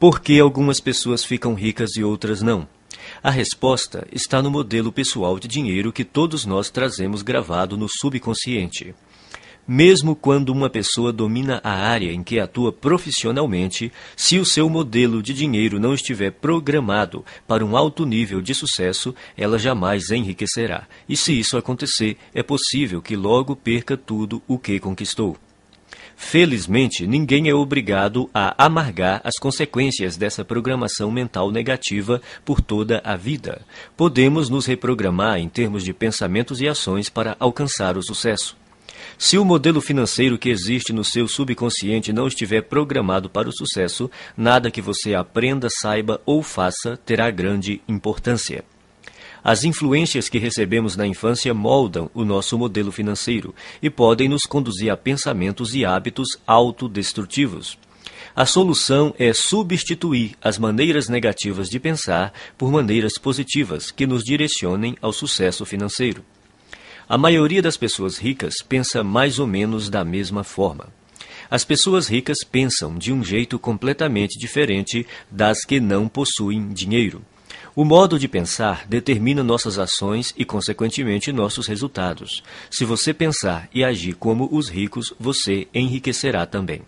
Por 0.00 0.18
que 0.18 0.40
algumas 0.40 0.80
pessoas 0.80 1.22
ficam 1.22 1.52
ricas 1.52 1.94
e 1.94 2.02
outras 2.02 2.40
não? 2.40 2.66
A 3.22 3.30
resposta 3.30 4.08
está 4.10 4.40
no 4.40 4.50
modelo 4.50 4.90
pessoal 4.90 5.38
de 5.38 5.46
dinheiro 5.46 5.92
que 5.92 6.06
todos 6.06 6.46
nós 6.46 6.70
trazemos 6.70 7.20
gravado 7.20 7.76
no 7.76 7.86
subconsciente. 7.86 8.94
Mesmo 9.68 10.16
quando 10.16 10.48
uma 10.48 10.70
pessoa 10.70 11.12
domina 11.12 11.60
a 11.62 11.72
área 11.72 12.10
em 12.12 12.22
que 12.22 12.40
atua 12.40 12.72
profissionalmente, 12.72 13.92
se 14.16 14.38
o 14.38 14.46
seu 14.46 14.70
modelo 14.70 15.22
de 15.22 15.34
dinheiro 15.34 15.78
não 15.78 15.92
estiver 15.92 16.30
programado 16.30 17.22
para 17.46 17.62
um 17.62 17.76
alto 17.76 18.06
nível 18.06 18.40
de 18.40 18.54
sucesso, 18.54 19.14
ela 19.36 19.58
jamais 19.58 20.10
enriquecerá. 20.10 20.88
E 21.06 21.14
se 21.14 21.38
isso 21.38 21.58
acontecer, 21.58 22.16
é 22.34 22.42
possível 22.42 23.02
que 23.02 23.14
logo 23.14 23.54
perca 23.54 23.98
tudo 23.98 24.42
o 24.48 24.58
que 24.58 24.80
conquistou. 24.80 25.36
Felizmente, 26.22 27.08
ninguém 27.08 27.48
é 27.48 27.54
obrigado 27.54 28.30
a 28.32 28.54
amargar 28.64 29.20
as 29.24 29.36
consequências 29.36 30.16
dessa 30.16 30.44
programação 30.44 31.10
mental 31.10 31.50
negativa 31.50 32.22
por 32.44 32.60
toda 32.60 33.00
a 33.02 33.16
vida. 33.16 33.62
Podemos 33.96 34.48
nos 34.48 34.66
reprogramar 34.66 35.38
em 35.38 35.48
termos 35.48 35.82
de 35.82 35.92
pensamentos 35.92 36.60
e 36.60 36.68
ações 36.68 37.08
para 37.08 37.36
alcançar 37.40 37.96
o 37.96 38.02
sucesso. 38.02 38.56
Se 39.18 39.38
o 39.38 39.44
modelo 39.44 39.80
financeiro 39.80 40.38
que 40.38 40.50
existe 40.50 40.92
no 40.92 41.02
seu 41.02 41.26
subconsciente 41.26 42.12
não 42.12 42.28
estiver 42.28 42.62
programado 42.62 43.28
para 43.28 43.48
o 43.48 43.52
sucesso, 43.52 44.08
nada 44.36 44.70
que 44.70 44.82
você 44.82 45.14
aprenda, 45.14 45.68
saiba 45.68 46.20
ou 46.24 46.42
faça 46.44 46.96
terá 46.98 47.28
grande 47.30 47.80
importância. 47.88 48.62
As 49.42 49.64
influências 49.64 50.28
que 50.28 50.38
recebemos 50.38 50.96
na 50.96 51.06
infância 51.06 51.52
moldam 51.54 52.10
o 52.12 52.24
nosso 52.24 52.58
modelo 52.58 52.92
financeiro 52.92 53.54
e 53.82 53.88
podem 53.88 54.28
nos 54.28 54.42
conduzir 54.42 54.90
a 54.90 54.96
pensamentos 54.96 55.74
e 55.74 55.84
hábitos 55.84 56.28
autodestrutivos. 56.46 57.78
A 58.36 58.46
solução 58.46 59.14
é 59.18 59.32
substituir 59.32 60.36
as 60.42 60.58
maneiras 60.58 61.08
negativas 61.08 61.68
de 61.68 61.80
pensar 61.80 62.32
por 62.56 62.70
maneiras 62.70 63.18
positivas 63.18 63.90
que 63.90 64.06
nos 64.06 64.22
direcionem 64.22 64.96
ao 65.00 65.12
sucesso 65.12 65.64
financeiro. 65.64 66.24
A 67.08 67.18
maioria 67.18 67.60
das 67.60 67.76
pessoas 67.76 68.18
ricas 68.18 68.54
pensa 68.68 69.02
mais 69.02 69.38
ou 69.38 69.46
menos 69.46 69.90
da 69.90 70.04
mesma 70.04 70.44
forma. 70.44 70.88
As 71.50 71.64
pessoas 71.64 72.06
ricas 72.06 72.44
pensam 72.44 72.96
de 72.96 73.12
um 73.12 73.24
jeito 73.24 73.58
completamente 73.58 74.38
diferente 74.38 75.04
das 75.28 75.64
que 75.64 75.80
não 75.80 76.06
possuem 76.06 76.68
dinheiro. 76.68 77.22
O 77.80 77.84
modo 77.86 78.18
de 78.18 78.28
pensar 78.28 78.86
determina 78.86 79.42
nossas 79.42 79.78
ações 79.78 80.34
e, 80.36 80.44
consequentemente, 80.44 81.32
nossos 81.32 81.66
resultados. 81.66 82.42
Se 82.70 82.84
você 82.84 83.14
pensar 83.14 83.70
e 83.72 83.82
agir 83.82 84.16
como 84.16 84.46
os 84.52 84.68
ricos, 84.68 85.14
você 85.18 85.66
enriquecerá 85.72 86.44
também. 86.44 86.82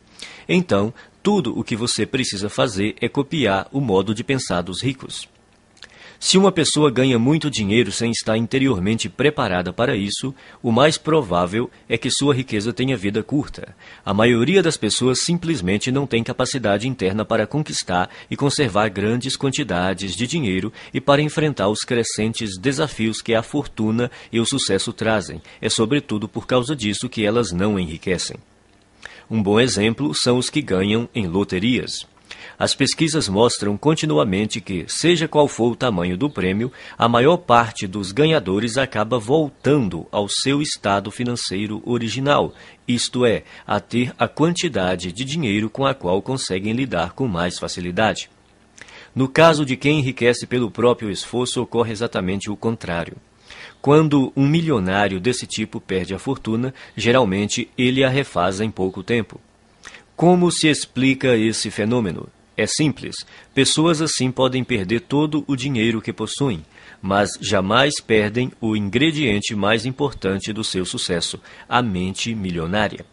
Então, 0.46 0.92
tudo 1.22 1.58
o 1.58 1.64
que 1.64 1.76
você 1.76 2.04
precisa 2.04 2.50
fazer 2.50 2.94
é 3.00 3.08
copiar 3.08 3.68
o 3.72 3.80
modo 3.80 4.14
de 4.14 4.22
pensar 4.22 4.60
dos 4.60 4.82
ricos. 4.82 5.26
Se 6.24 6.38
uma 6.38 6.52
pessoa 6.52 6.88
ganha 6.88 7.18
muito 7.18 7.50
dinheiro 7.50 7.90
sem 7.90 8.12
estar 8.12 8.36
interiormente 8.36 9.08
preparada 9.08 9.72
para 9.72 9.96
isso, 9.96 10.32
o 10.62 10.70
mais 10.70 10.96
provável 10.96 11.68
é 11.88 11.98
que 11.98 12.12
sua 12.12 12.32
riqueza 12.32 12.72
tenha 12.72 12.96
vida 12.96 13.24
curta. 13.24 13.74
A 14.04 14.14
maioria 14.14 14.62
das 14.62 14.76
pessoas 14.76 15.18
simplesmente 15.18 15.90
não 15.90 16.06
tem 16.06 16.22
capacidade 16.22 16.86
interna 16.86 17.24
para 17.24 17.44
conquistar 17.44 18.08
e 18.30 18.36
conservar 18.36 18.88
grandes 18.88 19.36
quantidades 19.36 20.14
de 20.14 20.28
dinheiro 20.28 20.72
e 20.94 21.00
para 21.00 21.20
enfrentar 21.20 21.68
os 21.68 21.80
crescentes 21.80 22.56
desafios 22.56 23.20
que 23.20 23.34
a 23.34 23.42
fortuna 23.42 24.08
e 24.32 24.38
o 24.38 24.46
sucesso 24.46 24.92
trazem. 24.92 25.42
É 25.60 25.68
sobretudo 25.68 26.28
por 26.28 26.46
causa 26.46 26.76
disso 26.76 27.08
que 27.08 27.26
elas 27.26 27.50
não 27.50 27.76
enriquecem. 27.76 28.36
Um 29.28 29.42
bom 29.42 29.58
exemplo 29.58 30.14
são 30.14 30.38
os 30.38 30.48
que 30.48 30.62
ganham 30.62 31.08
em 31.12 31.26
loterias. 31.26 32.11
As 32.62 32.76
pesquisas 32.76 33.28
mostram 33.28 33.76
continuamente 33.76 34.60
que, 34.60 34.84
seja 34.86 35.26
qual 35.26 35.48
for 35.48 35.72
o 35.72 35.74
tamanho 35.74 36.16
do 36.16 36.30
prêmio, 36.30 36.70
a 36.96 37.08
maior 37.08 37.36
parte 37.38 37.88
dos 37.88 38.12
ganhadores 38.12 38.78
acaba 38.78 39.18
voltando 39.18 40.06
ao 40.12 40.28
seu 40.28 40.62
estado 40.62 41.10
financeiro 41.10 41.82
original, 41.84 42.54
isto 42.86 43.26
é, 43.26 43.42
a 43.66 43.80
ter 43.80 44.14
a 44.16 44.28
quantidade 44.28 45.10
de 45.10 45.24
dinheiro 45.24 45.68
com 45.68 45.84
a 45.84 45.92
qual 45.92 46.22
conseguem 46.22 46.72
lidar 46.72 47.14
com 47.14 47.26
mais 47.26 47.58
facilidade. 47.58 48.30
No 49.12 49.26
caso 49.26 49.66
de 49.66 49.76
quem 49.76 49.98
enriquece 49.98 50.46
pelo 50.46 50.70
próprio 50.70 51.10
esforço, 51.10 51.60
ocorre 51.60 51.90
exatamente 51.90 52.48
o 52.48 52.54
contrário. 52.54 53.16
Quando 53.80 54.32
um 54.36 54.46
milionário 54.46 55.18
desse 55.18 55.48
tipo 55.48 55.80
perde 55.80 56.14
a 56.14 56.18
fortuna, 56.20 56.72
geralmente 56.96 57.68
ele 57.76 58.04
a 58.04 58.08
refaz 58.08 58.60
em 58.60 58.70
pouco 58.70 59.02
tempo. 59.02 59.40
Como 60.14 60.48
se 60.52 60.68
explica 60.68 61.36
esse 61.36 61.68
fenômeno? 61.68 62.28
É 62.56 62.66
simples. 62.66 63.16
Pessoas 63.54 64.02
assim 64.02 64.30
podem 64.30 64.62
perder 64.62 65.00
todo 65.00 65.42
o 65.46 65.56
dinheiro 65.56 66.02
que 66.02 66.12
possuem, 66.12 66.64
mas 67.00 67.30
jamais 67.40 67.94
perdem 68.00 68.52
o 68.60 68.76
ingrediente 68.76 69.54
mais 69.54 69.86
importante 69.86 70.52
do 70.52 70.62
seu 70.62 70.84
sucesso, 70.84 71.40
a 71.68 71.80
mente 71.80 72.34
milionária. 72.34 73.04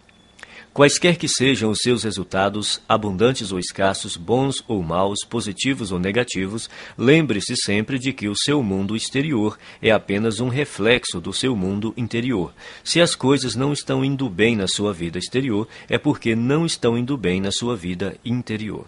Quaisquer 0.74 1.18
que 1.18 1.28
sejam 1.28 1.72
os 1.72 1.80
seus 1.80 2.04
resultados, 2.04 2.82
abundantes 2.88 3.52
ou 3.52 3.60
escassos, 3.60 4.16
bons 4.16 4.64
ou 4.68 4.84
maus, 4.84 5.26
positivos 5.28 5.92
ou 5.92 6.00
negativos, 6.00 6.70
lembre-se 6.98 7.56
sempre 7.56 7.98
de 7.98 8.14
que 8.14 8.30
o 8.30 8.36
seu 8.36 8.62
mundo 8.62 8.96
exterior 8.96 9.58
é 9.82 9.90
apenas 9.90 10.40
um 10.40 10.48
reflexo 10.48 11.20
do 11.20 11.34
seu 11.34 11.56
mundo 11.56 11.94
interior. 11.98 12.54
Se 12.84 13.02
as 13.02 13.16
coisas 13.16 13.56
não 13.56 13.74
estão 13.74 14.06
indo 14.06 14.30
bem 14.30 14.56
na 14.56 14.68
sua 14.68 14.94
vida 14.94 15.18
exterior, 15.18 15.68
é 15.90 15.98
porque 15.98 16.36
não 16.36 16.66
estão 16.66 16.98
indo 16.98 17.18
bem 17.18 17.42
na 17.42 17.52
sua 17.52 17.76
vida 17.76 18.16
interior. 18.24 18.86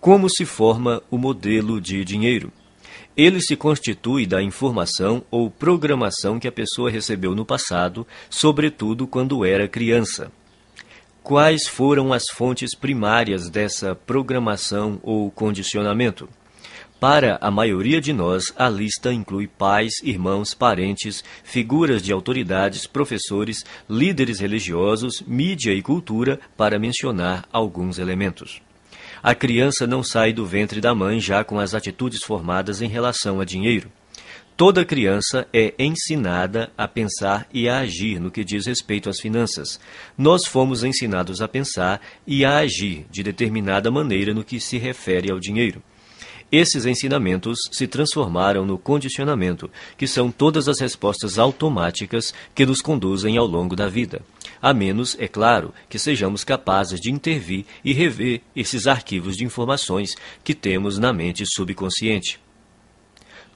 Como 0.00 0.30
se 0.30 0.46
forma 0.46 1.02
o 1.10 1.18
modelo 1.18 1.78
de 1.78 2.02
dinheiro? 2.06 2.50
Ele 3.14 3.38
se 3.38 3.54
constitui 3.54 4.24
da 4.24 4.42
informação 4.42 5.22
ou 5.30 5.50
programação 5.50 6.40
que 6.40 6.48
a 6.48 6.52
pessoa 6.52 6.90
recebeu 6.90 7.34
no 7.34 7.44
passado, 7.44 8.06
sobretudo 8.30 9.06
quando 9.06 9.44
era 9.44 9.68
criança. 9.68 10.32
Quais 11.22 11.68
foram 11.68 12.14
as 12.14 12.24
fontes 12.32 12.74
primárias 12.74 13.50
dessa 13.50 13.94
programação 13.94 14.98
ou 15.02 15.30
condicionamento? 15.30 16.30
Para 16.98 17.36
a 17.38 17.50
maioria 17.50 18.00
de 18.00 18.14
nós, 18.14 18.54
a 18.56 18.70
lista 18.70 19.12
inclui 19.12 19.46
pais, 19.46 19.92
irmãos, 20.02 20.54
parentes, 20.54 21.22
figuras 21.44 22.02
de 22.02 22.10
autoridades, 22.10 22.86
professores, 22.86 23.66
líderes 23.86 24.40
religiosos, 24.40 25.20
mídia 25.26 25.74
e 25.74 25.82
cultura, 25.82 26.40
para 26.56 26.78
mencionar 26.78 27.46
alguns 27.52 27.98
elementos. 27.98 28.62
A 29.22 29.34
criança 29.34 29.86
não 29.86 30.02
sai 30.02 30.32
do 30.32 30.46
ventre 30.46 30.80
da 30.80 30.94
mãe 30.94 31.20
já 31.20 31.44
com 31.44 31.58
as 31.58 31.74
atitudes 31.74 32.22
formadas 32.24 32.80
em 32.80 32.88
relação 32.88 33.38
a 33.38 33.44
dinheiro. 33.44 33.92
Toda 34.56 34.84
criança 34.84 35.46
é 35.52 35.74
ensinada 35.78 36.70
a 36.76 36.88
pensar 36.88 37.46
e 37.52 37.68
a 37.68 37.80
agir 37.80 38.18
no 38.18 38.30
que 38.30 38.42
diz 38.42 38.66
respeito 38.66 39.10
às 39.10 39.20
finanças. 39.20 39.78
Nós 40.16 40.46
fomos 40.46 40.84
ensinados 40.84 41.42
a 41.42 41.48
pensar 41.48 42.00
e 42.26 42.44
a 42.44 42.58
agir 42.58 43.06
de 43.10 43.22
determinada 43.22 43.90
maneira 43.90 44.32
no 44.32 44.44
que 44.44 44.58
se 44.58 44.78
refere 44.78 45.30
ao 45.30 45.38
dinheiro. 45.38 45.82
Esses 46.50 46.84
ensinamentos 46.84 47.58
se 47.70 47.86
transformaram 47.86 48.66
no 48.66 48.76
condicionamento, 48.76 49.70
que 49.96 50.06
são 50.06 50.32
todas 50.32 50.66
as 50.66 50.80
respostas 50.80 51.38
automáticas 51.38 52.34
que 52.54 52.66
nos 52.66 52.82
conduzem 52.82 53.36
ao 53.38 53.46
longo 53.46 53.76
da 53.76 53.88
vida. 53.88 54.20
A 54.62 54.74
menos, 54.74 55.16
é 55.18 55.26
claro, 55.26 55.72
que 55.88 55.98
sejamos 55.98 56.44
capazes 56.44 57.00
de 57.00 57.10
intervir 57.10 57.64
e 57.84 57.92
rever 57.92 58.42
esses 58.54 58.86
arquivos 58.86 59.36
de 59.36 59.44
informações 59.44 60.14
que 60.44 60.54
temos 60.54 60.98
na 60.98 61.12
mente 61.12 61.44
subconsciente. 61.46 62.38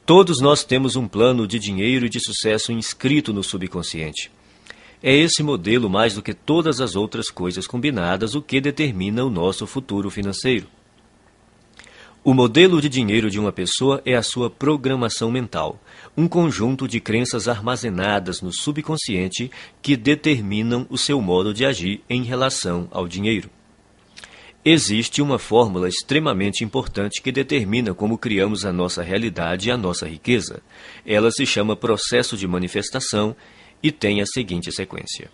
Todos 0.06 0.40
nós 0.40 0.64
temos 0.64 0.96
um 0.96 1.06
plano 1.06 1.46
de 1.46 1.58
dinheiro 1.58 2.06
e 2.06 2.10
de 2.10 2.20
sucesso 2.20 2.72
inscrito 2.72 3.32
no 3.32 3.42
subconsciente. 3.42 4.30
É 5.02 5.14
esse 5.14 5.42
modelo, 5.42 5.90
mais 5.90 6.14
do 6.14 6.22
que 6.22 6.32
todas 6.32 6.80
as 6.80 6.96
outras 6.96 7.28
coisas 7.28 7.66
combinadas, 7.66 8.34
o 8.34 8.40
que 8.40 8.60
determina 8.60 9.24
o 9.24 9.30
nosso 9.30 9.66
futuro 9.66 10.08
financeiro. 10.08 10.66
O 12.26 12.32
modelo 12.32 12.80
de 12.80 12.88
dinheiro 12.88 13.30
de 13.30 13.38
uma 13.38 13.52
pessoa 13.52 14.00
é 14.02 14.14
a 14.14 14.22
sua 14.22 14.48
programação 14.48 15.30
mental, 15.30 15.78
um 16.16 16.26
conjunto 16.26 16.88
de 16.88 16.98
crenças 16.98 17.48
armazenadas 17.48 18.40
no 18.40 18.50
subconsciente 18.50 19.50
que 19.82 19.94
determinam 19.94 20.86
o 20.88 20.96
seu 20.96 21.20
modo 21.20 21.52
de 21.52 21.66
agir 21.66 22.00
em 22.08 22.22
relação 22.22 22.88
ao 22.90 23.06
dinheiro. 23.06 23.50
Existe 24.64 25.20
uma 25.20 25.38
fórmula 25.38 25.86
extremamente 25.86 26.64
importante 26.64 27.20
que 27.20 27.30
determina 27.30 27.92
como 27.92 28.16
criamos 28.16 28.64
a 28.64 28.72
nossa 28.72 29.02
realidade 29.02 29.68
e 29.68 29.70
a 29.70 29.76
nossa 29.76 30.08
riqueza. 30.08 30.62
Ela 31.04 31.30
se 31.30 31.44
chama 31.44 31.76
processo 31.76 32.38
de 32.38 32.48
manifestação 32.48 33.36
e 33.82 33.92
tem 33.92 34.22
a 34.22 34.26
seguinte 34.26 34.72
sequência: 34.72 35.30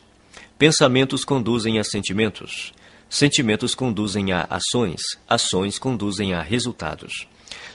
Pensamentos 0.58 1.24
conduzem 1.24 1.78
a 1.78 1.84
sentimentos, 1.84 2.72
sentimentos 3.10 3.74
conduzem 3.74 4.32
a 4.32 4.46
ações, 4.48 5.00
ações 5.28 5.78
conduzem 5.78 6.32
a 6.32 6.40
resultados. 6.40 7.26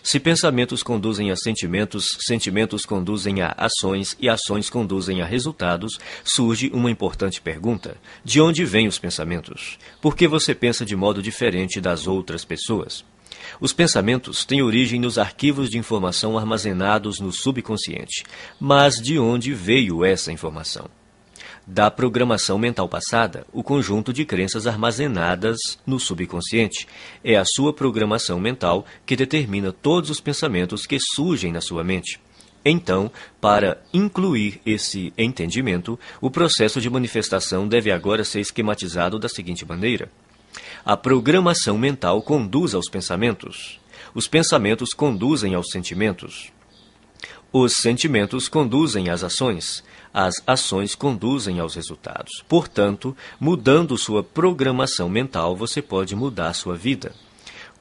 Se 0.01 0.19
pensamentos 0.19 0.81
conduzem 0.81 1.31
a 1.31 1.35
sentimentos, 1.35 2.05
sentimentos 2.19 2.85
conduzem 2.85 3.41
a 3.41 3.53
ações 3.57 4.15
e 4.19 4.29
ações 4.29 4.69
conduzem 4.69 5.21
a 5.21 5.25
resultados, 5.25 5.99
surge 6.23 6.71
uma 6.73 6.89
importante 6.89 7.41
pergunta: 7.41 7.97
de 8.23 8.39
onde 8.39 8.63
vêm 8.63 8.87
os 8.87 8.97
pensamentos? 8.97 9.77
Por 10.01 10.15
que 10.15 10.27
você 10.27 10.55
pensa 10.55 10.85
de 10.85 10.95
modo 10.95 11.21
diferente 11.21 11.81
das 11.81 12.07
outras 12.07 12.45
pessoas? 12.45 13.03
Os 13.59 13.73
pensamentos 13.73 14.45
têm 14.45 14.61
origem 14.61 14.99
nos 14.99 15.17
arquivos 15.17 15.69
de 15.69 15.77
informação 15.77 16.37
armazenados 16.37 17.19
no 17.19 17.31
subconsciente. 17.31 18.23
Mas 18.59 18.95
de 18.95 19.19
onde 19.19 19.53
veio 19.53 20.03
essa 20.03 20.31
informação? 20.31 20.89
Da 21.67 21.89
programação 21.89 22.59
mental 22.59 22.87
passada, 22.87 23.45
o 23.51 23.63
conjunto 23.63 24.13
de 24.13 24.23
crenças 24.23 24.67
armazenadas 24.67 25.57
no 25.85 25.99
subconsciente. 25.99 26.87
É 27.23 27.35
a 27.35 27.43
sua 27.43 27.73
programação 27.73 28.39
mental 28.39 28.85
que 29.03 29.15
determina 29.15 29.71
todos 29.71 30.11
os 30.11 30.19
pensamentos 30.19 30.85
que 30.85 30.99
surgem 30.99 31.51
na 31.51 31.61
sua 31.61 31.83
mente. 31.83 32.19
Então, 32.63 33.11
para 33.41 33.81
incluir 33.91 34.61
esse 34.63 35.11
entendimento, 35.17 35.99
o 36.21 36.29
processo 36.29 36.79
de 36.79 36.89
manifestação 36.89 37.67
deve 37.67 37.91
agora 37.91 38.23
ser 38.23 38.41
esquematizado 38.41 39.17
da 39.17 39.27
seguinte 39.27 39.65
maneira: 39.65 40.11
a 40.83 40.95
programação 40.95 41.79
mental 41.79 42.21
conduz 42.21 42.75
aos 42.75 42.87
pensamentos. 42.87 43.79
Os 44.13 44.27
pensamentos 44.27 44.93
conduzem 44.93 45.55
aos 45.55 45.69
sentimentos. 45.71 46.51
Os 47.51 47.77
sentimentos 47.77 48.47
conduzem 48.47 49.09
às 49.09 49.23
ações. 49.23 49.83
As 50.17 50.41
ações 50.47 50.95
conduzem 50.95 51.59
aos 51.59 51.75
resultados. 51.75 52.41
Portanto, 52.47 53.13
mudando 53.37 53.97
sua 53.97 54.23
programação 54.23 55.09
mental, 55.09 55.57
você 55.57 55.81
pode 55.81 56.15
mudar 56.15 56.53
sua 56.53 56.73
vida. 56.73 57.13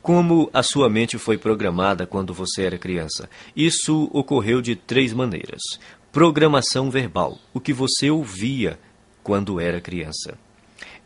Como 0.03 0.51
a 0.53 0.61
sua 0.61 0.91
mente 0.91 1.17
foi 1.17 1.39
programada 1.39 2.09
quando 2.09 2.35
você 2.35 2.65
era 2.65 2.77
criança? 2.77 3.31
Isso 3.55 4.11
ocorreu 4.13 4.61
de 4.61 4.75
três 4.75 5.13
maneiras: 5.13 5.63
programação 6.11 6.91
verbal, 6.91 7.39
o 7.55 7.61
que 7.61 7.73
você 7.73 8.11
ouvia 8.11 8.81
quando 9.23 9.61
era 9.61 9.81
criança. 9.81 10.37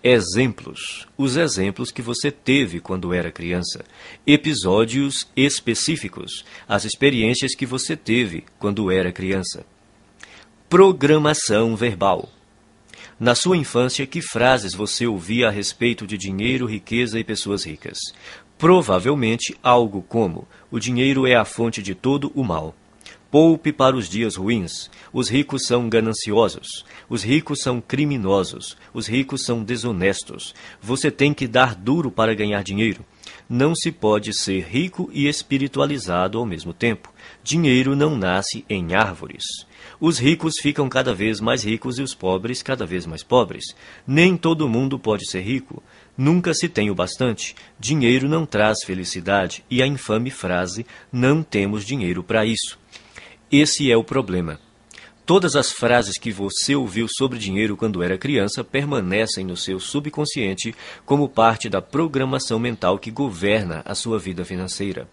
Exemplos. 0.03 1.07
Os 1.19 1.37
exemplos 1.37 1.91
que 1.91 2.01
você 2.01 2.31
teve 2.31 2.81
quando 2.81 3.13
era 3.13 3.31
criança. 3.31 3.85
Episódios 4.27 5.29
específicos. 5.37 6.43
As 6.67 6.87
experiências 6.87 7.55
que 7.55 7.67
você 7.67 7.95
teve 7.95 8.45
quando 8.59 8.91
era 8.91 9.13
criança. 9.13 9.67
Programação 10.69 11.75
verbal. 11.75 12.29
Na 13.19 13.35
sua 13.35 13.57
infância, 13.57 14.07
que 14.07 14.21
frases 14.21 14.75
você 14.75 15.07
ouvia 15.07 15.49
a 15.49 15.51
respeito 15.51 16.07
de 16.07 16.19
dinheiro, 16.19 16.67
riqueza 16.67 17.19
e 17.19 17.25
pessoas 17.25 17.65
ricas? 17.65 17.99
Provavelmente 18.59 19.57
algo 19.63 20.03
como: 20.03 20.47
o 20.71 20.79
dinheiro 20.79 21.27
é 21.27 21.35
a 21.35 21.45
fonte 21.47 21.83
de 21.83 21.95
todo 21.95 22.31
o 22.35 22.45
mal. 22.45 22.75
Poupe 23.31 23.73
para 23.73 23.97
os 23.97 24.11
dias 24.11 24.37
ruins. 24.37 24.91
Os 25.11 25.31
ricos 25.31 25.65
são 25.65 25.89
gananciosos. 25.89 26.85
Os 27.09 27.23
ricos 27.23 27.63
são 27.63 27.81
criminosos. 27.81 28.77
Os 28.93 29.07
ricos 29.07 29.47
são 29.47 29.65
desonestos. 29.65 30.55
Você 30.83 31.11
tem 31.11 31.33
que 31.33 31.49
dar 31.49 31.75
duro 31.75 32.11
para 32.11 32.35
ganhar 32.35 32.63
dinheiro. 32.63 33.03
Não 33.49 33.75
se 33.75 33.91
pode 33.91 34.35
ser 34.35 34.67
rico 34.69 35.09
e 35.15 35.29
espiritualizado 35.29 36.37
ao 36.37 36.45
mesmo 36.45 36.75
tempo. 36.75 37.11
Dinheiro 37.43 37.97
não 37.97 38.15
nasce 38.15 38.67
em 38.69 38.95
árvores. 38.95 39.45
Os 40.01 40.19
ricos 40.19 40.55
ficam 40.61 40.89
cada 40.89 41.15
vez 41.15 41.41
mais 41.41 41.65
ricos 41.65 41.99
e 41.99 42.03
os 42.03 42.15
pobres 42.15 42.63
cada 42.63 42.87
vez 42.87 43.07
mais 43.07 43.23
pobres. 43.23 43.65
Nem 44.07 44.37
todo 44.37 44.69
mundo 44.69 44.99
pode 44.99 45.29
ser 45.29 45.41
rico. 45.41 45.83
Nunca 46.17 46.55
se 46.55 46.69
tem 46.69 46.91
o 46.91 46.95
bastante. 46.95 47.55
Dinheiro 47.79 48.29
não 48.29 48.47
traz 48.47 48.79
felicidade. 48.85 49.65
E 49.71 49.83
a 49.83 49.87
infame 49.87 50.31
frase: 50.31 50.87
não 51.13 51.43
temos 51.43 51.85
dinheiro 51.85 52.23
para 52.23 52.47
isso. 52.47 52.79
Esse 53.51 53.91
é 53.91 53.97
o 53.97 54.05
problema. 54.05 54.61
Todas 55.29 55.57
as 55.57 55.71
frases 55.71 56.17
que 56.17 56.33
você 56.33 56.75
ouviu 56.75 57.07
sobre 57.07 57.39
dinheiro 57.39 57.77
quando 57.77 58.03
era 58.03 58.17
criança 58.17 58.65
permanecem 58.65 59.45
no 59.45 59.59
seu 59.59 59.79
subconsciente 59.79 60.75
como 61.05 61.29
parte 61.29 61.69
da 61.69 61.83
programação 61.83 62.59
mental 62.59 62.99
que 62.99 63.11
governa 63.11 63.83
a 63.85 63.95
sua 63.95 64.19
vida 64.19 64.43
financeira. 64.43 65.07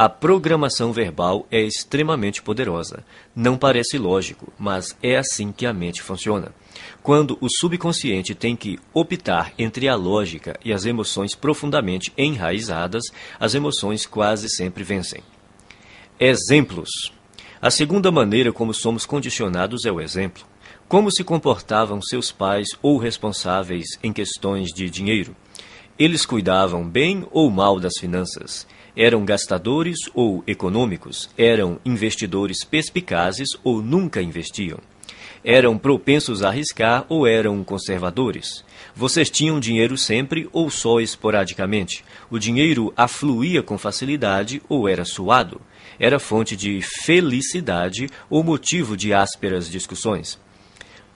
A 0.00 0.08
programação 0.08 0.92
verbal 0.92 1.44
é 1.50 1.60
extremamente 1.60 2.40
poderosa. 2.40 3.04
Não 3.34 3.58
parece 3.58 3.98
lógico, 3.98 4.52
mas 4.56 4.96
é 5.02 5.16
assim 5.16 5.50
que 5.50 5.66
a 5.66 5.72
mente 5.72 6.02
funciona. 6.02 6.54
Quando 7.02 7.36
o 7.40 7.48
subconsciente 7.50 8.32
tem 8.32 8.54
que 8.54 8.78
optar 8.94 9.52
entre 9.58 9.88
a 9.88 9.96
lógica 9.96 10.56
e 10.64 10.72
as 10.72 10.86
emoções 10.86 11.34
profundamente 11.34 12.12
enraizadas, 12.16 13.06
as 13.40 13.56
emoções 13.56 14.06
quase 14.06 14.48
sempre 14.48 14.84
vencem. 14.84 15.20
Exemplos. 16.20 17.12
A 17.60 17.68
segunda 17.68 18.12
maneira 18.12 18.52
como 18.52 18.72
somos 18.72 19.04
condicionados 19.04 19.84
é 19.84 19.90
o 19.90 20.00
exemplo. 20.00 20.44
Como 20.86 21.10
se 21.10 21.24
comportavam 21.24 22.00
seus 22.00 22.30
pais 22.30 22.68
ou 22.80 22.98
responsáveis 22.98 23.98
em 24.00 24.12
questões 24.12 24.72
de 24.72 24.88
dinheiro? 24.88 25.34
Eles 25.98 26.24
cuidavam 26.24 26.88
bem 26.88 27.26
ou 27.32 27.50
mal 27.50 27.80
das 27.80 27.94
finanças? 27.98 28.64
Eram 28.98 29.24
gastadores 29.24 29.96
ou 30.12 30.42
econômicos? 30.46 31.30
Eram 31.38 31.78
investidores 31.84 32.64
perspicazes 32.64 33.50
ou 33.62 33.80
nunca 33.80 34.20
investiam? 34.20 34.78
Eram 35.44 35.78
propensos 35.78 36.42
a 36.42 36.48
arriscar 36.48 37.06
ou 37.08 37.24
eram 37.24 37.62
conservadores? 37.62 38.64
Vocês 38.96 39.30
tinham 39.30 39.60
dinheiro 39.60 39.96
sempre 39.96 40.48
ou 40.52 40.68
só 40.68 40.98
esporadicamente? 40.98 42.04
O 42.28 42.40
dinheiro 42.40 42.92
afluía 42.96 43.62
com 43.62 43.78
facilidade 43.78 44.60
ou 44.68 44.88
era 44.88 45.04
suado? 45.04 45.60
era 45.98 46.18
fonte 46.18 46.56
de 46.56 46.80
felicidade 46.80 48.08
ou 48.30 48.44
motivo 48.44 48.96
de 48.96 49.12
ásperas 49.12 49.68
discussões. 49.68 50.38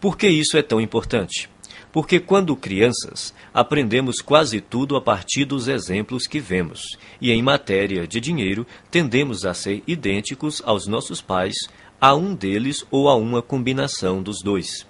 Por 0.00 0.16
que 0.16 0.28
isso 0.28 0.56
é 0.56 0.62
tão 0.62 0.80
importante? 0.80 1.48
Porque 1.92 2.18
quando 2.18 2.56
crianças, 2.56 3.34
aprendemos 3.52 4.22
quase 4.22 4.62
tudo 4.62 4.96
a 4.96 5.00
partir 5.00 5.44
dos 5.44 5.68
exemplos 5.68 6.26
que 6.26 6.40
vemos, 6.40 6.96
e 7.20 7.30
em 7.30 7.42
matéria 7.42 8.06
de 8.06 8.18
dinheiro, 8.18 8.66
tendemos 8.90 9.44
a 9.44 9.52
ser 9.52 9.82
idênticos 9.86 10.62
aos 10.64 10.86
nossos 10.86 11.20
pais, 11.20 11.54
a 12.00 12.14
um 12.14 12.34
deles 12.34 12.84
ou 12.90 13.10
a 13.10 13.14
uma 13.14 13.42
combinação 13.42 14.22
dos 14.22 14.42
dois. 14.42 14.86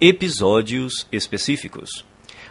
Episódios 0.00 1.06
específicos. 1.12 2.04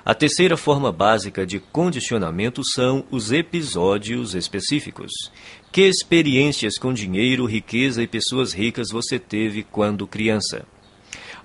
A 0.05 0.15
terceira 0.15 0.55
forma 0.55 0.91
básica 0.91 1.45
de 1.45 1.59
condicionamento 1.59 2.63
são 2.63 3.05
os 3.11 3.31
episódios 3.31 4.33
específicos. 4.33 5.11
Que 5.71 5.81
experiências 5.81 6.77
com 6.77 6.93
dinheiro, 6.93 7.45
riqueza 7.45 8.01
e 8.01 8.07
pessoas 8.07 8.53
ricas 8.53 8.89
você 8.91 9.19
teve 9.19 9.63
quando 9.63 10.07
criança? 10.07 10.65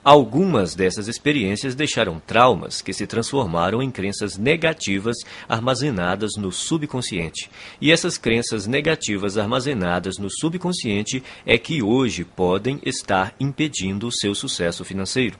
Algumas 0.07 0.77
dessas 0.77 1.09
experiências 1.09 1.75
deixaram 1.75 2.23
traumas 2.25 2.81
que 2.81 2.93
se 2.93 3.09
transformaram 3.09 3.83
em 3.83 3.91
crenças 3.91 4.39
negativas 4.39 5.17
armazenadas 5.49 6.37
no 6.39 6.53
subconsciente. 6.53 7.51
E 7.81 7.91
essas 7.91 8.17
crenças 8.17 8.69
negativas 8.69 9.37
armazenadas 9.37 10.17
no 10.17 10.31
subconsciente 10.31 11.25
é 11.45 11.59
que 11.59 11.83
hoje 11.83 12.23
podem 12.23 12.79
estar 12.87 13.35
impedindo 13.41 14.07
o 14.07 14.13
seu 14.13 14.33
sucesso 14.33 14.85
financeiro. 14.85 15.37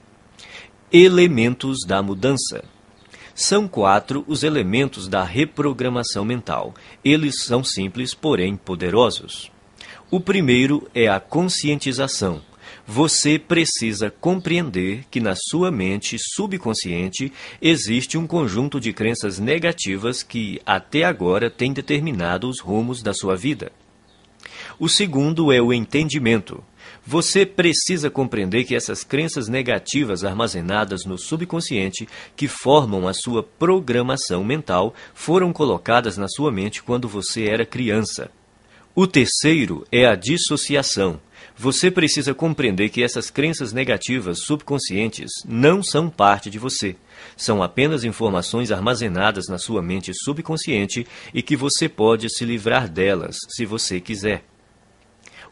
Elementos 0.91 1.85
da 1.87 2.03
mudança. 2.03 2.61
São 3.33 3.69
quatro 3.69 4.25
os 4.27 4.43
elementos 4.43 5.07
da 5.07 5.23
reprogramação 5.23 6.25
mental. 6.25 6.73
Eles 7.05 7.45
são 7.45 7.63
simples, 7.63 8.13
porém 8.13 8.57
poderosos. 8.57 9.49
O 10.11 10.19
primeiro 10.19 10.89
é 10.93 11.07
a 11.07 11.21
conscientização. 11.21 12.41
Você 12.89 13.37
precisa 13.37 14.09
compreender 14.09 15.03
que 15.11 15.19
na 15.19 15.35
sua 15.35 15.69
mente 15.69 16.15
subconsciente 16.17 17.33
existe 17.61 18.17
um 18.17 18.25
conjunto 18.25 18.79
de 18.79 18.93
crenças 18.93 19.39
negativas 19.39 20.23
que 20.23 20.61
até 20.65 21.03
agora 21.03 21.49
têm 21.49 21.73
determinado 21.73 22.47
os 22.47 22.61
rumos 22.61 23.03
da 23.03 23.13
sua 23.13 23.35
vida. 23.35 23.73
O 24.79 24.87
segundo 24.87 25.51
é 25.51 25.61
o 25.61 25.73
entendimento. 25.73 26.63
Você 27.05 27.45
precisa 27.45 28.09
compreender 28.09 28.63
que 28.63 28.73
essas 28.73 29.03
crenças 29.03 29.49
negativas 29.49 30.23
armazenadas 30.23 31.03
no 31.03 31.17
subconsciente, 31.17 32.07
que 32.37 32.47
formam 32.47 33.05
a 33.05 33.13
sua 33.13 33.43
programação 33.43 34.45
mental, 34.45 34.93
foram 35.13 35.51
colocadas 35.51 36.15
na 36.15 36.29
sua 36.29 36.53
mente 36.53 36.81
quando 36.81 37.09
você 37.09 37.49
era 37.49 37.65
criança. 37.65 38.31
O 38.95 39.05
terceiro 39.05 39.85
é 39.91 40.05
a 40.05 40.15
dissociação. 40.15 41.19
Você 41.59 41.89
precisa 41.89 42.35
compreender 42.35 42.89
que 42.89 43.01
essas 43.01 43.31
crenças 43.31 43.73
negativas 43.73 44.43
subconscientes 44.43 45.31
não 45.43 45.81
são 45.81 46.07
parte 46.07 46.51
de 46.51 46.59
você. 46.59 46.95
São 47.35 47.63
apenas 47.63 48.03
informações 48.03 48.71
armazenadas 48.71 49.47
na 49.47 49.57
sua 49.57 49.81
mente 49.81 50.11
subconsciente 50.13 51.07
e 51.33 51.41
que 51.41 51.55
você 51.55 51.89
pode 51.89 52.29
se 52.29 52.45
livrar 52.45 52.87
delas 52.87 53.37
se 53.49 53.65
você 53.65 53.99
quiser. 53.99 54.43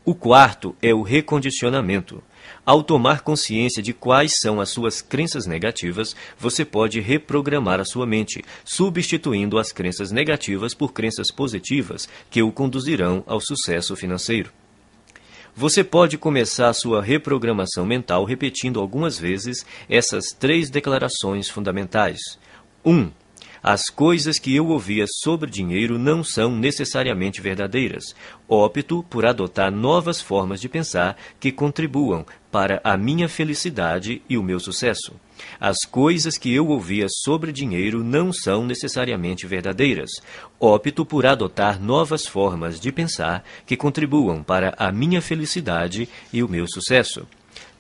O 0.06 0.14
quarto 0.14 0.76
é 0.80 0.94
o 0.94 1.02
recondicionamento. 1.02 2.22
Ao 2.64 2.84
tomar 2.84 3.22
consciência 3.22 3.82
de 3.82 3.92
quais 3.92 4.34
são 4.40 4.62
as 4.62 4.70
suas 4.70 5.02
crenças 5.02 5.48
negativas, 5.48 6.16
você 6.38 6.64
pode 6.64 7.00
reprogramar 7.00 7.80
a 7.80 7.86
sua 7.86 8.06
mente, 8.06 8.46
substituindo 8.64 9.58
as 9.58 9.72
crenças 9.72 10.12
negativas 10.12 10.76
por 10.76 10.94
crenças 10.94 11.32
positivas 11.32 12.08
que 12.30 12.44
o 12.44 12.52
conduzirão 12.52 13.24
ao 13.26 13.42
sucesso 13.42 13.96
financeiro. 13.96 14.52
Você 15.58 15.86
pode 15.86 16.18
começar 16.18 16.74
sua 16.74 17.02
reprogramação 17.02 17.86
mental 17.86 18.26
repetindo 18.26 18.78
algumas 18.78 19.18
vezes 19.18 19.66
essas 19.90 20.26
três 20.38 20.70
declarações 20.70 21.50
fundamentais. 21.50 22.20
1. 22.84 22.94
Um, 22.94 23.12
As 23.64 23.86
coisas 23.86 24.38
que 24.38 24.54
eu 24.54 24.68
ouvia 24.68 25.06
sobre 25.08 25.50
dinheiro 25.50 25.98
não 25.98 26.26
são 26.26 26.54
necessariamente 26.54 27.40
verdadeiras. 27.40 28.04
Opto 28.50 29.02
por 29.10 29.26
adotar 29.26 29.72
novas 29.72 30.20
formas 30.20 30.60
de 30.60 30.68
pensar 30.68 31.16
que 31.40 31.54
contribuam 31.54 32.26
para 32.52 32.82
a 32.84 32.98
minha 32.98 33.30
felicidade 33.30 34.22
e 34.28 34.38
o 34.38 34.44
meu 34.44 34.60
sucesso. 34.60 35.16
As 35.60 35.78
coisas 35.90 36.38
que 36.38 36.54
eu 36.54 36.68
ouvia 36.68 37.08
sobre 37.10 37.52
dinheiro 37.52 38.04
não 38.04 38.32
são 38.32 38.66
necessariamente 38.66 39.48
verdadeiras. 39.48 40.10
Opto 40.60 41.06
por 41.06 41.26
adotar 41.26 41.82
novas 41.82 42.26
formas 42.26 42.80
de 42.80 42.92
pensar 42.92 43.44
que 43.66 43.78
contribuam 43.78 44.44
para 44.44 44.74
a 44.78 44.92
minha 44.92 45.22
felicidade 45.22 46.08
e 46.32 46.44
o 46.44 46.50
meu 46.50 46.66
sucesso. 46.68 47.26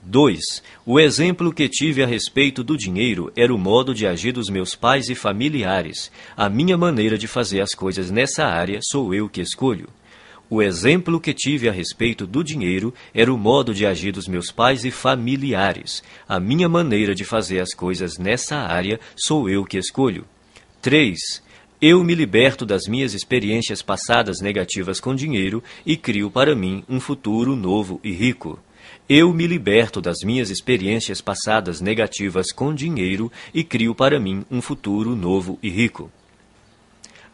2. 0.05 0.39
O 0.85 0.99
exemplo 0.99 1.51
que 1.51 1.67
tive 1.67 2.03
a 2.03 2.05
respeito 2.05 2.63
do 2.63 2.77
dinheiro 2.77 3.31
era 3.35 3.53
o 3.53 3.57
modo 3.57 3.93
de 3.93 4.05
agir 4.05 4.31
dos 4.31 4.49
meus 4.49 4.75
pais 4.75 5.09
e 5.09 5.15
familiares. 5.15 6.11
A 6.37 6.47
minha 6.47 6.77
maneira 6.77 7.17
de 7.17 7.27
fazer 7.27 7.59
as 7.59 7.73
coisas 7.73 8.11
nessa 8.11 8.45
área 8.45 8.79
sou 8.83 9.13
eu 9.15 9.27
que 9.27 9.41
escolho. 9.41 9.89
O 10.47 10.61
exemplo 10.61 11.19
que 11.19 11.33
tive 11.33 11.67
a 11.67 11.71
respeito 11.71 12.27
do 12.27 12.43
dinheiro 12.43 12.93
era 13.13 13.33
o 13.33 13.37
modo 13.37 13.73
de 13.73 13.85
agir 13.85 14.11
dos 14.11 14.27
meus 14.27 14.51
pais 14.51 14.85
e 14.85 14.91
familiares. 14.91 16.03
A 16.29 16.39
minha 16.39 16.69
maneira 16.69 17.15
de 17.15 17.25
fazer 17.25 17.59
as 17.59 17.73
coisas 17.73 18.19
nessa 18.19 18.57
área 18.57 18.99
sou 19.15 19.49
eu 19.49 19.65
que 19.65 19.77
escolho. 19.77 20.23
3. 20.83 21.17
Eu 21.81 22.03
me 22.03 22.13
liberto 22.13 22.63
das 22.63 22.87
minhas 22.87 23.15
experiências 23.15 23.81
passadas 23.81 24.39
negativas 24.39 24.99
com 24.99 25.15
dinheiro 25.15 25.63
e 25.83 25.97
crio 25.97 26.29
para 26.29 26.55
mim 26.55 26.83
um 26.87 26.99
futuro 26.99 27.55
novo 27.55 27.99
e 28.03 28.11
rico. 28.11 28.59
Eu 29.09 29.33
me 29.33 29.47
liberto 29.47 29.99
das 29.99 30.17
minhas 30.23 30.51
experiências 30.51 31.21
passadas 31.21 31.81
negativas 31.81 32.51
com 32.51 32.73
dinheiro 32.73 33.31
e 33.51 33.63
crio 33.63 33.95
para 33.95 34.19
mim 34.19 34.45
um 34.49 34.61
futuro 34.61 35.15
novo 35.15 35.57
e 35.61 35.69
rico. 35.69 36.11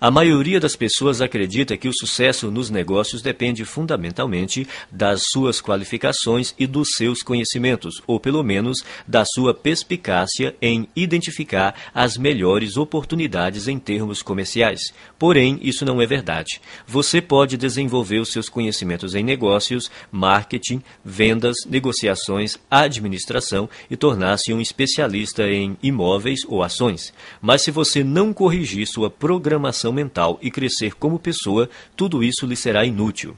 A 0.04 0.10
maioria 0.10 0.60
das 0.60 0.76
pessoas 0.76 1.22
acredita 1.22 1.78
que 1.78 1.88
o 1.88 1.94
sucesso 1.94 2.50
nos 2.50 2.72
negócios 2.72 3.22
depende 3.22 3.64
fundamentalmente 3.64 4.68
das 4.92 5.22
suas 5.30 5.62
qualificações 5.62 6.56
e 6.58 6.66
dos 6.66 6.88
seus 6.96 7.22
conhecimentos, 7.22 8.02
ou 8.08 8.20
pelo 8.20 8.42
menos 8.42 8.84
da 9.08 9.24
sua 9.24 9.54
perspicácia 9.54 10.56
em 10.60 10.90
identificar 10.96 11.76
as 11.94 12.18
melhores 12.18 12.78
oportunidades 12.78 13.68
em 13.68 13.78
termos 13.78 14.24
comerciais. 14.24 14.92
Porém, 15.20 15.60
isso 15.62 15.86
não 15.86 16.02
é 16.02 16.08
verdade. 16.08 16.60
Você 16.88 17.22
pode 17.22 17.56
desenvolver 17.56 18.18
os 18.18 18.32
seus 18.32 18.50
conhecimentos 18.50 19.14
em 19.14 19.24
negócios, 19.24 19.92
marketing, 20.12 20.82
vendas, 21.06 21.58
negociações, 21.70 22.58
administração 22.72 23.70
e 23.88 23.96
tornar-se 23.96 24.52
um 24.52 24.60
especialista 24.60 25.48
em 25.48 25.78
imóveis 25.84 26.40
ou 26.48 26.64
ações. 26.64 27.14
Mas 27.40 27.62
se 27.62 27.70
você 27.70 28.04
não 28.04 28.34
corrigir 28.34 28.88
sua 28.88 29.08
programação 29.08 29.91
mental 29.92 30.38
e 30.42 30.50
crescer 30.50 30.96
como 30.96 31.20
pessoa, 31.20 31.70
tudo 31.96 32.24
isso 32.24 32.46
lhe 32.46 32.56
será 32.56 32.86
inútil. 32.86 33.36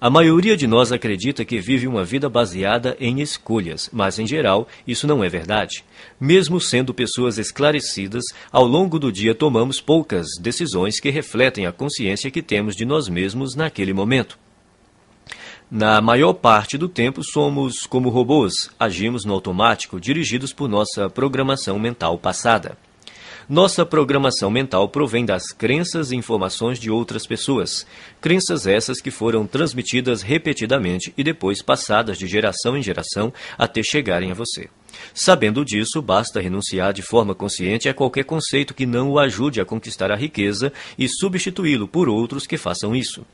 A 0.00 0.08
maioria 0.08 0.56
de 0.56 0.66
nós 0.66 0.92
acredita 0.92 1.44
que 1.44 1.60
vive 1.60 1.86
uma 1.86 2.02
vida 2.02 2.26
baseada 2.26 2.96
em 2.98 3.20
escolhas, 3.20 3.90
mas 3.92 4.18
em 4.18 4.26
geral 4.26 4.66
isso 4.86 5.06
não 5.06 5.22
é 5.22 5.28
verdade. 5.28 5.84
Mesmo 6.18 6.58
sendo 6.58 6.94
pessoas 6.94 7.36
esclarecidas, 7.36 8.24
ao 8.50 8.64
longo 8.64 8.98
do 8.98 9.12
dia 9.12 9.34
tomamos 9.34 9.78
poucas 9.78 10.26
decisões 10.40 10.98
que 10.98 11.10
refletem 11.10 11.66
a 11.66 11.72
consciência 11.72 12.30
que 12.30 12.40
temos 12.40 12.74
de 12.74 12.86
nós 12.86 13.10
mesmos 13.10 13.54
naquele 13.54 13.92
momento. 13.92 14.38
Na 15.70 16.00
maior 16.00 16.32
parte 16.32 16.78
do 16.78 16.88
tempo 16.88 17.22
somos 17.22 17.86
como 17.86 18.08
robôs, 18.08 18.70
agimos 18.80 19.26
no 19.26 19.34
automático, 19.34 20.00
dirigidos 20.00 20.50
por 20.50 20.66
nossa 20.66 21.10
programação 21.10 21.78
mental 21.78 22.16
passada. 22.18 22.78
Nossa 23.50 23.84
programação 23.84 24.48
mental 24.48 24.88
provém 24.88 25.24
das 25.24 25.48
crenças 25.48 26.12
e 26.12 26.16
informações 26.16 26.78
de 26.78 26.88
outras 26.88 27.26
pessoas. 27.26 27.84
Crenças 28.20 28.64
essas 28.64 29.00
que 29.00 29.10
foram 29.10 29.44
transmitidas 29.44 30.22
repetidamente 30.22 31.12
e 31.18 31.24
depois 31.24 31.60
passadas 31.60 32.16
de 32.16 32.28
geração 32.28 32.76
em 32.76 32.82
geração 32.82 33.32
até 33.58 33.82
chegarem 33.82 34.30
a 34.30 34.34
você. 34.34 34.68
Sabendo 35.12 35.64
disso, 35.64 36.00
basta 36.00 36.40
renunciar 36.40 36.92
de 36.92 37.02
forma 37.02 37.34
consciente 37.34 37.88
a 37.88 37.94
qualquer 37.94 38.22
conceito 38.22 38.72
que 38.72 38.86
não 38.86 39.10
o 39.10 39.18
ajude 39.18 39.60
a 39.60 39.64
conquistar 39.64 40.12
a 40.12 40.16
riqueza 40.16 40.72
e 40.96 41.08
substituí-lo 41.08 41.88
por 41.88 42.08
outros 42.08 42.46
que 42.46 42.56
façam 42.56 42.94
isso. 42.94 43.26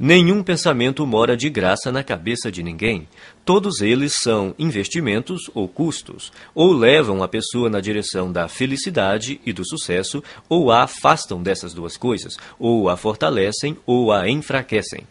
Nenhum 0.00 0.44
pensamento 0.44 1.04
mora 1.04 1.36
de 1.36 1.50
graça 1.50 1.90
na 1.90 2.04
cabeça 2.04 2.52
de 2.52 2.62
ninguém. 2.62 3.08
Todos 3.44 3.80
eles 3.80 4.14
são 4.22 4.54
investimentos 4.56 5.50
ou 5.52 5.66
custos, 5.66 6.32
ou 6.54 6.72
levam 6.72 7.20
a 7.20 7.26
pessoa 7.26 7.68
na 7.68 7.80
direção 7.80 8.30
da 8.30 8.46
felicidade 8.46 9.40
e 9.44 9.52
do 9.52 9.66
sucesso, 9.66 10.22
ou 10.48 10.70
a 10.70 10.84
afastam 10.84 11.42
dessas 11.42 11.74
duas 11.74 11.96
coisas, 11.96 12.36
ou 12.60 12.88
a 12.88 12.96
fortalecem 12.96 13.76
ou 13.84 14.12
a 14.12 14.28
enfraquecem. 14.28 15.04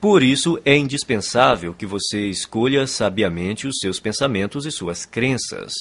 Por 0.00 0.22
isso, 0.22 0.60
é 0.66 0.76
indispensável 0.76 1.72
que 1.72 1.86
você 1.86 2.26
escolha 2.26 2.86
sabiamente 2.86 3.66
os 3.66 3.78
seus 3.78 3.98
pensamentos 3.98 4.66
e 4.66 4.70
suas 4.70 5.06
crenças. 5.06 5.72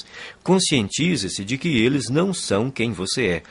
Conscientize-se 0.41 1.43
de 1.43 1.57
que 1.57 1.67
eles 1.83 2.07
não 2.07 2.33
são 2.33 2.72
quem 2.72 2.93
você 2.93 3.25
é, 3.25 3.43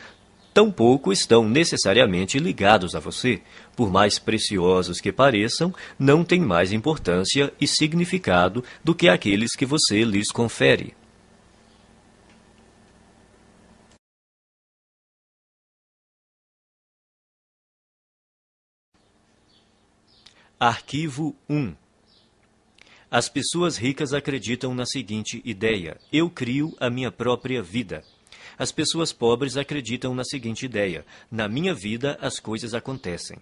tampouco 0.52 1.12
estão 1.12 1.48
necessariamente 1.48 2.38
ligados 2.38 2.94
a 2.94 3.00
você. 3.00 3.40
Por 3.76 3.90
mais 3.90 4.18
preciosos 4.18 5.00
que 5.00 5.12
pareçam, 5.12 5.74
não 5.98 6.24
têm 6.24 6.40
mais 6.40 6.72
importância 6.72 7.52
e 7.60 7.66
significado 7.66 8.62
do 8.84 8.94
que 8.94 9.08
aqueles 9.08 9.52
que 9.56 9.66
você 9.66 10.04
lhes 10.04 10.30
confere. 10.30 10.94
Arquivo 20.64 21.34
1 21.50 21.74
As 23.10 23.28
pessoas 23.28 23.76
ricas 23.76 24.12
acreditam 24.14 24.72
na 24.72 24.86
seguinte 24.86 25.42
ideia: 25.44 25.98
eu 26.12 26.30
crio 26.30 26.72
a 26.78 26.88
minha 26.88 27.10
própria 27.10 27.60
vida. 27.60 28.04
As 28.58 28.72
pessoas 28.72 29.12
pobres 29.12 29.56
acreditam 29.56 30.14
na 30.14 30.24
seguinte 30.24 30.64
ideia: 30.64 31.04
na 31.30 31.48
minha 31.48 31.74
vida 31.74 32.18
as 32.20 32.38
coisas 32.38 32.74
acontecem. 32.74 33.38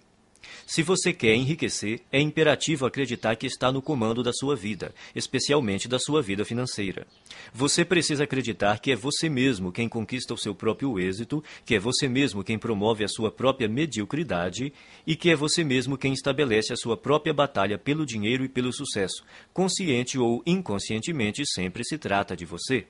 Se 0.65 0.81
você 0.81 1.11
quer 1.13 1.35
enriquecer, 1.35 2.01
é 2.11 2.19
imperativo 2.19 2.85
acreditar 2.85 3.35
que 3.35 3.45
está 3.45 3.71
no 3.71 3.81
comando 3.81 4.23
da 4.23 4.31
sua 4.33 4.55
vida, 4.55 4.93
especialmente 5.15 5.87
da 5.87 5.99
sua 5.99 6.21
vida 6.21 6.45
financeira. 6.45 7.05
Você 7.53 7.83
precisa 7.83 8.23
acreditar 8.23 8.79
que 8.79 8.91
é 8.91 8.95
você 8.95 9.29
mesmo 9.29 9.71
quem 9.71 9.89
conquista 9.89 10.33
o 10.33 10.37
seu 10.37 10.55
próprio 10.55 10.99
êxito, 10.99 11.43
que 11.65 11.75
é 11.75 11.79
você 11.79 12.07
mesmo 12.07 12.43
quem 12.43 12.57
promove 12.57 13.03
a 13.03 13.07
sua 13.07 13.31
própria 13.31 13.67
mediocridade 13.67 14.73
e 15.05 15.15
que 15.15 15.29
é 15.29 15.35
você 15.35 15.63
mesmo 15.63 15.97
quem 15.97 16.13
estabelece 16.13 16.73
a 16.73 16.77
sua 16.77 16.97
própria 16.97 17.33
batalha 17.33 17.77
pelo 17.77 18.05
dinheiro 18.05 18.43
e 18.43 18.49
pelo 18.49 18.73
sucesso. 18.73 19.23
Consciente 19.53 20.17
ou 20.17 20.41
inconscientemente, 20.45 21.43
sempre 21.45 21.83
se 21.83 21.97
trata 21.97 22.35
de 22.35 22.45
você. 22.45 22.87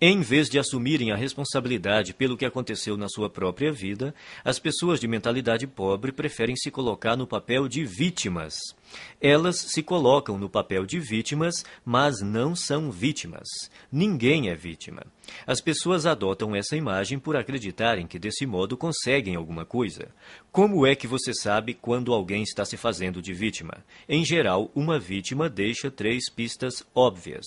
Em 0.00 0.20
vez 0.20 0.48
de 0.48 0.60
assumirem 0.60 1.10
a 1.10 1.16
responsabilidade 1.16 2.14
pelo 2.14 2.36
que 2.36 2.44
aconteceu 2.44 2.96
na 2.96 3.08
sua 3.08 3.28
própria 3.28 3.72
vida, 3.72 4.14
as 4.44 4.56
pessoas 4.56 5.00
de 5.00 5.08
mentalidade 5.08 5.66
pobre 5.66 6.12
preferem 6.12 6.54
se 6.54 6.70
colocar 6.70 7.16
no 7.16 7.26
papel 7.26 7.66
de 7.66 7.84
vítimas. 7.84 8.56
Elas 9.20 9.56
se 9.56 9.82
colocam 9.82 10.38
no 10.38 10.48
papel 10.48 10.86
de 10.86 11.00
vítimas, 11.00 11.64
mas 11.84 12.20
não 12.20 12.54
são 12.54 12.92
vítimas. 12.92 13.48
Ninguém 13.90 14.50
é 14.50 14.54
vítima. 14.54 15.02
As 15.44 15.60
pessoas 15.60 16.06
adotam 16.06 16.54
essa 16.54 16.76
imagem 16.76 17.18
por 17.18 17.36
acreditarem 17.36 18.06
que 18.06 18.20
desse 18.20 18.46
modo 18.46 18.76
conseguem 18.76 19.34
alguma 19.34 19.64
coisa. 19.64 20.08
Como 20.52 20.86
é 20.86 20.94
que 20.94 21.08
você 21.08 21.34
sabe 21.34 21.74
quando 21.74 22.14
alguém 22.14 22.44
está 22.44 22.64
se 22.64 22.76
fazendo 22.76 23.20
de 23.20 23.34
vítima? 23.34 23.84
Em 24.08 24.24
geral, 24.24 24.70
uma 24.76 24.96
vítima 24.96 25.48
deixa 25.50 25.90
três 25.90 26.30
pistas 26.30 26.84
óbvias. 26.94 27.44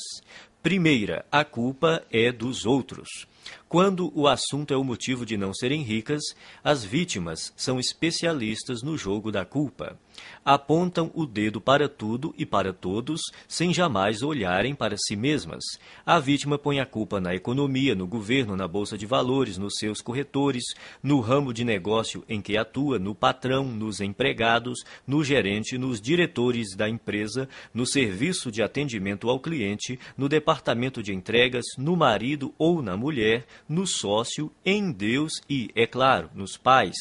Primeira, 0.61 1.25
a 1.31 1.43
culpa 1.43 2.03
é 2.11 2.31
dos 2.31 2.67
outros. 2.67 3.27
Quando 3.71 4.11
o 4.13 4.27
assunto 4.27 4.73
é 4.73 4.75
o 4.75 4.83
motivo 4.83 5.25
de 5.25 5.37
não 5.37 5.53
serem 5.53 5.81
ricas, 5.81 6.21
as 6.61 6.83
vítimas 6.83 7.53
são 7.55 7.79
especialistas 7.79 8.83
no 8.83 8.97
jogo 8.97 9.31
da 9.31 9.45
culpa. 9.45 9.97
Apontam 10.43 11.09
o 11.13 11.25
dedo 11.25 11.61
para 11.61 11.87
tudo 11.87 12.35
e 12.37 12.45
para 12.45 12.73
todos, 12.73 13.21
sem 13.47 13.73
jamais 13.73 14.23
olharem 14.23 14.75
para 14.75 14.97
si 14.97 15.15
mesmas. 15.15 15.63
A 16.05 16.19
vítima 16.19 16.57
põe 16.57 16.81
a 16.81 16.85
culpa 16.85 17.21
na 17.21 17.33
economia, 17.33 17.95
no 17.95 18.05
governo, 18.05 18.57
na 18.57 18.67
bolsa 18.67 18.97
de 18.97 19.05
valores, 19.05 19.57
nos 19.57 19.75
seus 19.77 20.01
corretores, 20.01 20.65
no 21.01 21.21
ramo 21.21 21.53
de 21.53 21.63
negócio 21.63 22.25
em 22.27 22.41
que 22.41 22.57
atua, 22.57 22.99
no 22.99 23.15
patrão, 23.15 23.63
nos 23.63 24.01
empregados, 24.01 24.83
no 25.07 25.23
gerente, 25.23 25.77
nos 25.77 26.01
diretores 26.01 26.75
da 26.75 26.89
empresa, 26.89 27.47
no 27.73 27.85
serviço 27.85 28.51
de 28.51 28.61
atendimento 28.61 29.29
ao 29.29 29.39
cliente, 29.39 29.97
no 30.17 30.27
departamento 30.27 31.01
de 31.01 31.13
entregas, 31.13 31.63
no 31.77 31.95
marido 31.95 32.53
ou 32.57 32.81
na 32.81 32.97
mulher, 32.97 33.45
no 33.67 33.85
sócio, 33.87 34.51
em 34.65 34.91
Deus 34.91 35.33
e, 35.49 35.69
é 35.75 35.85
claro, 35.87 36.29
nos 36.33 36.57
pais. 36.57 36.95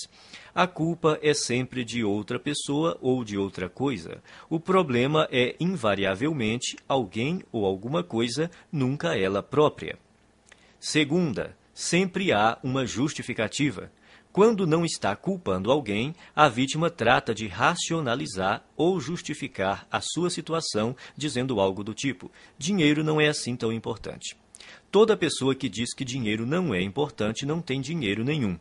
A 0.54 0.66
culpa 0.66 1.18
é 1.22 1.32
sempre 1.32 1.84
de 1.84 2.02
outra 2.02 2.38
pessoa 2.38 2.98
ou 3.00 3.24
de 3.24 3.38
outra 3.38 3.68
coisa. 3.68 4.22
O 4.48 4.58
problema 4.58 5.28
é, 5.30 5.54
invariavelmente, 5.60 6.76
alguém 6.88 7.42
ou 7.52 7.64
alguma 7.64 8.02
coisa, 8.02 8.50
nunca 8.70 9.16
ela 9.16 9.42
própria. 9.42 9.98
Segunda, 10.78 11.56
sempre 11.72 12.32
há 12.32 12.58
uma 12.62 12.84
justificativa. 12.84 13.90
Quando 14.32 14.64
não 14.64 14.84
está 14.84 15.16
culpando 15.16 15.72
alguém, 15.72 16.14
a 16.36 16.48
vítima 16.48 16.88
trata 16.88 17.34
de 17.34 17.48
racionalizar 17.48 18.64
ou 18.76 19.00
justificar 19.00 19.86
a 19.90 20.00
sua 20.00 20.30
situação 20.30 20.94
dizendo 21.16 21.60
algo 21.60 21.82
do 21.82 21.92
tipo: 21.92 22.30
dinheiro 22.56 23.02
não 23.02 23.20
é 23.20 23.28
assim 23.28 23.56
tão 23.56 23.72
importante. 23.72 24.36
Toda 24.90 25.16
pessoa 25.16 25.54
que 25.54 25.68
diz 25.68 25.94
que 25.94 26.04
dinheiro 26.04 26.44
não 26.44 26.74
é 26.74 26.82
importante 26.82 27.46
não 27.46 27.62
tem 27.62 27.80
dinheiro 27.80 28.24
nenhum. 28.24 28.58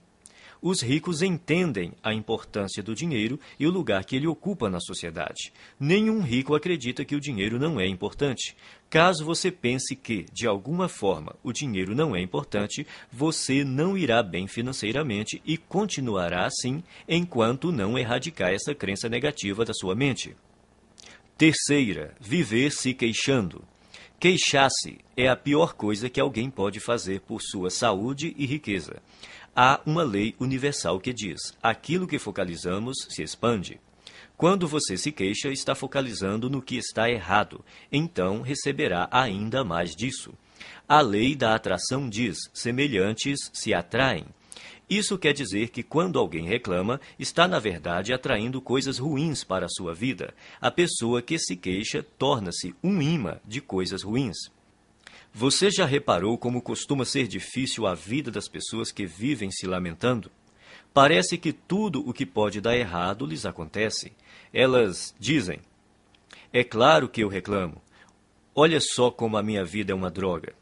Os 0.62 0.82
ricos 0.82 1.22
entendem 1.22 1.94
a 2.04 2.14
importância 2.14 2.84
do 2.84 2.94
dinheiro 2.94 3.40
e 3.58 3.66
o 3.66 3.72
lugar 3.72 4.04
que 4.04 4.16
ele 4.16 4.28
ocupa 4.28 4.70
na 4.70 4.80
sociedade. 4.80 5.54
Nenhum 5.80 6.22
rico 6.22 6.54
acredita 6.54 7.06
que 7.06 7.16
o 7.16 7.20
dinheiro 7.20 7.58
não 7.58 7.80
é 7.80 7.88
importante. 7.88 8.56
Caso 8.90 9.26
você 9.26 9.50
pense 9.52 9.96
que, 9.96 10.26
de 10.34 10.46
alguma 10.46 10.90
forma, 10.90 11.36
o 11.42 11.54
dinheiro 11.54 11.96
não 11.96 12.14
é 12.16 12.22
importante, 12.22 12.86
você 13.12 13.64
não 13.64 13.98
irá 13.98 14.22
bem 14.22 14.48
financeiramente 14.48 15.42
e 15.46 15.58
continuará 15.58 16.46
assim 16.46 16.84
enquanto 17.08 17.72
não 17.72 17.98
erradicar 17.98 18.52
essa 18.52 18.76
crença 18.76 19.08
negativa 19.08 19.64
da 19.64 19.74
sua 19.74 19.96
mente. 19.96 20.36
Terceira, 21.38 22.14
viver 22.20 22.72
se 22.72 22.94
queixando. 22.94 23.64
Queixar-se 24.20 24.98
é 25.16 25.30
a 25.30 25.36
pior 25.36 25.74
coisa 25.76 26.10
que 26.10 26.20
alguém 26.20 26.50
pode 26.50 26.82
fazer 26.82 27.22
por 27.22 27.42
sua 27.42 27.70
saúde 27.70 28.36
e 28.38 28.46
riqueza. 28.46 29.02
Há 29.56 29.80
uma 29.86 30.04
lei 30.04 30.36
universal 30.38 31.00
que 31.00 31.14
diz: 31.14 31.40
aquilo 31.64 32.06
que 32.06 32.20
focalizamos 32.20 32.98
se 33.10 33.24
expande. 33.24 33.80
Quando 34.36 34.68
você 34.68 34.98
se 34.98 35.14
queixa, 35.14 35.48
está 35.48 35.74
focalizando 35.74 36.50
no 36.50 36.62
que 36.62 36.76
está 36.76 37.10
errado, 37.10 37.64
então 37.90 38.42
receberá 38.42 39.08
ainda 39.10 39.64
mais 39.64 39.96
disso. 39.96 40.34
A 40.86 41.00
lei 41.00 41.34
da 41.34 41.56
atração 41.56 42.10
diz: 42.10 42.38
semelhantes 42.54 43.50
se 43.54 43.74
atraem. 43.74 44.26
Isso 44.90 45.20
quer 45.20 45.34
dizer 45.34 45.70
que 45.70 45.84
quando 45.84 46.18
alguém 46.18 46.48
reclama, 46.48 47.00
está 47.20 47.48
na 47.48 47.60
verdade 47.60 48.12
atraindo 48.12 48.60
coisas 48.60 48.98
ruins 48.98 49.44
para 49.44 49.68
a 49.68 49.70
sua 49.70 49.94
vida. 49.94 50.34
A 50.60 50.72
pessoa 50.72 51.22
que 51.22 51.38
se 51.38 51.56
queixa 51.56 52.04
torna-se 52.18 52.74
um 52.84 53.00
imã 53.00 53.40
de 53.46 53.62
coisas 53.62 54.02
ruins. 54.02 54.38
Você 55.32 55.70
já 55.70 55.86
reparou 55.86 56.40
como 56.40 56.60
costuma 56.60 57.06
ser 57.06 57.28
difícil 57.28 57.86
a 57.86 57.94
vida 57.94 58.32
das 58.32 58.48
pessoas 58.48 58.92
que 58.92 59.06
vivem 59.06 59.52
se 59.52 59.68
lamentando? 59.68 60.32
Parece 60.92 61.38
que 61.38 61.54
tudo 61.54 62.00
o 62.10 62.12
que 62.12 62.26
pode 62.26 62.60
dar 62.60 62.76
errado 62.76 63.28
lhes 63.28 63.46
acontece. 63.46 64.12
Elas 64.52 65.14
dizem: 65.20 65.60
É 66.52 66.64
claro 66.64 67.08
que 67.08 67.22
eu 67.22 67.28
reclamo. 67.28 67.80
Olha 68.56 68.80
só 68.82 69.12
como 69.12 69.38
a 69.38 69.44
minha 69.44 69.64
vida 69.64 69.92
é 69.92 69.96
uma 69.96 70.10
droga. 70.10 70.56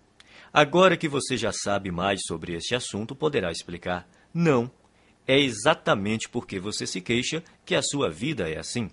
Agora 0.51 0.97
que 0.97 1.07
você 1.07 1.37
já 1.37 1.53
sabe 1.53 1.91
mais 1.91 2.21
sobre 2.27 2.53
este 2.55 2.75
assunto, 2.75 3.15
poderá 3.15 3.51
explicar. 3.51 4.05
Não. 4.37 4.69
É 5.27 5.39
exatamente 5.39 6.29
porque 6.29 6.59
você 6.59 6.85
se 6.85 7.01
queixa 7.01 7.43
que 7.65 7.75
a 7.75 7.81
sua 7.81 8.09
vida 8.09 8.49
é 8.49 8.59
assim. 8.59 8.89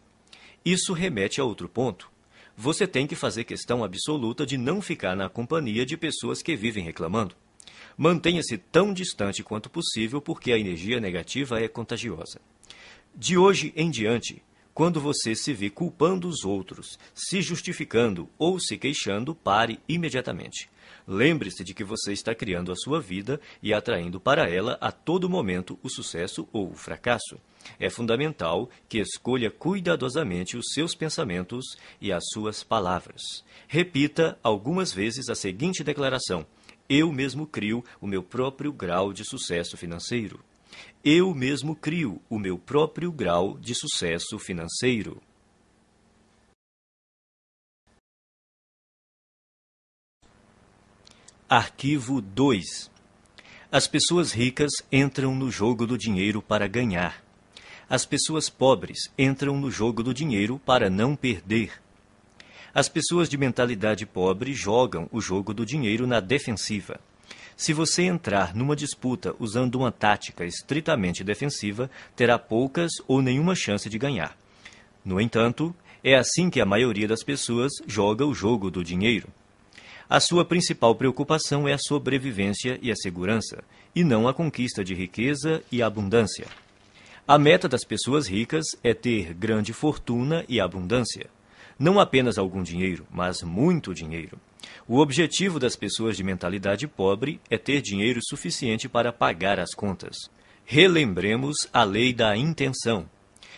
Isso 0.65 0.93
remete 0.93 1.41
a 1.41 1.45
outro 1.45 1.69
ponto 1.69 2.13
você 2.57 2.87
tem 2.87 3.07
que 3.07 3.17
fazer 3.17 3.45
questão 3.45 3.83
absoluta 3.83 4.47
de 4.47 4.57
não 4.57 4.81
ficar 4.81 5.17
na 5.17 5.29
companhia 5.29 5.85
de 5.85 5.97
pessoas 5.97 6.41
que 6.41 6.55
vivem 6.55 6.85
reclamando. 6.85 7.35
Mantenha-se 7.97 8.59
tão 8.59 8.93
distante 8.93 9.43
quanto 9.43 9.71
possível, 9.71 10.21
porque 10.21 10.53
a 10.53 10.59
energia 10.59 11.01
negativa 11.01 11.61
é 11.61 11.69
contagiosa. 11.69 12.41
De 13.15 13.37
hoje 13.37 13.73
em 13.77 13.91
diante, 13.91 14.43
quando 14.73 15.01
você 15.01 15.35
se 15.35 15.53
vê 15.53 15.71
culpando 15.71 16.29
os 16.29 16.45
outros, 16.45 16.99
se 17.15 17.41
justificando 17.41 18.29
ou 18.39 18.59
se 18.59 18.77
queixando, 18.77 19.35
pare 19.35 19.79
imediatamente. 19.89 20.69
Lembre-se 21.07 21.63
de 21.63 21.75
que 21.75 21.85
você 21.85 22.13
está 22.13 22.35
criando 22.35 22.73
a 22.73 22.77
sua 22.77 23.01
vida 23.01 23.41
e 23.63 23.75
atraindo 23.75 24.19
para 24.19 24.49
ela 24.49 24.79
a 24.81 24.91
todo 24.91 25.29
momento 25.29 25.79
o 25.83 25.91
sucesso 25.91 26.49
ou 26.53 26.71
o 26.71 26.75
fracasso. 26.75 27.39
É 27.79 27.91
fundamental 27.91 28.71
que 28.89 28.99
escolha 28.99 29.51
cuidadosamente 29.51 30.57
os 30.57 30.67
seus 30.73 30.95
pensamentos 30.95 31.77
e 32.01 32.13
as 32.13 32.25
suas 32.33 32.63
palavras. 32.63 33.23
Repita 33.69 34.39
algumas 34.43 34.93
vezes 34.93 35.29
a 35.29 35.35
seguinte 35.35 35.85
declaração: 35.85 36.47
Eu 36.89 37.13
mesmo 37.13 37.47
crio 37.47 37.85
o 38.01 38.07
meu 38.07 38.23
próprio 38.23 38.73
grau 38.73 39.13
de 39.13 39.25
sucesso 39.25 39.77
financeiro. 39.77 40.41
Eu 41.05 41.35
mesmo 41.35 41.77
crio 41.77 42.21
o 42.31 42.39
meu 42.39 42.59
próprio 42.59 43.13
grau 43.13 43.59
de 43.59 43.75
sucesso 43.75 44.39
financeiro. 44.39 45.21
Arquivo 51.47 52.23
2 52.23 52.91
As 53.71 53.87
pessoas 53.87 54.33
ricas 54.33 54.73
entram 54.91 55.35
no 55.35 55.51
jogo 55.51 55.87
do 55.87 55.99
dinheiro 55.99 56.41
para 56.41 56.67
ganhar. 56.67 57.23
As 57.87 58.07
pessoas 58.07 58.49
pobres 58.49 59.13
entram 59.19 59.61
no 59.61 59.71
jogo 59.71 60.03
do 60.03 60.15
dinheiro 60.15 60.59
para 60.59 60.89
não 60.89 61.15
perder. 61.15 61.71
As 62.73 62.89
pessoas 62.89 63.29
de 63.29 63.37
mentalidade 63.37 64.07
pobre 64.07 64.55
jogam 64.55 65.07
o 65.13 65.21
jogo 65.21 65.53
do 65.53 65.67
dinheiro 65.67 66.07
na 66.07 66.19
defensiva. 66.19 66.99
Se 67.55 67.75
você 67.75 68.05
entrar 68.05 68.55
numa 68.55 68.75
disputa 68.75 69.37
usando 69.39 69.75
uma 69.75 69.93
tática 69.93 70.47
estritamente 70.47 71.23
defensiva, 71.23 71.91
terá 72.17 72.39
poucas 72.39 72.91
ou 73.07 73.21
nenhuma 73.21 73.55
chance 73.55 73.87
de 73.91 73.99
ganhar. 73.99 74.35
No 75.05 75.21
entanto, 75.21 75.77
é 76.03 76.15
assim 76.15 76.49
que 76.49 76.59
a 76.63 76.67
maioria 76.67 77.07
das 77.07 77.23
pessoas 77.23 77.71
joga 77.87 78.25
o 78.25 78.33
jogo 78.35 78.71
do 78.71 78.83
dinheiro. 78.83 79.29
A 80.15 80.21
sua 80.21 80.45
principal 80.45 80.95
preocupação 80.95 81.67
é 81.67 81.73
a 81.73 81.79
sobrevivência 81.79 82.79
e 82.81 82.89
a 82.89 82.95
segurança, 82.95 83.65
e 83.93 84.05
não 84.05 84.29
a 84.29 84.33
conquista 84.33 84.85
de 84.85 84.95
riqueza 84.95 85.61
e 85.73 85.83
abundância. 85.83 86.47
A 87.27 87.37
meta 87.37 87.69
das 87.69 87.83
pessoas 87.83 88.29
ricas 88.29 88.65
é 88.85 88.95
ter 88.95 89.35
grande 89.35 89.73
fortuna 89.73 90.45
e 90.49 90.61
abundância. 90.61 91.27
Não 91.77 91.99
apenas 91.99 92.39
algum 92.39 92.63
dinheiro, 92.63 93.05
mas 93.11 93.43
muito 93.43 93.93
dinheiro. 93.93 94.39
O 94.87 95.01
objetivo 95.01 95.59
das 95.59 95.75
pessoas 95.75 96.17
de 96.17 96.23
mentalidade 96.23 96.87
pobre 96.87 97.41
é 97.51 97.59
ter 97.59 97.83
dinheiro 97.83 98.21
suficiente 98.23 98.89
para 98.89 99.13
pagar 99.13 99.59
as 99.59 99.75
contas. 99.75 100.31
Relembremos 100.65 101.69
a 101.73 101.83
lei 101.83 102.13
da 102.13 102.37
intenção. 102.37 103.11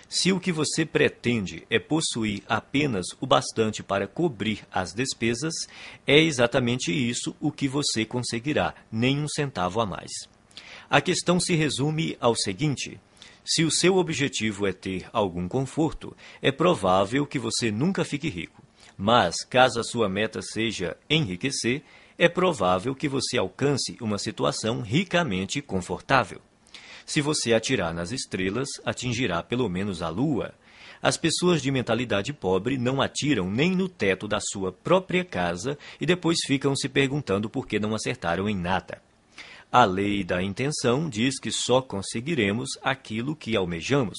Se 0.09 0.31
o 0.33 0.39
que 0.39 0.53
você 0.53 0.85
pretende 0.85 1.67
é 1.69 1.81
possuir 1.81 2.43
apenas 2.49 3.07
o 3.21 3.27
bastante 3.27 3.83
para 3.83 4.07
cobrir 4.07 4.65
as 4.71 4.93
despesas, 4.93 5.53
é 6.07 6.19
exatamente 6.21 6.93
isso 6.93 7.35
o 7.41 7.51
que 7.51 7.67
você 7.67 8.05
conseguirá, 8.05 8.75
nem 8.91 9.19
um 9.19 9.29
centavo 9.29 9.81
a 9.81 9.87
mais. 9.87 10.13
A 10.89 11.01
questão 11.01 11.41
se 11.41 11.57
resume 11.57 12.17
ao 12.21 12.37
seguinte: 12.37 13.01
se 13.45 13.65
o 13.65 13.71
seu 13.71 13.97
objetivo 13.97 14.67
é 14.67 14.73
ter 14.73 15.09
algum 15.13 15.49
conforto, 15.49 16.17
é 16.41 16.53
provável 16.53 17.27
que 17.27 17.39
você 17.39 17.73
nunca 17.73 18.05
fique 18.05 18.29
rico. 18.29 18.63
Mas, 18.97 19.45
caso 19.45 19.81
a 19.81 19.85
sua 19.85 20.09
meta 20.09 20.41
seja 20.41 20.97
enriquecer, 21.11 21.83
é 22.17 22.29
provável 22.29 22.95
que 22.95 23.09
você 23.09 23.37
alcance 23.37 23.97
uma 24.01 24.19
situação 24.19 24.81
ricamente 24.81 25.61
confortável. 25.61 26.41
Se 27.07 27.21
você 27.21 27.55
atirar 27.55 27.95
nas 27.95 28.11
estrelas, 28.11 28.69
atingirá 28.85 29.41
pelo 29.41 29.69
menos 29.69 30.03
a 30.03 30.09
lua. 30.09 30.53
As 31.01 31.17
pessoas 31.17 31.63
de 31.63 31.71
mentalidade 31.71 32.33
pobre 32.33 32.77
não 32.77 33.01
atiram 33.01 33.49
nem 33.49 33.71
no 33.71 33.89
teto 33.89 34.27
da 34.27 34.41
sua 34.41 34.73
própria 34.73 35.25
casa 35.25 35.79
e 36.01 36.05
depois 36.05 36.39
ficam 36.45 36.75
se 36.75 36.89
perguntando 36.89 37.49
por 37.49 37.65
que 37.65 37.79
não 37.79 37.95
acertaram 37.95 38.49
em 38.49 38.57
nada. 38.57 39.01
A 39.71 39.85
lei 39.85 40.25
da 40.25 40.43
intenção 40.43 41.09
diz 41.09 41.39
que 41.39 41.53
só 41.53 41.81
conseguiremos 41.81 42.71
aquilo 42.83 43.37
que 43.37 43.57
almejamos. 43.57 44.19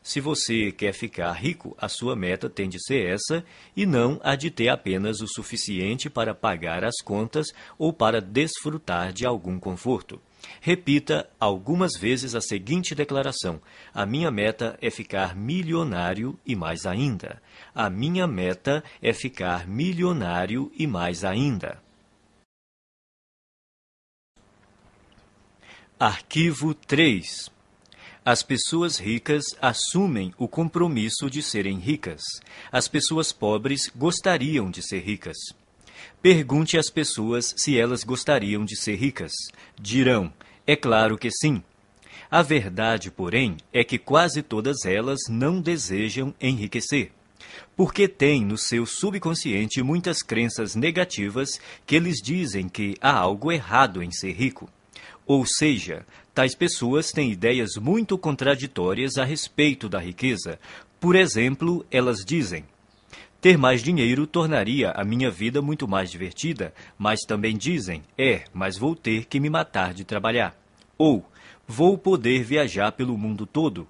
Se 0.00 0.20
você 0.20 0.70
quer 0.70 0.92
ficar 0.92 1.32
rico, 1.32 1.76
a 1.76 1.88
sua 1.88 2.14
meta 2.14 2.48
tem 2.48 2.68
de 2.68 2.80
ser 2.84 3.14
essa 3.14 3.44
e 3.76 3.84
não 3.84 4.20
a 4.22 4.36
de 4.36 4.50
ter 4.50 4.68
apenas 4.68 5.20
o 5.20 5.26
suficiente 5.26 6.08
para 6.08 6.34
pagar 6.34 6.84
as 6.84 7.00
contas 7.02 7.48
ou 7.76 7.92
para 7.92 8.20
desfrutar 8.20 9.12
de 9.12 9.26
algum 9.26 9.58
conforto. 9.58 10.20
Repita 10.60 11.28
algumas 11.38 11.92
vezes 11.98 12.34
a 12.34 12.40
seguinte 12.40 12.94
declaração: 12.94 13.60
A 13.92 14.06
minha 14.06 14.30
meta 14.30 14.78
é 14.80 14.90
ficar 14.90 15.34
milionário 15.34 16.38
e 16.46 16.54
mais 16.54 16.86
ainda. 16.86 17.42
A 17.74 17.88
minha 17.90 18.26
meta 18.26 18.82
é 19.02 19.12
ficar 19.12 19.66
milionário 19.66 20.70
e 20.76 20.86
mais 20.86 21.24
ainda. 21.24 21.82
Arquivo 25.98 26.74
3 26.74 27.58
as 28.28 28.42
pessoas 28.42 28.98
ricas 28.98 29.42
assumem 29.58 30.34
o 30.36 30.46
compromisso 30.46 31.30
de 31.30 31.42
serem 31.42 31.78
ricas. 31.78 32.20
As 32.70 32.86
pessoas 32.86 33.32
pobres 33.32 33.90
gostariam 33.96 34.70
de 34.70 34.82
ser 34.82 35.00
ricas. 35.00 35.38
Pergunte 36.20 36.76
às 36.76 36.90
pessoas 36.90 37.54
se 37.56 37.78
elas 37.78 38.04
gostariam 38.04 38.64
de 38.64 38.76
ser 38.76 38.96
ricas. 38.96 39.32
Dirão: 39.80 40.32
é 40.66 40.74
claro 40.76 41.16
que 41.16 41.30
sim. 41.30 41.62
A 42.30 42.42
verdade, 42.42 43.10
porém, 43.10 43.56
é 43.72 43.82
que 43.82 43.98
quase 43.98 44.42
todas 44.42 44.84
elas 44.84 45.20
não 45.28 45.60
desejam 45.60 46.34
enriquecer. 46.40 47.12
Porque 47.76 48.06
têm 48.06 48.44
no 48.44 48.58
seu 48.58 48.84
subconsciente 48.84 49.82
muitas 49.82 50.22
crenças 50.22 50.74
negativas 50.74 51.60
que 51.86 51.98
lhes 51.98 52.20
dizem 52.22 52.68
que 52.68 52.96
há 53.00 53.12
algo 53.12 53.50
errado 53.50 54.02
em 54.02 54.10
ser 54.10 54.32
rico. 54.32 54.68
Ou 55.24 55.46
seja, 55.46 56.04
Tais 56.38 56.54
pessoas 56.54 57.10
têm 57.10 57.32
ideias 57.32 57.70
muito 57.74 58.16
contraditórias 58.16 59.18
a 59.18 59.24
respeito 59.24 59.88
da 59.88 59.98
riqueza. 59.98 60.56
Por 61.00 61.16
exemplo, 61.16 61.84
elas 61.90 62.24
dizem: 62.24 62.64
ter 63.40 63.56
mais 63.56 63.82
dinheiro 63.82 64.26
tornaria 64.26 64.90
a 64.90 65.04
minha 65.04 65.30
vida 65.30 65.62
muito 65.62 65.86
mais 65.86 66.10
divertida, 66.10 66.74
mas 66.98 67.20
também 67.20 67.56
dizem: 67.56 68.02
é, 68.16 68.44
mas 68.52 68.76
vou 68.76 68.96
ter 68.96 69.26
que 69.26 69.40
me 69.40 69.48
matar 69.48 69.94
de 69.94 70.04
trabalhar. 70.04 70.56
Ou, 70.96 71.24
vou 71.66 71.96
poder 71.96 72.42
viajar 72.42 72.92
pelo 72.92 73.16
mundo 73.16 73.46
todo. 73.46 73.86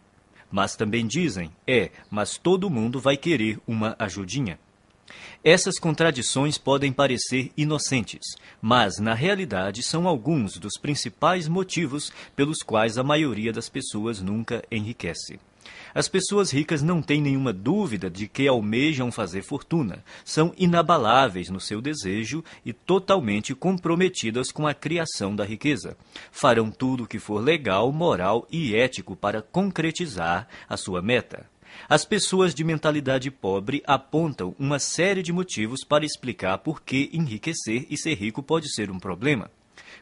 Mas 0.51 0.77
também 0.77 1.07
dizem: 1.07 1.51
é, 1.67 1.91
mas 2.11 2.37
todo 2.37 2.71
mundo 2.71 3.01
vai 3.01 3.17
querer 3.17 3.59
uma 3.67 3.97
ajudinha. 3.99 4.59
Essas 5.43 5.79
contradições 5.79 6.59
podem 6.59 6.93
parecer 6.93 7.51
inocentes, 7.57 8.37
mas 8.61 8.99
na 8.99 9.15
realidade 9.15 9.83
são 9.83 10.07
alguns 10.07 10.59
dos 10.59 10.75
principais 10.79 11.49
motivos 11.49 12.13
pelos 12.37 12.59
quais 12.59 12.99
a 12.99 13.03
maioria 13.03 13.53
das 13.53 13.69
pessoas 13.69 14.21
nunca 14.21 14.63
enriquece. 14.71 15.39
As 15.95 16.09
pessoas 16.09 16.51
ricas 16.51 16.83
não 16.83 17.01
têm 17.01 17.21
nenhuma 17.21 17.53
dúvida 17.53 18.11
de 18.11 18.29
que 18.29 18.47
almejam 18.47 19.11
fazer 19.11 19.43
fortuna, 19.43 20.05
são 20.25 20.53
inabaláveis 20.57 21.49
no 21.49 21.61
seu 21.61 21.81
desejo 21.81 22.45
e 22.65 22.73
totalmente 22.73 23.55
comprometidas 23.55 24.53
com 24.53 24.67
a 24.67 24.75
criação 24.75 25.35
da 25.35 25.45
riqueza. 25.45 25.97
Farão 26.31 26.71
tudo 26.71 27.05
o 27.05 27.07
que 27.07 27.19
for 27.19 27.43
legal, 27.43 27.91
moral 27.93 28.47
e 28.51 28.75
ético 28.75 29.17
para 29.17 29.43
concretizar 29.43 30.47
a 30.69 30.77
sua 30.77 31.01
meta. 31.01 31.47
As 31.89 32.05
pessoas 32.05 32.55
de 32.55 32.65
mentalidade 32.65 33.31
pobre 33.31 33.83
apontam 33.87 34.55
uma 34.59 34.79
série 34.79 35.23
de 35.23 35.33
motivos 35.33 35.85
para 35.85 36.05
explicar 36.05 36.59
por 36.59 36.83
que 36.83 37.11
enriquecer 37.13 37.87
e 37.89 37.97
ser 37.97 38.15
rico 38.15 38.43
pode 38.43 38.73
ser 38.73 38.91
um 38.91 38.99
problema. 38.99 39.51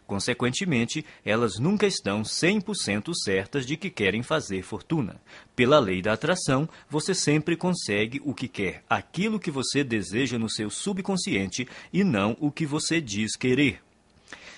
Consequentemente, 0.07 1.05
elas 1.25 1.59
nunca 1.59 1.87
estão 1.87 2.23
100% 2.23 3.12
certas 3.14 3.66
de 3.66 3.77
que 3.77 3.90
querem 3.90 4.23
fazer 4.23 4.62
fortuna. 4.62 5.21
Pela 5.57 5.81
lei 5.81 6.01
da 6.01 6.12
atração, 6.12 6.69
você 6.88 7.14
sempre 7.14 7.57
consegue 7.57 8.21
o 8.25 8.33
que 8.33 8.47
quer, 8.47 8.85
aquilo 8.88 9.40
que 9.40 9.51
você 9.51 9.83
deseja 9.83 10.38
no 10.38 10.49
seu 10.49 10.71
subconsciente 10.71 11.66
e 11.92 12.05
não 12.05 12.37
o 12.40 12.53
que 12.53 12.64
você 12.64 13.01
diz 13.01 13.37
querer. 13.37 13.81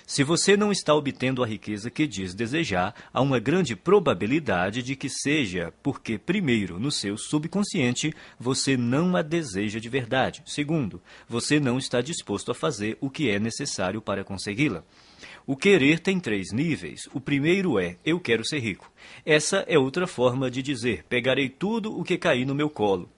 Se 0.09 0.23
você 0.23 0.57
não 0.57 0.71
está 0.71 0.95
obtendo 0.95 1.43
a 1.43 1.47
riqueza 1.47 1.91
que 1.91 2.07
diz 2.07 2.33
desejar, 2.33 2.95
há 3.13 3.21
uma 3.21 3.37
grande 3.37 3.75
probabilidade 3.75 4.81
de 4.81 4.95
que 4.95 5.07
seja 5.07 5.71
porque, 5.83 6.17
primeiro, 6.17 6.79
no 6.79 6.91
seu 6.91 7.15
subconsciente, 7.15 8.11
você 8.39 8.75
não 8.75 9.15
a 9.15 9.21
deseja 9.21 9.79
de 9.79 9.87
verdade. 9.87 10.41
Segundo, 10.47 10.99
você 11.27 11.59
não 11.59 11.77
está 11.77 12.01
disposto 12.01 12.51
a 12.51 12.55
fazer 12.55 12.97
o 12.99 13.07
que 13.07 13.29
é 13.29 13.39
necessário 13.39 14.01
para 14.01 14.23
consegui-la. 14.23 14.83
O 15.49 15.57
querer 15.57 15.99
tem 15.99 16.19
três 16.19 16.51
níveis. 16.53 17.09
O 17.11 17.19
primeiro 17.19 17.79
é 17.79 17.97
eu 18.05 18.19
quero 18.19 18.45
ser 18.45 18.59
rico. 18.59 18.91
Essa 19.25 19.65
é 19.67 19.79
outra 19.79 20.05
forma 20.05 20.47
de 20.51 20.61
dizer 20.61 21.03
pegarei 21.09 21.49
tudo 21.49 21.99
o 21.99 22.03
que 22.03 22.19
cair 22.19 22.45
no 22.45 22.53
meu 22.53 22.69
colo. 22.69 23.09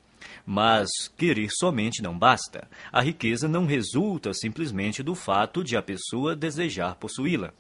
Mas 0.46 0.90
querer 1.18 1.50
somente 1.52 2.02
não 2.02 2.18
basta. 2.18 2.70
A 2.90 3.02
riqueza 3.02 3.50
não 3.50 3.66
resulta 3.66 4.34
simplesmente 4.34 5.04
do 5.04 5.14
fato 5.14 5.62
de 5.62 5.76
a 5.76 5.82
pessoa 5.82 6.34
desejar 6.34 6.96
possuí-la. 6.96 7.54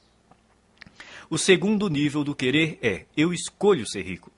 O 1.29 1.37
segundo 1.37 1.89
nível 1.89 2.23
do 2.23 2.33
querer 2.33 2.79
é 2.81 3.03
eu 3.17 3.33
escolho 3.33 3.85
ser 3.85 4.03
rico. 4.03 4.31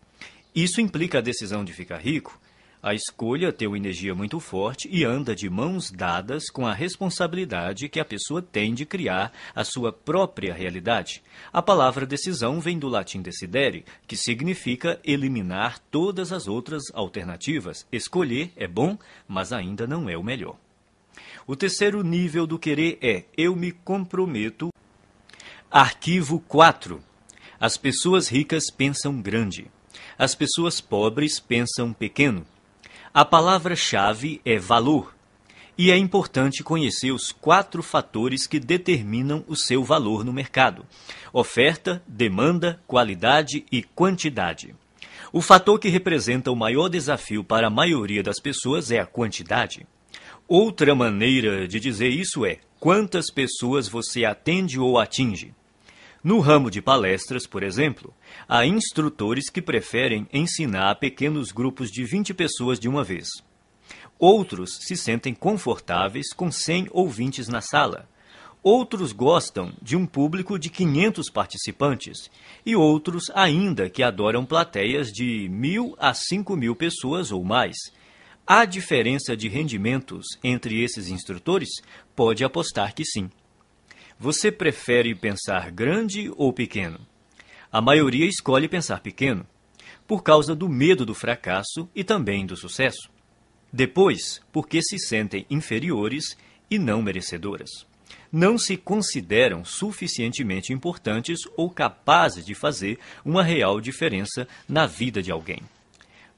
Isso 0.55 0.81
implica 0.81 1.19
a 1.19 1.21
decisão 1.21 1.63
de 1.63 1.73
ficar 1.73 1.99
rico, 1.99 2.41
a 2.83 2.93
escolha 2.93 3.53
tem 3.53 3.65
uma 3.65 3.77
energia 3.77 4.13
muito 4.13 4.41
forte 4.41 4.89
e 4.91 5.05
anda 5.05 5.33
de 5.33 5.49
mãos 5.49 5.89
dadas 5.89 6.49
com 6.49 6.67
a 6.67 6.73
responsabilidade 6.73 7.87
que 7.87 7.97
a 7.97 8.03
pessoa 8.03 8.41
tem 8.41 8.73
de 8.73 8.85
criar 8.85 9.31
a 9.55 9.63
sua 9.63 9.93
própria 9.93 10.53
realidade. 10.53 11.23
A 11.53 11.61
palavra 11.61 12.05
decisão 12.05 12.59
vem 12.59 12.77
do 12.77 12.89
latim 12.89 13.21
decidere, 13.21 13.85
que 14.05 14.17
significa 14.17 14.99
eliminar 15.01 15.79
todas 15.89 16.33
as 16.33 16.45
outras 16.45 16.83
alternativas. 16.93 17.87
Escolher 17.89 18.51
é 18.57 18.67
bom, 18.67 18.97
mas 19.25 19.53
ainda 19.53 19.87
não 19.87 20.09
é 20.09 20.17
o 20.17 20.23
melhor. 20.23 20.57
O 21.47 21.55
terceiro 21.55 22.03
nível 22.03 22.45
do 22.45 22.59
querer 22.59 22.97
é 23.01 23.23
eu 23.37 23.55
me 23.55 23.71
comprometo. 23.71 24.73
Arquivo 25.71 26.37
4. 26.41 27.01
As 27.57 27.77
pessoas 27.77 28.27
ricas 28.27 28.69
pensam 28.69 29.21
grande. 29.21 29.71
As 30.17 30.35
pessoas 30.35 30.81
pobres 30.81 31.39
pensam 31.39 31.93
pequeno. 31.93 32.45
A 33.15 33.23
palavra-chave 33.23 34.41
é 34.43 34.57
valor, 34.57 35.13
e 35.77 35.91
é 35.91 35.97
importante 35.97 36.63
conhecer 36.63 37.11
os 37.11 37.31
quatro 37.31 37.83
fatores 37.83 38.47
que 38.47 38.59
determinam 38.59 39.45
o 39.47 39.55
seu 39.55 39.83
valor 39.83 40.25
no 40.25 40.33
mercado: 40.33 40.83
oferta, 41.31 42.01
demanda, 42.07 42.81
qualidade 42.87 43.65
e 43.71 43.83
quantidade. 43.83 44.75
O 45.31 45.41
fator 45.43 45.77
que 45.77 45.89
representa 45.89 46.49
o 46.49 46.55
maior 46.55 46.89
desafio 46.89 47.43
para 47.43 47.67
a 47.67 47.69
maioria 47.69 48.23
das 48.23 48.39
pessoas 48.39 48.89
é 48.89 48.97
a 48.97 49.05
quantidade. 49.05 49.85
Outra 50.47 50.95
maneira 50.95 51.67
de 51.67 51.79
dizer 51.79 52.09
isso 52.09 52.43
é 52.43 52.57
quantas 52.79 53.29
pessoas 53.29 53.87
você 53.87 54.25
atende 54.25 54.79
ou 54.79 54.97
atinge. 54.97 55.53
No 56.23 56.39
ramo 56.39 56.71
de 56.71 56.81
palestras, 56.81 57.45
por 57.45 57.63
exemplo, 57.63 58.13
há 58.47 58.65
instrutores 58.65 59.49
que 59.49 59.61
preferem 59.61 60.25
ensinar 60.31 60.89
a 60.89 60.95
pequenos 60.95 61.51
grupos 61.51 61.89
de 61.89 62.05
20 62.05 62.33
pessoas 62.33 62.79
de 62.79 62.87
uma 62.87 63.03
vez. 63.03 63.27
Outros 64.17 64.77
se 64.79 64.95
sentem 64.95 65.33
confortáveis 65.33 66.31
com 66.33 66.49
100 66.49 66.87
ouvintes 66.91 67.49
na 67.49 67.59
sala. 67.59 68.07
Outros 68.63 69.11
gostam 69.11 69.73
de 69.81 69.97
um 69.97 70.05
público 70.05 70.57
de 70.57 70.69
500 70.69 71.29
participantes. 71.29 72.31
E 72.65 72.73
outros 72.73 73.25
ainda 73.35 73.89
que 73.89 74.01
adoram 74.01 74.45
plateias 74.45 75.09
de 75.09 75.49
mil 75.49 75.93
a 75.99 76.13
cinco 76.13 76.55
mil 76.55 76.73
pessoas 76.73 77.33
ou 77.33 77.43
mais. 77.43 77.75
Há 78.47 78.63
diferença 78.63 79.35
de 79.35 79.49
rendimentos 79.49 80.25
entre 80.41 80.81
esses 80.81 81.09
instrutores? 81.09 81.69
Pode 82.15 82.45
apostar 82.45 82.95
que 82.95 83.03
sim. 83.03 83.29
Você 84.23 84.49
prefere 84.53 85.13
pensar 85.13 85.69
grande 85.69 86.31
ou 86.37 86.53
pequeno? 86.53 86.97
A 87.69 87.81
maioria 87.81 88.25
escolhe 88.25 88.69
pensar 88.69 89.01
pequeno, 89.01 89.45
por 90.07 90.23
causa 90.23 90.55
do 90.55 90.69
medo 90.69 91.05
do 91.05 91.13
fracasso 91.13 91.89
e 91.93 92.05
também 92.05 92.45
do 92.45 92.55
sucesso. 92.55 93.09
Depois, 93.69 94.41
porque 94.49 94.81
se 94.81 94.97
sentem 94.97 95.45
inferiores 95.49 96.37
e 96.71 96.79
não 96.79 97.01
merecedoras. 97.01 97.69
Não 98.31 98.57
se 98.57 98.77
consideram 98.77 99.65
suficientemente 99.65 100.71
importantes 100.71 101.41
ou 101.57 101.69
capazes 101.69 102.45
de 102.45 102.55
fazer 102.55 102.99
uma 103.25 103.43
real 103.43 103.81
diferença 103.81 104.47
na 104.69 104.85
vida 104.85 105.21
de 105.21 105.31
alguém. 105.31 105.59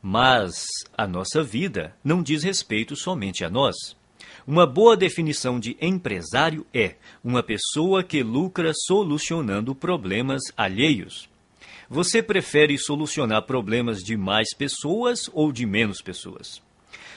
Mas 0.02 0.66
a 0.98 1.06
nossa 1.06 1.44
vida 1.44 1.96
não 2.04 2.24
diz 2.24 2.42
respeito 2.42 2.96
somente 2.96 3.46
a 3.46 3.50
nós. 3.52 3.76
Uma 4.48 4.68
boa 4.68 4.96
definição 4.96 5.60
de 5.60 5.76
empresário 5.82 6.68
é 6.72 6.98
uma 7.24 7.42
pessoa 7.42 8.04
que 8.04 8.22
lucra 8.22 8.72
solucionando 8.76 9.74
problemas 9.74 10.44
alheios. 10.56 11.28
Você 11.90 12.22
prefere 12.22 12.78
solucionar 12.78 13.42
problemas 13.48 14.04
de 14.04 14.16
mais 14.16 14.56
pessoas 14.56 15.28
ou 15.34 15.52
de 15.52 15.66
menos 15.66 16.00
pessoas? 16.00 16.62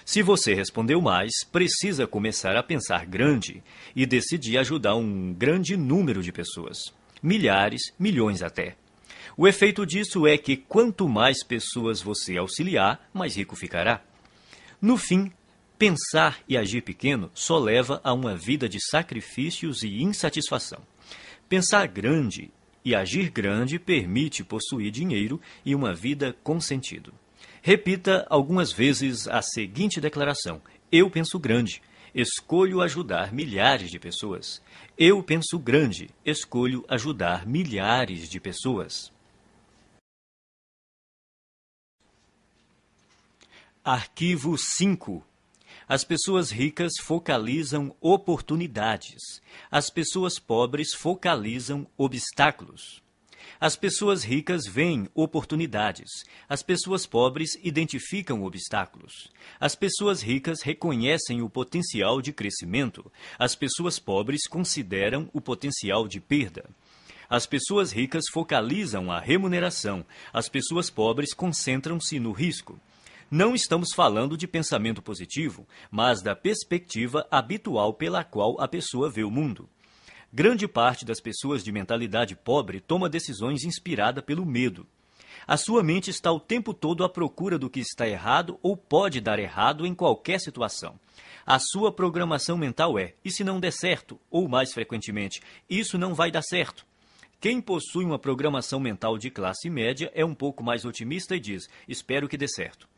Se 0.06 0.22
você 0.22 0.54
respondeu 0.54 1.02
mais, 1.02 1.44
precisa 1.52 2.06
começar 2.06 2.56
a 2.56 2.62
pensar 2.62 3.04
grande 3.04 3.62
e 3.94 4.06
decidir 4.06 4.56
ajudar 4.56 4.94
um 4.94 5.34
grande 5.34 5.76
número 5.76 6.22
de 6.22 6.32
pessoas. 6.32 6.78
Milhares, 7.22 7.92
milhões 7.98 8.42
até. 8.42 8.74
O 9.36 9.46
efeito 9.46 9.84
disso 9.84 10.26
é 10.26 10.38
que 10.38 10.56
quanto 10.56 11.06
mais 11.06 11.44
pessoas 11.44 12.00
você 12.00 12.38
auxiliar, 12.38 13.06
mais 13.12 13.36
rico 13.36 13.54
ficará. 13.54 14.02
No 14.80 14.96
fim, 14.96 15.30
Pensar 15.78 16.42
e 16.48 16.56
agir 16.56 16.82
pequeno 16.82 17.30
só 17.32 17.56
leva 17.56 18.00
a 18.02 18.12
uma 18.12 18.34
vida 18.34 18.68
de 18.68 18.78
sacrifícios 18.90 19.84
e 19.84 20.02
insatisfação. 20.02 20.80
Pensar 21.48 21.86
grande 21.86 22.50
e 22.84 22.96
agir 22.96 23.30
grande 23.30 23.78
permite 23.78 24.42
possuir 24.42 24.90
dinheiro 24.90 25.40
e 25.64 25.76
uma 25.76 25.94
vida 25.94 26.36
com 26.42 26.60
sentido. 26.60 27.14
Repita 27.62 28.26
algumas 28.28 28.72
vezes 28.72 29.28
a 29.28 29.40
seguinte 29.40 30.00
declaração: 30.00 30.60
Eu 30.90 31.08
penso 31.08 31.38
grande, 31.38 31.80
escolho 32.12 32.80
ajudar 32.80 33.32
milhares 33.32 33.88
de 33.88 34.00
pessoas. 34.00 34.60
Eu 34.98 35.22
penso 35.22 35.60
grande, 35.60 36.10
escolho 36.26 36.84
ajudar 36.88 37.46
milhares 37.46 38.28
de 38.28 38.40
pessoas. 38.40 39.12
Arquivo 43.84 44.58
5 44.58 45.24
as 45.88 46.04
pessoas 46.04 46.50
ricas 46.50 46.92
focalizam 47.00 47.96
oportunidades. 47.98 49.40
As 49.70 49.88
pessoas 49.88 50.38
pobres 50.38 50.92
focalizam 50.94 51.86
obstáculos. 51.96 53.02
As 53.58 53.74
pessoas 53.74 54.22
ricas 54.22 54.66
veem 54.66 55.08
oportunidades. 55.14 56.24
As 56.46 56.62
pessoas 56.62 57.06
pobres 57.06 57.58
identificam 57.62 58.44
obstáculos. 58.44 59.32
As 59.58 59.74
pessoas 59.74 60.20
ricas 60.20 60.60
reconhecem 60.60 61.40
o 61.40 61.48
potencial 61.48 62.20
de 62.20 62.34
crescimento. 62.34 63.10
As 63.38 63.54
pessoas 63.54 63.98
pobres 63.98 64.46
consideram 64.46 65.30
o 65.32 65.40
potencial 65.40 66.06
de 66.06 66.20
perda. 66.20 66.68
As 67.30 67.46
pessoas 67.46 67.92
ricas 67.92 68.24
focalizam 68.30 69.10
a 69.10 69.20
remuneração, 69.20 70.04
as 70.32 70.48
pessoas 70.48 70.88
pobres 70.88 71.34
concentram-se 71.34 72.18
no 72.18 72.32
risco. 72.32 72.80
Não 73.30 73.54
estamos 73.54 73.90
falando 73.94 74.38
de 74.38 74.48
pensamento 74.48 75.02
positivo, 75.02 75.68
mas 75.90 76.22
da 76.22 76.34
perspectiva 76.34 77.26
habitual 77.30 77.92
pela 77.92 78.24
qual 78.24 78.58
a 78.58 78.66
pessoa 78.66 79.10
vê 79.10 79.22
o 79.22 79.30
mundo. 79.30 79.68
Grande 80.32 80.66
parte 80.66 81.04
das 81.04 81.20
pessoas 81.20 81.62
de 81.62 81.70
mentalidade 81.70 82.34
pobre 82.34 82.80
toma 82.80 83.06
decisões 83.06 83.64
inspirada 83.64 84.22
pelo 84.22 84.46
medo. 84.46 84.86
A 85.46 85.58
sua 85.58 85.82
mente 85.82 86.08
está 86.08 86.32
o 86.32 86.40
tempo 86.40 86.72
todo 86.72 87.04
à 87.04 87.08
procura 87.08 87.58
do 87.58 87.68
que 87.68 87.80
está 87.80 88.08
errado 88.08 88.58
ou 88.62 88.74
pode 88.74 89.20
dar 89.20 89.38
errado 89.38 89.86
em 89.86 89.94
qualquer 89.94 90.40
situação. 90.40 90.98
A 91.44 91.58
sua 91.58 91.92
programação 91.92 92.56
mental 92.56 92.98
é: 92.98 93.14
e 93.22 93.30
se 93.30 93.44
não 93.44 93.60
der 93.60 93.72
certo? 93.72 94.18
Ou 94.30 94.48
mais 94.48 94.72
frequentemente, 94.72 95.42
isso 95.68 95.98
não 95.98 96.14
vai 96.14 96.30
dar 96.30 96.42
certo. 96.42 96.86
Quem 97.38 97.60
possui 97.60 98.06
uma 98.06 98.18
programação 98.18 98.80
mental 98.80 99.18
de 99.18 99.30
classe 99.30 99.68
média 99.68 100.10
é 100.14 100.24
um 100.24 100.34
pouco 100.34 100.64
mais 100.64 100.86
otimista 100.86 101.36
e 101.36 101.40
diz: 101.40 101.68
espero 101.86 102.26
que 102.26 102.38
dê 102.38 102.48
certo. 102.48 102.88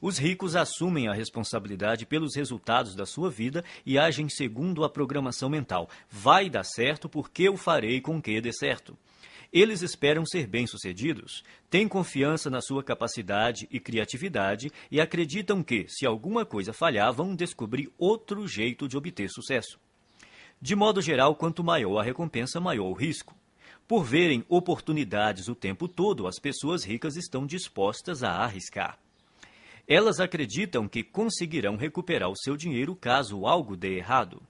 Os 0.00 0.16
ricos 0.16 0.56
assumem 0.56 1.08
a 1.08 1.12
responsabilidade 1.12 2.06
pelos 2.06 2.34
resultados 2.34 2.94
da 2.94 3.04
sua 3.04 3.30
vida 3.30 3.62
e 3.84 3.98
agem 3.98 4.30
segundo 4.30 4.82
a 4.82 4.88
programação 4.88 5.50
mental. 5.50 5.90
Vai 6.08 6.48
dar 6.48 6.64
certo 6.64 7.06
porque 7.06 7.42
eu 7.42 7.56
farei 7.56 8.00
com 8.00 8.20
que 8.20 8.40
dê 8.40 8.50
certo. 8.50 8.96
Eles 9.52 9.82
esperam 9.82 10.24
ser 10.24 10.46
bem-sucedidos, 10.46 11.42
têm 11.68 11.86
confiança 11.86 12.48
na 12.48 12.62
sua 12.62 12.84
capacidade 12.84 13.68
e 13.70 13.78
criatividade 13.78 14.70
e 14.90 15.00
acreditam 15.00 15.62
que, 15.62 15.86
se 15.88 16.06
alguma 16.06 16.46
coisa 16.46 16.72
falhar, 16.72 17.12
vão 17.12 17.34
descobrir 17.34 17.92
outro 17.98 18.46
jeito 18.46 18.88
de 18.88 18.96
obter 18.96 19.28
sucesso. 19.28 19.78
De 20.62 20.74
modo 20.76 21.02
geral, 21.02 21.34
quanto 21.34 21.64
maior 21.64 21.98
a 21.98 22.02
recompensa, 22.02 22.60
maior 22.60 22.88
o 22.88 22.94
risco. 22.94 23.34
Por 23.88 24.04
verem 24.04 24.44
oportunidades 24.48 25.48
o 25.48 25.54
tempo 25.54 25.88
todo, 25.88 26.28
as 26.28 26.38
pessoas 26.38 26.84
ricas 26.84 27.16
estão 27.16 27.44
dispostas 27.44 28.22
a 28.22 28.30
arriscar. 28.30 28.98
Elas 29.92 30.20
acreditam 30.20 30.86
que 30.86 31.02
conseguirão 31.02 31.74
recuperar 31.74 32.30
o 32.30 32.36
seu 32.36 32.56
dinheiro 32.56 32.94
caso 32.94 33.44
algo 33.44 33.76
dê 33.76 33.96
errado. 33.96 34.40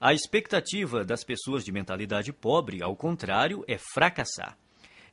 A 0.00 0.14
expectativa 0.14 1.04
das 1.04 1.24
pessoas 1.24 1.64
de 1.64 1.72
mentalidade 1.72 2.32
pobre, 2.32 2.80
ao 2.80 2.94
contrário, 2.94 3.64
é 3.66 3.76
fracassar. 3.78 4.56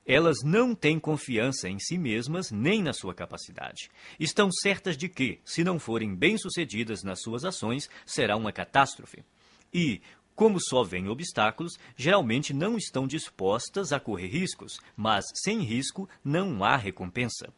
Elas 0.06 0.44
não 0.44 0.76
têm 0.76 1.00
confiança 1.00 1.68
em 1.68 1.80
si 1.80 1.98
mesmas 1.98 2.52
nem 2.52 2.84
na 2.84 2.94
sua 2.94 3.16
capacidade. 3.16 3.90
Estão 4.20 4.52
certas 4.52 4.96
de 4.96 5.10
que, 5.10 5.40
se 5.44 5.64
não 5.64 5.80
forem 5.80 6.14
bem-sucedidas 6.14 7.02
nas 7.02 7.24
suas 7.24 7.44
ações, 7.44 7.90
será 8.06 8.38
uma 8.38 8.52
catástrofe. 8.52 9.24
E, 9.74 10.04
como 10.36 10.60
só 10.62 10.84
veem 10.84 11.10
obstáculos, 11.10 11.80
geralmente 11.98 12.54
não 12.54 12.78
estão 12.78 13.08
dispostas 13.08 13.92
a 13.92 14.00
correr 14.00 14.28
riscos, 14.28 14.78
mas 14.96 15.26
sem 15.34 15.62
risco 15.62 16.08
não 16.24 16.64
há 16.64 16.78
recompensa. 16.78 17.52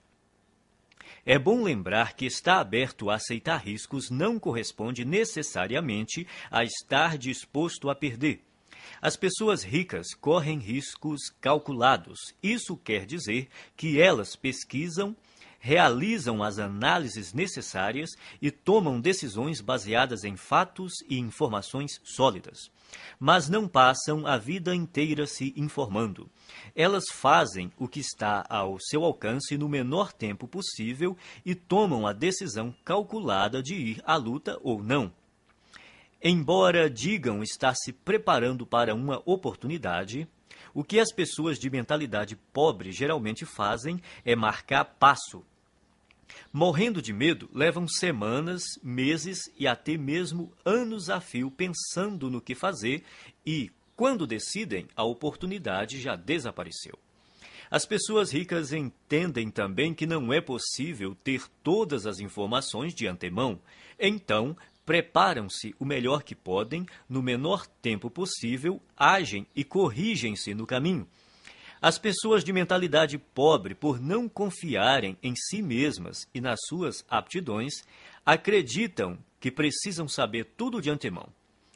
É 1.28 1.40
bom 1.40 1.64
lembrar 1.64 2.14
que 2.14 2.28
estar 2.28 2.60
aberto 2.60 3.10
a 3.10 3.16
aceitar 3.16 3.58
riscos 3.58 4.12
não 4.12 4.38
corresponde 4.38 5.04
necessariamente 5.04 6.28
a 6.52 6.64
estar 6.64 7.18
disposto 7.18 7.90
a 7.90 7.96
perder. 7.96 8.46
As 9.02 9.18
pessoas 9.18 9.64
ricas 9.64 10.14
correm 10.14 10.60
riscos 10.60 11.32
calculados. 11.42 12.20
Isso 12.44 12.78
quer 12.78 13.08
dizer 13.08 13.48
que 13.76 14.00
elas 14.00 14.36
pesquisam, 14.36 15.16
realizam 15.60 16.44
as 16.44 16.60
análises 16.60 17.34
necessárias 17.34 18.12
e 18.40 18.52
tomam 18.52 19.02
decisões 19.02 19.62
baseadas 19.62 20.24
em 20.24 20.36
fatos 20.36 20.94
e 21.10 21.18
informações 21.18 22.00
sólidas 22.04 22.70
mas 23.20 23.50
não 23.50 23.68
passam 23.68 24.26
a 24.26 24.38
vida 24.38 24.76
inteira 24.76 25.26
se 25.26 25.54
informando. 25.56 26.30
Elas 26.76 27.06
fazem 27.12 27.72
o 27.78 27.88
que 27.88 28.00
está 28.00 28.46
ao 28.50 28.78
seu 28.80 29.04
alcance 29.04 29.58
no 29.58 29.70
menor 29.70 30.12
tempo 30.12 30.48
possível 30.48 31.18
e 31.46 31.56
tomam 31.56 32.06
a 32.06 32.14
decisão 32.14 32.76
calculada 32.84 33.62
de 33.62 33.76
ir 33.76 34.02
à 34.06 34.16
luta 34.16 34.60
ou 34.62 34.84
não. 34.84 35.12
Embora 36.22 36.90
digam 36.90 37.44
estar 37.44 37.76
se 37.76 37.94
preparando 37.94 38.66
para 38.66 38.96
uma 38.96 39.22
oportunidade, 39.26 40.28
o 40.74 40.84
que 40.84 41.00
as 41.00 41.12
pessoas 41.12 41.58
de 41.58 41.70
mentalidade 41.70 42.36
pobre 42.52 42.92
geralmente 42.92 43.46
fazem 43.46 44.02
é 44.26 44.36
marcar 44.36 44.84
passo 44.86 45.46
Morrendo 46.52 47.02
de 47.02 47.14
medo, 47.14 47.50
levam 47.54 47.88
semanas, 47.88 48.64
meses 48.82 49.40
e 49.58 49.68
até 49.68 49.98
mesmo 49.98 50.52
anos 50.64 51.10
a 51.10 51.20
fio 51.20 51.52
pensando 51.52 52.30
no 52.30 52.42
que 52.42 52.56
fazer 52.56 53.04
e, 53.46 53.72
quando 53.96 54.28
decidem, 54.28 54.88
a 54.96 55.04
oportunidade 55.04 56.00
já 56.00 56.16
desapareceu. 56.16 56.98
As 57.70 57.86
pessoas 57.86 58.32
ricas 58.32 58.72
entendem 58.72 59.50
também 59.50 59.94
que 59.94 60.06
não 60.06 60.32
é 60.32 60.40
possível 60.40 61.16
ter 61.24 61.44
todas 61.64 62.06
as 62.06 62.20
informações 62.20 62.94
de 62.94 63.08
antemão, 63.08 63.60
então 64.00 64.56
preparam-se 64.86 65.76
o 65.80 65.86
melhor 65.86 66.22
que 66.24 66.36
podem, 66.36 66.86
no 67.10 67.22
menor 67.22 67.66
tempo 67.82 68.10
possível, 68.10 68.80
agem 68.96 69.48
e 69.56 69.64
corrigem-se 69.64 70.54
no 70.54 70.68
caminho. 70.68 71.08
As 71.88 72.00
pessoas 72.00 72.44
de 72.44 72.52
mentalidade 72.52 73.16
pobre, 73.16 73.76
por 73.76 74.02
não 74.02 74.28
confiarem 74.28 75.16
em 75.22 75.36
si 75.36 75.62
mesmas 75.62 76.28
e 76.34 76.42
nas 76.42 76.60
suas 76.68 77.06
aptidões, 77.08 77.84
acreditam 78.26 79.20
que 79.40 79.52
precisam 79.52 80.08
saber 80.08 80.46
tudo 80.58 80.82
de 80.82 80.90
antemão, 80.90 81.30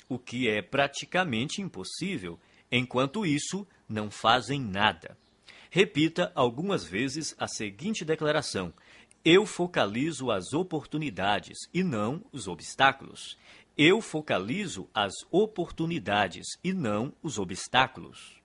o 0.09 0.17
que 0.17 0.49
é 0.49 0.63
praticamente 0.63 1.61
impossível, 1.61 2.39
enquanto 2.71 3.23
isso 3.23 3.67
não 3.87 4.09
fazem 4.09 4.59
nada. 4.59 5.15
Repita 5.69 6.31
algumas 6.33 6.83
vezes 6.83 7.35
a 7.37 7.47
seguinte 7.47 8.03
declaração: 8.03 8.73
Eu 9.23 9.45
focalizo 9.45 10.31
as 10.31 10.53
oportunidades 10.53 11.55
e 11.71 11.83
não 11.83 12.25
os 12.31 12.47
obstáculos. 12.47 13.37
Eu 13.77 14.01
focalizo 14.01 14.89
as 14.91 15.13
oportunidades 15.29 16.47
e 16.63 16.73
não 16.73 17.13
os 17.21 17.37
obstáculos. 17.37 18.38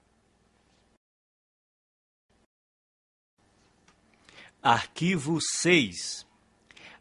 Arquivo 4.66 5.38
6. 5.60 6.26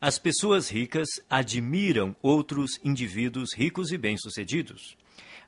As 0.01 0.19
pessoas 0.19 0.67
ricas 0.67 1.07
admiram 1.29 2.13
outros 2.21 2.77
indivíduos 2.83 3.55
ricos 3.55 3.93
e 3.93 3.97
bem-sucedidos. 3.97 4.97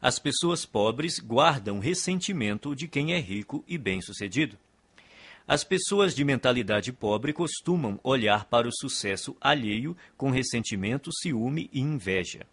As 0.01 0.17
pessoas 0.17 0.65
pobres 0.65 1.19
guardam 1.19 1.78
ressentimento 1.78 2.73
de 2.73 2.88
quem 2.88 3.12
é 3.12 3.19
rico 3.19 3.65
e 3.67 3.78
bem-sucedido. 3.78 4.58
As 5.45 5.65
pessoas 5.65 6.15
de 6.15 6.23
mentalidade 6.23 6.93
pobre 6.93 7.34
costumam 7.34 7.99
olhar 8.01 8.45
para 8.45 8.65
o 8.65 8.73
sucesso 8.73 9.36
alheio 9.41 9.93
com 10.15 10.32
ressentimento, 10.32 11.12
ciúme 11.21 11.69
e 11.73 11.82
inveja. 11.82 12.47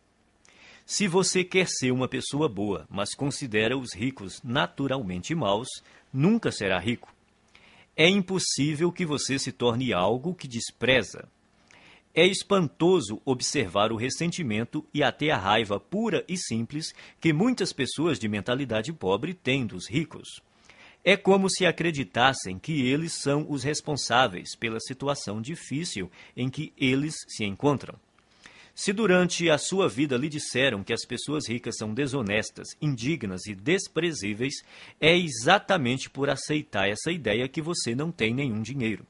Se 0.85 1.07
você 1.07 1.45
quer 1.45 1.69
ser 1.69 1.93
uma 1.93 2.09
pessoa 2.09 2.49
boa, 2.49 2.85
mas 2.91 3.15
considera 3.15 3.79
os 3.79 3.95
ricos 3.95 4.43
naturalmente 4.43 5.37
maus, 5.37 5.69
nunca 6.13 6.51
será 6.51 6.81
rico. 6.81 7.15
É 7.97 8.09
impossível 8.09 8.91
que 8.91 9.05
você 9.05 9.39
se 9.39 9.53
torne 9.53 9.93
algo 9.93 10.35
que 10.35 10.49
despreza. 10.49 11.29
É 12.15 12.27
espantoso 12.27 13.21
observar 13.25 13.93
o 13.93 13.97
ressentimento 13.97 14.85
e 14.93 15.03
até 15.03 15.31
a 15.31 15.39
raiva 15.39 15.79
pura 15.79 16.25
e 16.29 16.37
simples 16.37 16.95
que 17.21 17.33
muitas 17.33 17.73
pessoas 17.73 18.19
de 18.19 18.29
mentalidade 18.29 18.93
pobre 18.93 19.35
têm 19.35 19.67
dos 19.67 19.89
ricos. 19.89 20.41
É 21.05 21.17
como 21.17 21.51
se 21.51 21.67
acreditassem 21.67 22.59
que 22.59 22.87
eles 22.87 23.15
são 23.15 23.47
os 23.49 23.63
responsáveis 23.63 24.55
pela 24.55 24.79
situação 24.81 25.41
difícil 25.41 26.11
em 26.37 26.49
que 26.49 26.73
eles 26.79 27.15
se 27.29 27.45
encontram. 27.45 27.99
Se 28.75 28.93
durante 28.93 29.51
a 29.51 29.59
sua 29.59 29.89
vida 29.89 30.17
lhe 30.17 30.29
disseram 30.29 30.83
que 30.83 30.95
as 30.95 31.05
pessoas 31.05 31.47
ricas 31.47 31.77
são 31.77 31.93
desonestas, 31.93 32.69
indignas 32.81 33.47
e 33.47 33.55
desprezíveis, 33.55 34.55
é 34.99 35.17
exatamente 35.17 36.09
por 36.09 36.31
aceitar 36.31 36.89
essa 36.89 37.13
ideia 37.13 37.49
que 37.49 37.61
você 37.61 37.95
não 37.95 38.11
tem 38.11 38.35
nenhum 38.35 38.63
dinheiro. 38.63 39.07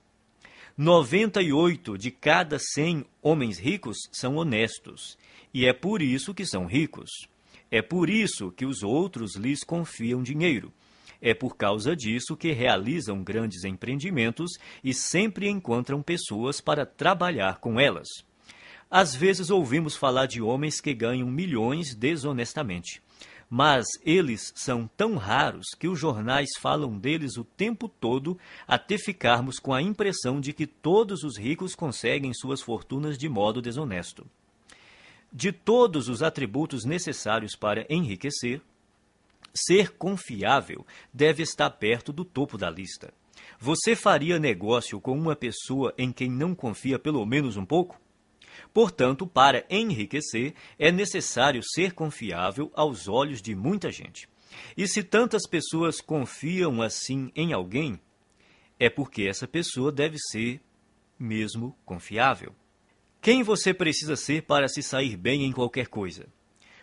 98 0.76 1.96
de 1.96 2.10
cada 2.10 2.58
100 2.58 3.04
homens 3.22 3.58
ricos 3.58 3.98
são 4.10 4.36
honestos, 4.36 5.16
e 5.54 5.66
é 5.66 5.72
por 5.72 6.02
isso 6.02 6.34
que 6.34 6.44
são 6.44 6.66
ricos. 6.66 7.10
É 7.70 7.80
por 7.80 8.10
isso 8.10 8.50
que 8.50 8.66
os 8.66 8.82
outros 8.82 9.36
lhes 9.36 9.62
confiam 9.62 10.22
dinheiro. 10.22 10.72
É 11.20 11.32
por 11.32 11.56
causa 11.56 11.94
disso 11.94 12.36
que 12.36 12.50
realizam 12.50 13.22
grandes 13.22 13.64
empreendimentos 13.64 14.58
e 14.82 14.92
sempre 14.92 15.48
encontram 15.48 16.02
pessoas 16.02 16.60
para 16.60 16.84
trabalhar 16.84 17.60
com 17.60 17.78
elas. 17.78 18.08
Às 18.92 19.14
vezes 19.14 19.48
ouvimos 19.48 19.96
falar 19.96 20.26
de 20.26 20.42
homens 20.42 20.78
que 20.78 20.92
ganham 20.92 21.26
milhões 21.26 21.94
desonestamente. 21.94 23.02
Mas 23.48 23.86
eles 24.04 24.52
são 24.54 24.86
tão 24.96 25.16
raros 25.16 25.68
que 25.78 25.88
os 25.88 25.98
jornais 25.98 26.50
falam 26.60 26.98
deles 26.98 27.38
o 27.38 27.44
tempo 27.44 27.88
todo 27.88 28.38
até 28.68 28.98
ficarmos 28.98 29.58
com 29.58 29.72
a 29.72 29.80
impressão 29.80 30.42
de 30.42 30.52
que 30.52 30.66
todos 30.66 31.22
os 31.22 31.38
ricos 31.38 31.74
conseguem 31.74 32.34
suas 32.34 32.60
fortunas 32.60 33.16
de 33.16 33.30
modo 33.30 33.62
desonesto. 33.62 34.26
De 35.32 35.52
todos 35.52 36.10
os 36.10 36.22
atributos 36.22 36.84
necessários 36.84 37.56
para 37.56 37.86
enriquecer, 37.88 38.60
Ser 39.54 39.92
confiável 39.96 40.86
deve 41.12 41.42
estar 41.42 41.68
perto 41.68 42.10
do 42.10 42.24
topo 42.24 42.56
da 42.56 42.70
lista. 42.70 43.12
Você 43.58 43.94
faria 43.94 44.38
negócio 44.38 44.98
com 45.00 45.12
uma 45.12 45.36
pessoa 45.36 45.92
em 45.98 46.10
quem 46.10 46.30
não 46.30 46.54
confia 46.54 46.98
pelo 46.98 47.24
menos 47.26 47.56
um 47.56 47.64
pouco? 47.64 48.00
Portanto, 48.72 49.26
para 49.26 49.64
enriquecer, 49.70 50.54
é 50.78 50.90
necessário 50.90 51.62
ser 51.62 51.92
confiável 51.92 52.70
aos 52.74 53.08
olhos 53.08 53.40
de 53.40 53.54
muita 53.54 53.90
gente. 53.90 54.28
E 54.76 54.86
se 54.86 55.02
tantas 55.02 55.46
pessoas 55.48 56.00
confiam 56.00 56.82
assim 56.82 57.30
em 57.34 57.52
alguém, 57.52 57.98
é 58.78 58.90
porque 58.90 59.22
essa 59.22 59.46
pessoa 59.46 59.92
deve 59.92 60.18
ser 60.18 60.60
mesmo 61.18 61.76
confiável. 61.84 62.54
Quem 63.20 63.42
você 63.42 63.72
precisa 63.72 64.16
ser 64.16 64.42
para 64.42 64.66
se 64.66 64.82
sair 64.82 65.16
bem 65.16 65.44
em 65.44 65.52
qualquer 65.52 65.86
coisa? 65.86 66.26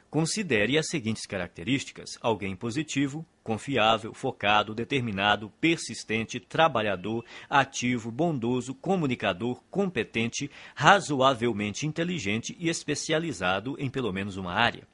Considere 0.09 0.75
as 0.75 0.87
seguintes 0.87 1.27
características: 1.27 2.17
alguém 2.19 2.55
positivo, 2.55 3.23
confiável, 3.43 4.11
focado, 4.13 4.73
determinado, 4.73 5.51
persistente, 5.61 6.39
trabalhador, 6.39 7.23
ativo, 7.47 8.09
bondoso, 8.09 8.73
comunicador, 8.73 9.61
competente, 9.69 10.49
razoavelmente 10.73 11.85
inteligente 11.85 12.55
e 12.59 12.69
especializado 12.69 13.75
em 13.77 13.87
pelo 13.89 14.11
menos 14.11 14.35
uma 14.35 14.53
área. 14.53 14.87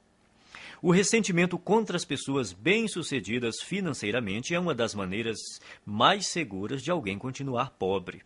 O 0.81 0.91
ressentimento 0.91 1.57
contra 1.57 1.95
as 1.95 2.03
pessoas 2.03 2.51
bem-sucedidas 2.51 3.61
financeiramente 3.63 4.53
é 4.53 4.59
uma 4.59 4.75
das 4.75 4.93
maneiras 4.93 5.37
mais 5.85 6.27
seguras 6.27 6.83
de 6.83 6.91
alguém 6.91 7.17
continuar 7.17 7.71
pobre. 7.71 8.21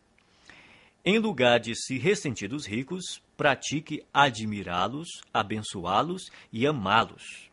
Em 1.05 1.19
lugar 1.19 1.59
de 1.59 1.75
se 1.75 1.97
ressentir 1.97 2.49
dos 2.49 2.65
ricos, 2.65 3.21
pratique 3.39 4.03
admirá-los, 4.13 5.07
abençoá-los 5.33 6.23
e 6.51 6.67
amá-los. 6.67 7.49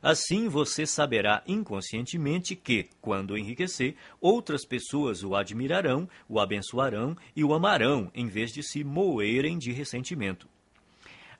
Assim 0.00 0.48
você 0.48 0.86
saberá 0.86 1.42
inconscientemente 1.44 2.54
que, 2.54 2.88
quando 3.00 3.36
enriquecer, 3.36 3.96
outras 4.20 4.64
pessoas 4.64 5.24
o 5.24 5.34
admirarão, 5.34 6.08
o 6.28 6.38
abençoarão 6.38 7.16
e 7.34 7.42
o 7.42 7.52
amarão, 7.52 8.12
em 8.14 8.28
vez 8.28 8.52
de 8.52 8.62
se 8.62 8.84
moerem 8.84 9.58
de 9.58 9.72
ressentimento. 9.72 10.48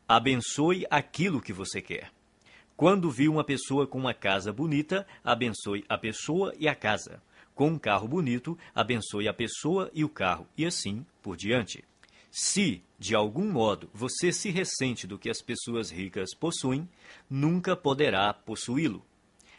Abençoe 0.09 0.85
aquilo 0.91 1.41
que 1.41 1.53
você 1.53 1.81
quer. 1.81 2.11
Quando 2.77 3.13
viu 3.13 3.31
uma 3.31 3.45
pessoa 3.45 3.87
com 3.87 3.99
uma 3.99 4.13
casa 4.13 4.53
bonita, 4.53 5.07
abençoe 5.23 5.85
a 5.89 5.97
pessoa 5.97 6.53
e 6.59 6.67
a 6.67 6.75
casa 6.75 7.23
com 7.55 7.69
um 7.69 7.79
carro 7.79 8.09
bonito, 8.09 8.59
abençoe 8.75 9.29
a 9.29 9.33
pessoa 9.33 9.89
e 9.95 10.05
o 10.05 10.09
carro, 10.09 10.49
e 10.59 10.67
assim 10.67 11.07
por 11.23 11.37
diante. 11.37 11.85
Se, 12.37 12.83
de 12.99 13.15
algum 13.15 13.49
modo, 13.49 13.89
você 13.95 14.33
se 14.33 14.51
ressente 14.51 15.07
do 15.07 15.17
que 15.17 15.31
as 15.31 15.41
pessoas 15.41 15.89
ricas 15.89 16.35
possuem, 16.35 16.89
nunca 17.31 17.77
poderá 17.77 18.35
possuí-lo. 18.35 19.07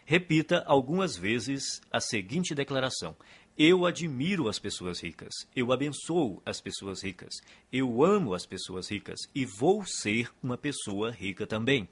Repita 0.04 0.62
algumas 0.68 1.16
vezes 1.16 1.80
a 1.90 2.02
seguinte 2.02 2.54
declaração: 2.54 3.16
Eu 3.58 3.86
admiro 3.86 4.50
as 4.50 4.60
pessoas 4.60 5.02
ricas, 5.02 5.34
eu 5.56 5.72
abençoo 5.72 6.42
as 6.46 6.60
pessoas 6.60 7.02
ricas, 7.02 7.36
eu 7.72 8.04
amo 8.04 8.34
as 8.34 8.46
pessoas 8.46 8.92
ricas 8.92 9.22
e 9.34 9.46
vou 9.46 9.86
ser 9.86 10.30
uma 10.44 10.58
pessoa 10.58 11.12
rica 11.12 11.48
também. 11.48 11.88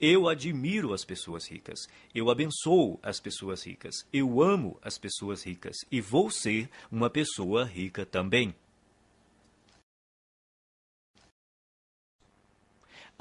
Eu 0.00 0.30
admiro 0.30 0.94
as 0.94 1.04
pessoas 1.04 1.46
ricas. 1.46 1.78
Eu 2.14 2.30
abençoo 2.30 2.98
as 3.02 3.20
pessoas 3.20 3.66
ricas. 3.66 3.96
Eu 4.10 4.40
amo 4.40 4.78
as 4.80 4.96
pessoas 4.96 5.42
ricas. 5.42 5.76
E 5.92 6.00
vou 6.00 6.30
ser 6.30 6.70
uma 6.90 7.10
pessoa 7.10 7.66
rica 7.66 8.06
também. 8.06 8.54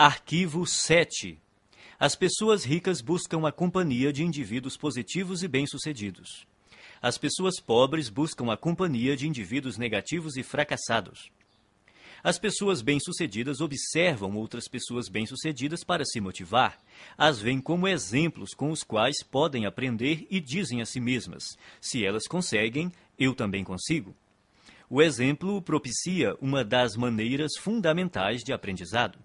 Arquivo 0.01 0.65
7. 0.65 1.37
As 1.99 2.15
pessoas 2.15 2.63
ricas 2.63 3.01
buscam 3.01 3.45
a 3.45 3.51
companhia 3.51 4.13
de 4.13 4.23
indivíduos 4.23 4.77
positivos 4.77 5.43
e 5.43 5.47
bem-sucedidos. 5.49 6.47
As 7.01 7.17
pessoas 7.17 7.59
pobres 7.59 8.07
buscam 8.07 8.49
a 8.49 8.55
companhia 8.55 9.17
de 9.17 9.27
indivíduos 9.27 9.77
negativos 9.77 10.37
e 10.37 10.41
fracassados. 10.41 11.29
As 12.23 12.39
pessoas 12.39 12.81
bem-sucedidas 12.81 13.59
observam 13.59 14.37
outras 14.37 14.69
pessoas 14.69 15.09
bem-sucedidas 15.09 15.83
para 15.83 16.05
se 16.05 16.21
motivar. 16.21 16.79
As 17.17 17.41
veem 17.41 17.59
como 17.59 17.85
exemplos 17.85 18.53
com 18.53 18.71
os 18.71 18.83
quais 18.83 19.21
podem 19.21 19.65
aprender 19.65 20.25
e 20.29 20.39
dizem 20.39 20.81
a 20.81 20.85
si 20.85 21.01
mesmas: 21.01 21.43
se 21.81 22.05
elas 22.05 22.25
conseguem, 22.25 22.89
eu 23.19 23.35
também 23.35 23.65
consigo. 23.65 24.15
O 24.89 25.01
exemplo 25.01 25.61
propicia 25.61 26.37
uma 26.39 26.63
das 26.63 26.95
maneiras 26.95 27.57
fundamentais 27.59 28.39
de 28.45 28.53
aprendizado. 28.53 29.19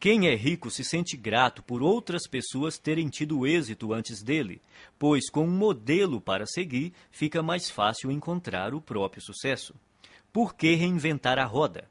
Quem 0.00 0.28
é 0.28 0.34
rico 0.36 0.70
se 0.70 0.84
sente 0.84 1.16
grato 1.16 1.60
por 1.60 1.82
outras 1.82 2.28
pessoas 2.28 2.78
terem 2.78 3.08
tido 3.08 3.44
êxito 3.44 3.92
antes 3.92 4.22
dele, 4.22 4.62
pois 4.96 5.28
com 5.28 5.44
um 5.44 5.50
modelo 5.50 6.20
para 6.20 6.46
seguir 6.46 6.92
fica 7.10 7.42
mais 7.42 7.68
fácil 7.68 8.12
encontrar 8.12 8.74
o 8.74 8.80
próprio 8.80 9.20
sucesso. 9.20 9.74
Por 10.32 10.54
que 10.54 10.76
reinventar 10.76 11.36
a 11.36 11.44
roda? 11.44 11.90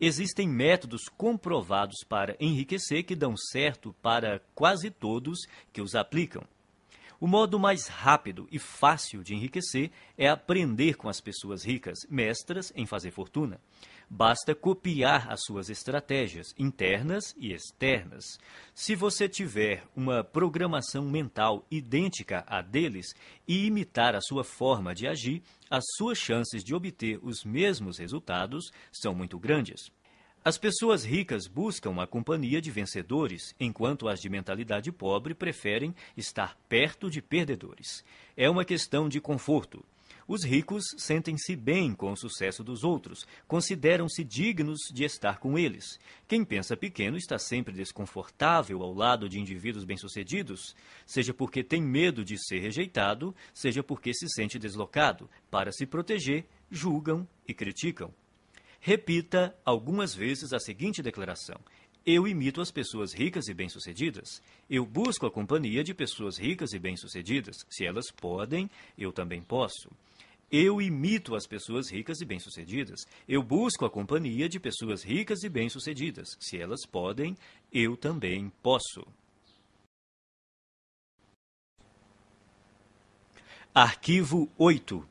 Existem 0.00 0.48
métodos 0.48 1.02
comprovados 1.08 2.02
para 2.08 2.36
enriquecer 2.40 3.04
que 3.04 3.14
dão 3.14 3.36
certo 3.36 3.94
para 4.02 4.42
quase 4.52 4.90
todos 4.90 5.46
que 5.72 5.80
os 5.80 5.94
aplicam. 5.94 6.42
O 7.20 7.28
modo 7.28 7.58
mais 7.60 7.86
rápido 7.86 8.48
e 8.50 8.58
fácil 8.58 9.22
de 9.22 9.32
enriquecer 9.32 9.92
é 10.18 10.28
aprender 10.28 10.96
com 10.96 11.08
as 11.08 11.20
pessoas 11.20 11.64
ricas, 11.64 12.00
mestras 12.10 12.72
em 12.74 12.84
fazer 12.84 13.12
fortuna. 13.12 13.60
Basta 14.08 14.54
copiar 14.54 15.30
as 15.30 15.40
suas 15.44 15.68
estratégias 15.70 16.54
internas 16.58 17.34
e 17.38 17.52
externas. 17.52 18.38
Se 18.74 18.94
você 18.94 19.28
tiver 19.28 19.82
uma 19.96 20.22
programação 20.22 21.04
mental 21.04 21.66
idêntica 21.70 22.44
à 22.46 22.62
deles 22.62 23.14
e 23.46 23.66
imitar 23.66 24.14
a 24.14 24.20
sua 24.20 24.44
forma 24.44 24.94
de 24.94 25.06
agir, 25.06 25.42
as 25.70 25.84
suas 25.96 26.18
chances 26.18 26.62
de 26.62 26.74
obter 26.74 27.18
os 27.22 27.44
mesmos 27.44 27.98
resultados 27.98 28.70
são 28.92 29.14
muito 29.14 29.38
grandes. 29.38 29.90
As 30.44 30.58
pessoas 30.58 31.04
ricas 31.04 31.46
buscam 31.46 32.02
a 32.02 32.06
companhia 32.06 32.60
de 32.60 32.70
vencedores, 32.70 33.54
enquanto 33.58 34.06
as 34.06 34.20
de 34.20 34.28
mentalidade 34.28 34.92
pobre 34.92 35.34
preferem 35.34 35.94
estar 36.14 36.54
perto 36.68 37.08
de 37.08 37.22
perdedores. 37.22 38.04
É 38.36 38.50
uma 38.50 38.62
questão 38.62 39.08
de 39.08 39.22
conforto. 39.22 39.82
Os 40.26 40.42
ricos 40.42 40.84
sentem-se 40.96 41.54
bem 41.54 41.94
com 41.94 42.10
o 42.10 42.16
sucesso 42.16 42.64
dos 42.64 42.82
outros, 42.82 43.26
consideram-se 43.46 44.24
dignos 44.24 44.78
de 44.92 45.04
estar 45.04 45.38
com 45.38 45.58
eles. 45.58 45.98
Quem 46.26 46.44
pensa 46.44 46.76
pequeno 46.76 47.16
está 47.16 47.38
sempre 47.38 47.74
desconfortável 47.74 48.82
ao 48.82 48.94
lado 48.94 49.28
de 49.28 49.38
indivíduos 49.38 49.84
bem-sucedidos, 49.84 50.74
seja 51.04 51.34
porque 51.34 51.62
tem 51.62 51.82
medo 51.82 52.24
de 52.24 52.38
ser 52.38 52.60
rejeitado, 52.60 53.34
seja 53.52 53.82
porque 53.82 54.14
se 54.14 54.26
sente 54.28 54.58
deslocado. 54.58 55.28
Para 55.50 55.70
se 55.70 55.84
proteger, 55.84 56.46
julgam 56.70 57.28
e 57.46 57.52
criticam. 57.52 58.12
Repita 58.80 59.54
algumas 59.64 60.14
vezes 60.14 60.52
a 60.52 60.58
seguinte 60.58 61.02
declaração: 61.02 61.60
eu 62.06 62.28
imito 62.28 62.60
as 62.60 62.70
pessoas 62.70 63.14
ricas 63.14 63.48
e 63.48 63.54
bem-sucedidas. 63.54 64.42
Eu 64.68 64.84
busco 64.84 65.24
a 65.24 65.30
companhia 65.30 65.82
de 65.82 65.94
pessoas 65.94 66.36
ricas 66.36 66.74
e 66.74 66.78
bem-sucedidas. 66.78 67.56
Se 67.70 67.86
elas 67.86 68.10
podem, 68.10 68.70
eu 68.98 69.10
também 69.10 69.40
posso. 69.40 69.90
Eu 70.56 70.80
imito 70.80 71.34
as 71.34 71.48
pessoas 71.48 71.90
ricas 71.90 72.20
e 72.20 72.24
bem-sucedidas. 72.24 73.00
Eu 73.26 73.42
busco 73.42 73.84
a 73.84 73.90
companhia 73.90 74.48
de 74.48 74.60
pessoas 74.60 75.02
ricas 75.02 75.42
e 75.42 75.48
bem-sucedidas. 75.48 76.28
Se 76.38 76.56
elas 76.56 76.86
podem, 76.86 77.36
eu 77.72 77.96
também 77.96 78.52
posso. 78.62 79.04
Arquivo 83.74 84.48
8. 84.56 85.04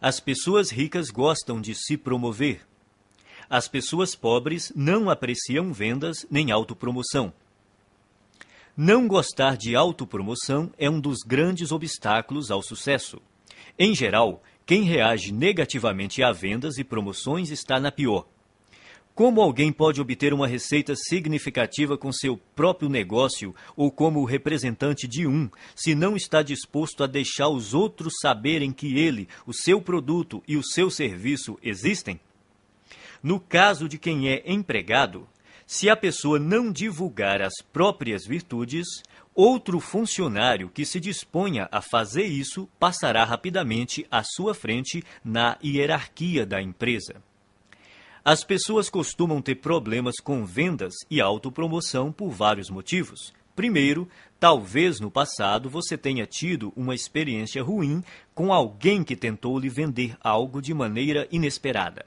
As 0.00 0.20
pessoas 0.20 0.70
ricas 0.70 1.10
gostam 1.10 1.60
de 1.60 1.74
se 1.74 1.96
promover. 1.96 2.64
As 3.50 3.66
pessoas 3.66 4.14
pobres 4.14 4.72
não 4.76 5.10
apreciam 5.10 5.72
vendas 5.72 6.24
nem 6.30 6.52
autopromoção. 6.52 7.34
Não 8.76 9.08
gostar 9.08 9.56
de 9.56 9.74
autopromoção 9.74 10.72
é 10.78 10.88
um 10.88 11.00
dos 11.00 11.24
grandes 11.26 11.72
obstáculos 11.72 12.48
ao 12.52 12.62
sucesso. 12.62 13.20
Em 13.76 13.92
geral, 13.92 14.40
quem 14.66 14.82
reage 14.82 15.32
negativamente 15.32 16.22
a 16.22 16.32
vendas 16.32 16.78
e 16.78 16.84
promoções 16.84 17.50
está 17.50 17.78
na 17.78 17.92
pior. 17.92 18.26
Como 19.14 19.40
alguém 19.40 19.70
pode 19.70 20.00
obter 20.00 20.32
uma 20.32 20.48
receita 20.48 20.94
significativa 20.96 21.96
com 21.96 22.10
seu 22.10 22.36
próprio 22.56 22.88
negócio 22.88 23.54
ou 23.76 23.90
como 23.90 24.24
representante 24.24 25.06
de 25.06 25.24
um, 25.26 25.48
se 25.76 25.94
não 25.94 26.16
está 26.16 26.42
disposto 26.42 27.04
a 27.04 27.06
deixar 27.06 27.48
os 27.48 27.74
outros 27.74 28.14
saberem 28.20 28.72
que 28.72 28.98
ele, 28.98 29.28
o 29.46 29.52
seu 29.52 29.80
produto 29.80 30.42
e 30.48 30.56
o 30.56 30.64
seu 30.64 30.90
serviço 30.90 31.56
existem? 31.62 32.18
No 33.22 33.38
caso 33.38 33.88
de 33.88 33.98
quem 33.98 34.28
é 34.28 34.42
empregado, 34.46 35.28
se 35.66 35.88
a 35.88 35.96
pessoa 35.96 36.38
não 36.38 36.72
divulgar 36.72 37.40
as 37.40 37.54
próprias 37.72 38.26
virtudes, 38.26 38.86
Outro 39.34 39.80
funcionário 39.80 40.70
que 40.70 40.84
se 40.84 41.00
disponha 41.00 41.68
a 41.72 41.80
fazer 41.80 42.24
isso 42.24 42.68
passará 42.78 43.24
rapidamente 43.24 44.06
à 44.08 44.22
sua 44.22 44.54
frente 44.54 45.02
na 45.24 45.58
hierarquia 45.62 46.46
da 46.46 46.62
empresa. 46.62 47.16
As 48.24 48.44
pessoas 48.44 48.88
costumam 48.88 49.42
ter 49.42 49.56
problemas 49.56 50.14
com 50.22 50.46
vendas 50.46 50.94
e 51.10 51.20
autopromoção 51.20 52.12
por 52.12 52.30
vários 52.30 52.70
motivos. 52.70 53.34
Primeiro, 53.56 54.08
talvez 54.38 55.00
no 55.00 55.10
passado 55.10 55.68
você 55.68 55.98
tenha 55.98 56.26
tido 56.26 56.72
uma 56.76 56.94
experiência 56.94 57.62
ruim 57.62 58.04
com 58.34 58.52
alguém 58.52 59.02
que 59.02 59.16
tentou 59.16 59.58
lhe 59.58 59.68
vender 59.68 60.16
algo 60.20 60.62
de 60.62 60.72
maneira 60.72 61.26
inesperada. 61.30 62.06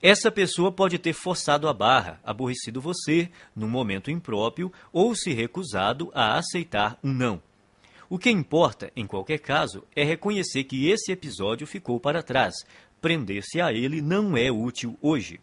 Essa 0.00 0.30
pessoa 0.30 0.70
pode 0.70 0.96
ter 0.96 1.12
forçado 1.12 1.68
a 1.68 1.72
barra, 1.72 2.20
aborrecido 2.22 2.80
você 2.80 3.28
num 3.54 3.68
momento 3.68 4.12
impróprio 4.12 4.72
ou 4.92 5.12
se 5.14 5.32
recusado 5.32 6.10
a 6.14 6.38
aceitar 6.38 6.96
um 7.02 7.12
não. 7.12 7.42
O 8.08 8.16
que 8.16 8.30
importa, 8.30 8.92
em 8.94 9.06
qualquer 9.06 9.38
caso, 9.38 9.84
é 9.94 10.04
reconhecer 10.04 10.64
que 10.64 10.88
esse 10.88 11.10
episódio 11.10 11.66
ficou 11.66 11.98
para 11.98 12.22
trás. 12.22 12.54
Prender-se 13.00 13.60
a 13.60 13.72
ele 13.72 14.00
não 14.00 14.36
é 14.36 14.50
útil 14.50 14.96
hoje. 15.02 15.40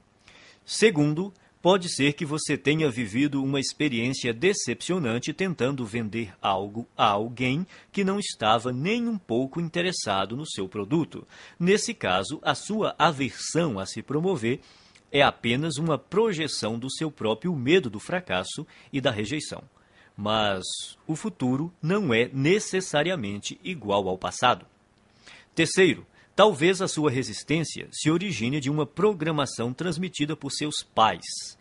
Segundo, 0.66 1.34
pode 1.66 1.90
ser 1.90 2.14
que 2.14 2.28
você 2.28 2.56
tenha 2.56 2.92
vivido 2.92 3.44
uma 3.44 3.60
experiência 3.60 4.32
decepcionante 4.32 5.34
tentando 5.34 5.84
vender 5.84 6.32
algo 6.40 6.88
a 6.96 7.08
alguém 7.08 7.66
que 7.92 8.04
não 8.04 8.20
estava 8.20 8.72
nem 8.72 9.08
um 9.08 9.18
pouco 9.18 9.60
interessado 9.60 10.38
no 10.38 10.46
seu 10.46 10.70
produto. 10.70 11.28
Nesse 11.60 11.92
caso, 11.92 12.40
a 12.44 12.54
sua 12.54 12.94
aversão 13.00 13.80
a 13.80 13.86
se 13.88 14.04
promover 14.04 14.60
é 15.12 15.24
apenas 15.24 15.78
uma 15.78 15.98
projeção 15.98 16.78
do 16.78 16.88
seu 16.92 17.10
próprio 17.10 17.56
medo 17.56 17.90
do 17.90 18.00
fracasso 18.00 18.64
e 18.94 19.02
da 19.02 19.10
rejeição. 19.10 19.64
Mas 20.16 20.64
o 21.08 21.16
futuro 21.16 21.74
não 21.82 22.14
é 22.14 22.30
necessariamente 22.32 23.60
igual 23.64 24.08
ao 24.08 24.20
passado. 24.20 24.68
Terceiro, 25.56 26.06
talvez 26.36 26.80
a 26.80 26.88
sua 26.88 27.10
resistência 27.10 27.88
se 27.92 28.12
origine 28.12 28.60
de 28.60 28.70
uma 28.70 28.86
programação 28.86 29.74
transmitida 29.74 30.36
por 30.36 30.52
seus 30.52 30.84
pais. 30.84 31.55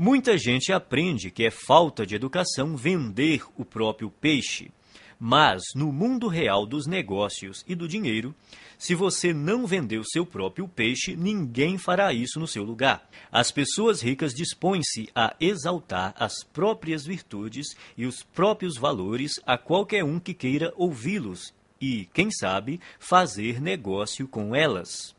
Muita 0.00 0.38
gente 0.38 0.72
aprende 0.72 1.28
que 1.28 1.42
é 1.42 1.50
falta 1.50 2.06
de 2.06 2.14
educação 2.14 2.76
vender 2.76 3.42
o 3.56 3.64
próprio 3.64 4.08
peixe. 4.08 4.70
Mas, 5.18 5.60
no 5.74 5.92
mundo 5.92 6.28
real 6.28 6.64
dos 6.64 6.86
negócios 6.86 7.64
e 7.66 7.74
do 7.74 7.88
dinheiro, 7.88 8.32
se 8.78 8.94
você 8.94 9.34
não 9.34 9.66
vender 9.66 9.98
o 9.98 10.08
seu 10.08 10.24
próprio 10.24 10.68
peixe, 10.68 11.16
ninguém 11.16 11.78
fará 11.78 12.12
isso 12.12 12.38
no 12.38 12.46
seu 12.46 12.62
lugar. 12.62 13.10
As 13.32 13.50
pessoas 13.50 14.00
ricas 14.00 14.32
dispõem-se 14.32 15.08
a 15.12 15.34
exaltar 15.40 16.14
as 16.16 16.44
próprias 16.44 17.04
virtudes 17.04 17.66
e 17.96 18.06
os 18.06 18.22
próprios 18.22 18.76
valores 18.76 19.32
a 19.44 19.58
qualquer 19.58 20.04
um 20.04 20.20
que 20.20 20.32
queira 20.32 20.72
ouvi-los 20.76 21.52
e, 21.80 22.08
quem 22.14 22.30
sabe, 22.30 22.80
fazer 23.00 23.60
negócio 23.60 24.28
com 24.28 24.54
elas. 24.54 25.12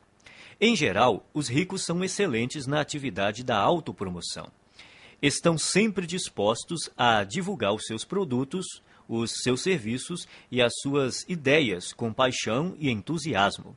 Em 0.62 0.74
geral, 0.74 1.28
os 1.34 1.50
ricos 1.50 1.84
são 1.84 2.02
excelentes 2.02 2.66
na 2.66 2.80
atividade 2.80 3.44
da 3.44 3.58
autopromoção. 3.58 4.50
Estão 5.22 5.57
sempre 5.57 6.07
dispostos 6.07 6.89
a 6.97 7.24
divulgar 7.24 7.74
os 7.74 7.86
seus 7.86 8.05
produtos, 8.05 8.65
os 9.07 9.32
seus 9.43 9.61
serviços 9.61 10.28
e 10.51 10.61
as 10.61 10.72
suas 10.82 11.26
ideias 11.28 11.91
com 11.91 12.13
paixão 12.13 12.76
e 12.80 12.89
entusiasmo. 12.89 13.76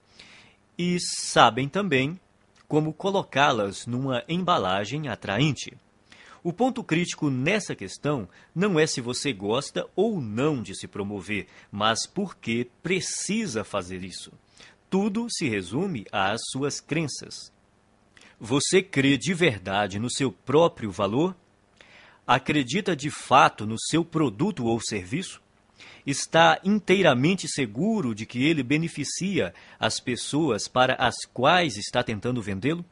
E 0.78 0.99
sabem 1.01 1.68
também 1.68 2.20
como 2.68 2.93
colocá-las 2.93 3.86
numa 3.86 4.22
embalagem 4.28 5.09
atraente. 5.09 5.76
O 6.45 6.53
ponto 6.53 6.82
crítico 6.82 7.30
nessa 7.30 7.74
questão 7.74 8.28
não 8.55 8.78
é 8.78 8.86
se 8.86 9.01
você 9.01 9.32
gosta 9.32 9.86
ou 9.95 10.20
não 10.20 10.62
de 10.62 10.74
se 10.74 10.88
promover, 10.88 11.47
mas 11.70 12.07
porque 12.07 12.68
precisa 12.82 13.62
fazer 13.62 14.03
isso. 14.03 14.32
Tudo 14.90 15.26
se 15.30 15.49
resume 15.49 16.05
às 16.11 16.40
suas 16.51 16.80
crenças. 16.80 17.53
Você 18.45 18.82
crê 18.82 19.16
de 19.16 19.32
verdade 19.32 20.01
no 20.01 20.11
seu 20.11 20.32
próprio 20.32 20.90
valor? 20.90 21.32
acredita 22.26 22.97
de 22.97 23.09
fato 23.09 23.64
no 23.64 23.78
seu 23.78 24.05
produto 24.05 24.64
ou 24.64 24.80
serviço? 24.80 25.40
Está 26.05 26.61
inteiramente 26.64 27.47
seguro 27.47 28.16
de 28.16 28.26
que 28.26 28.45
ele 28.45 28.64
beneficia 28.64 29.55
as 29.78 30.01
pessoas 30.01 30.66
para 30.66 30.95
as 30.95 31.14
quais 31.32 31.76
está 31.76 32.03
tentando 32.03 32.43
vendê-lo? 32.43 32.84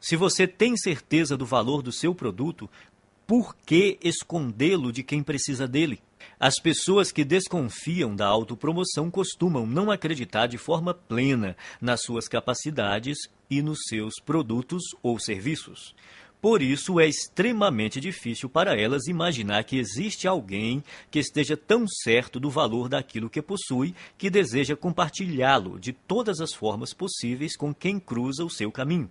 Se 0.00 0.16
você 0.16 0.46
tem 0.46 0.74
certeza 0.74 1.36
do 1.36 1.44
valor 1.44 1.82
do 1.82 1.92
seu 1.92 2.14
produto, 2.14 2.68
por 3.26 3.54
que 3.66 3.98
escondê-lo 4.02 4.90
de 4.90 5.02
quem 5.02 5.22
precisa 5.22 5.68
dele? 5.68 6.00
As 6.40 6.58
pessoas 6.58 7.12
que 7.12 7.24
desconfiam 7.24 8.16
da 8.16 8.26
autopromoção 8.26 9.10
costumam 9.10 9.66
não 9.66 9.90
acreditar 9.90 10.46
de 10.46 10.56
forma 10.58 10.94
plena 10.94 11.56
nas 11.80 12.02
suas 12.02 12.26
capacidades 12.26 13.18
e 13.52 13.60
nos 13.60 13.80
seus 13.86 14.14
produtos 14.24 14.82
ou 15.02 15.18
serviços. 15.18 15.94
Por 16.40 16.62
isso, 16.62 16.98
é 16.98 17.06
extremamente 17.06 18.00
difícil 18.00 18.48
para 18.48 18.74
elas 18.74 19.06
imaginar 19.06 19.62
que 19.62 19.76
existe 19.76 20.26
alguém 20.26 20.82
que 21.10 21.18
esteja 21.18 21.54
tão 21.54 21.86
certo 21.86 22.40
do 22.40 22.48
valor 22.48 22.88
daquilo 22.88 23.28
que 23.28 23.42
possui 23.42 23.94
que 24.16 24.30
deseja 24.30 24.74
compartilhá-lo 24.74 25.78
de 25.78 25.92
todas 25.92 26.40
as 26.40 26.54
formas 26.54 26.94
possíveis 26.94 27.54
com 27.56 27.74
quem 27.74 28.00
cruza 28.00 28.42
o 28.42 28.50
seu 28.50 28.72
caminho. 28.72 29.10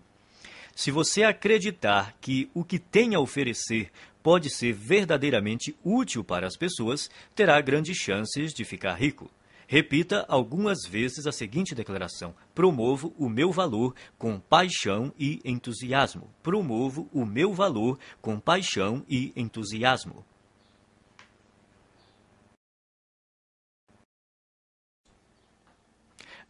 Se 0.75 0.89
você 0.89 1.23
acreditar 1.23 2.17
que 2.19 2.49
o 2.53 2.63
que 2.63 2.79
tem 2.79 3.13
a 3.13 3.19
oferecer 3.19 3.91
pode 4.23 4.49
ser 4.49 4.73
verdadeiramente 4.73 5.75
útil 5.83 6.23
para 6.23 6.47
as 6.47 6.57
pessoas, 6.57 7.11
terá 7.35 7.61
grandes 7.61 7.95
chances 7.95 8.53
de 8.53 8.65
ficar 8.65 8.95
rico. 8.95 9.29
Repita 9.71 10.25
algumas 10.27 10.79
vezes 10.85 11.25
a 11.25 11.31
seguinte 11.31 11.73
declaração: 11.73 12.35
Promovo 12.53 13.15
o 13.17 13.29
meu 13.29 13.53
valor 13.53 13.95
com 14.17 14.37
paixão 14.37 15.13
e 15.17 15.39
entusiasmo. 15.45 16.29
Promovo 16.43 17.09
o 17.13 17.25
meu 17.25 17.53
valor 17.53 17.97
com 18.21 18.37
paixão 18.37 19.05
e 19.07 19.31
entusiasmo. 19.33 20.25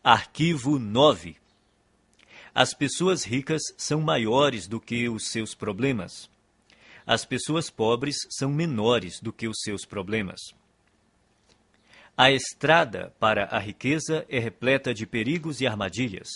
Arquivo 0.04 0.80
9. 0.80 1.38
As 2.56 2.74
pessoas 2.74 3.24
ricas 3.24 3.62
são 3.78 4.02
maiores 4.02 4.68
do 4.68 4.82
que 4.82 5.08
os 5.08 5.28
seus 5.28 5.54
problemas. 5.54 6.28
As 7.06 7.24
pessoas 7.24 7.70
pobres 7.70 8.16
são 8.32 8.52
menores 8.52 9.20
do 9.22 9.32
que 9.32 9.48
os 9.48 9.60
seus 9.62 9.86
problemas. 9.86 10.60
A 12.18 12.32
estrada 12.32 13.14
para 13.20 13.46
a 13.46 13.58
riqueza 13.58 14.26
é 14.30 14.38
repleta 14.38 14.94
de 14.94 15.06
perigos 15.06 15.62
e 15.62 15.68
armadilhas, 15.68 16.28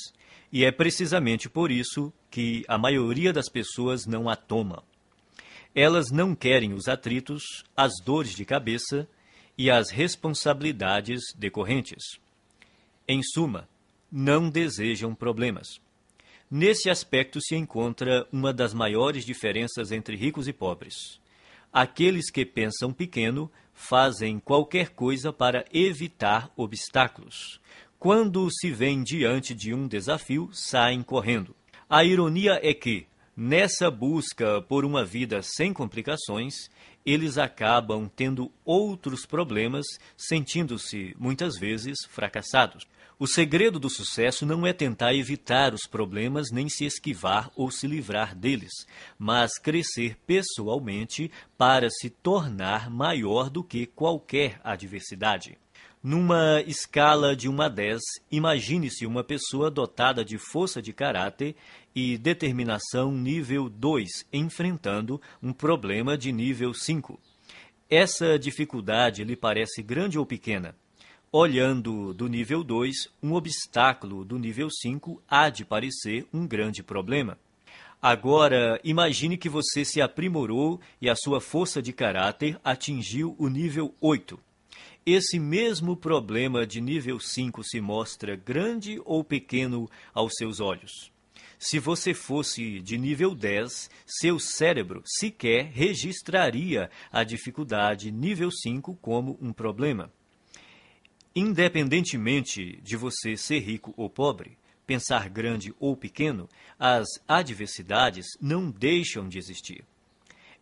e 0.52 0.64
é 0.64 0.72
precisamente 0.72 1.50
por 1.50 1.70
isso 1.70 2.14
que 2.32 2.64
a 2.68 2.78
maioria 2.78 3.34
das 3.34 3.50
pessoas 3.50 4.06
não 4.06 4.30
a 4.30 4.36
toma. 4.36 4.84
Elas 5.76 6.10
não 6.12 6.34
querem 6.34 6.74
os 6.74 6.88
atritos, 6.88 7.44
as 7.76 7.92
dores 8.04 8.34
de 8.34 8.46
cabeça 8.46 9.08
e 9.58 9.70
as 9.70 9.90
responsabilidades 9.90 11.22
decorrentes. 11.36 12.20
Em 13.08 13.22
suma, 13.22 13.68
não 14.12 14.50
desejam 14.50 15.14
problemas. 15.14 15.80
Nesse 16.50 16.90
aspecto 16.90 17.42
se 17.42 17.56
encontra 17.56 18.26
uma 18.32 18.54
das 18.54 18.74
maiores 18.74 19.26
diferenças 19.26 19.92
entre 19.92 20.16
ricos 20.16 20.48
e 20.48 20.54
pobres. 20.54 21.20
Aqueles 21.74 22.32
que 22.32 22.46
pensam 22.46 22.94
pequeno 22.94 23.52
fazem 23.76 24.40
qualquer 24.40 24.90
coisa 24.90 25.32
para 25.32 25.66
evitar 25.72 26.50
obstáculos. 26.56 27.60
Quando 28.00 28.50
se 28.50 28.72
vêem 28.72 29.04
diante 29.04 29.54
de 29.54 29.74
um 29.74 29.88
desafio, 29.88 30.50
saem 30.52 31.04
correndo. 31.04 31.56
A 31.88 32.04
ironia 32.04 32.60
é 32.64 32.74
que, 32.74 33.06
nessa 33.36 33.92
busca 33.92 34.62
por 34.62 34.86
uma 34.86 35.04
vida 35.04 35.42
sem 35.44 35.74
complicações, 35.74 36.70
eles 37.06 37.38
acabam 37.38 38.10
tendo 38.16 38.52
outros 38.64 39.26
problemas, 39.26 39.86
sentindo-se, 40.18 41.16
muitas 41.20 41.60
vezes, 41.60 41.98
fracassados. 42.10 42.88
O 43.18 43.28
segredo 43.28 43.80
do 43.80 43.90
sucesso 43.90 44.46
não 44.46 44.68
é 44.68 44.74
tentar 44.74 45.14
evitar 45.16 45.74
os 45.74 45.88
problemas 45.88 46.52
nem 46.52 46.68
se 46.68 46.84
esquivar 46.84 47.50
ou 47.56 47.72
se 47.72 47.88
livrar 47.88 48.36
deles, 48.36 48.74
mas 49.18 49.58
crescer 49.58 50.18
pessoalmente 50.28 51.32
para 51.58 51.90
se 51.90 52.10
tornar 52.10 52.90
maior 52.90 53.50
do 53.50 53.64
que 53.64 53.86
qualquer 53.86 54.60
adversidade. 54.62 55.58
Numa 56.04 56.62
escala 56.68 57.34
de 57.38 57.48
1 57.48 57.62
a 57.62 57.70
10, 57.70 58.02
imagine-se 58.30 59.06
uma 59.06 59.24
pessoa 59.24 59.72
dotada 59.72 60.24
de 60.24 60.38
força 60.38 60.82
de 60.82 60.92
caráter 60.92 61.56
e 61.96 62.18
determinação 62.18 63.14
nível 63.14 63.70
2, 63.70 64.28
enfrentando 64.32 65.22
um 65.42 65.54
problema 65.54 66.18
de 66.18 66.34
nível 66.34 66.74
5. 66.74 67.18
Essa 67.90 68.38
dificuldade 68.38 69.24
lhe 69.24 69.38
parece 69.38 69.82
grande 69.82 70.20
ou 70.20 70.26
pequena? 70.26 70.76
Olhando 71.38 72.14
do 72.14 72.30
nível 72.30 72.64
2, 72.64 73.10
um 73.22 73.34
obstáculo 73.34 74.24
do 74.24 74.40
nível 74.40 74.70
5 74.72 75.22
há 75.28 75.50
de 75.50 75.66
parecer 75.66 76.26
um 76.34 76.48
grande 76.48 76.82
problema. 76.82 77.38
Agora, 78.02 78.80
imagine 78.86 79.36
que 79.36 79.50
você 79.50 79.84
se 79.84 80.02
aprimorou 80.02 80.80
e 81.02 81.10
a 81.10 81.14
sua 81.14 81.42
força 81.42 81.82
de 81.82 81.92
caráter 81.92 82.58
atingiu 82.64 83.36
o 83.38 83.50
nível 83.50 83.94
8. 84.00 84.40
Esse 85.06 85.38
mesmo 85.38 85.98
problema 85.98 86.66
de 86.66 86.80
nível 86.80 87.20
5 87.20 87.66
se 87.66 87.82
mostra 87.82 88.38
grande 88.38 89.02
ou 89.04 89.22
pequeno 89.22 89.90
aos 90.14 90.36
seus 90.38 90.62
olhos? 90.62 91.12
Se 91.60 91.80
você 91.80 92.14
fosse 92.14 92.80
de 92.80 92.98
nível 92.98 93.36
10, 93.36 93.90
seu 94.08 94.40
cérebro 94.40 95.04
sequer 95.06 95.66
registraria 95.66 96.90
a 97.12 97.26
dificuldade 97.26 98.10
nível 98.10 98.50
5 98.50 98.96
como 99.02 99.38
um 99.42 99.52
problema. 99.52 100.10
Independentemente 101.36 102.80
de 102.82 102.96
você 102.96 103.36
ser 103.36 103.60
rico 103.60 103.94
ou 103.98 104.10
pobre, 104.10 104.58
pensar 104.88 105.28
grande 105.30 105.76
ou 105.80 105.98
pequeno, 105.98 106.48
as 106.80 107.06
adversidades 107.28 108.26
não 108.40 108.72
deixam 108.72 109.28
de 109.28 109.38
existir. 109.38 109.84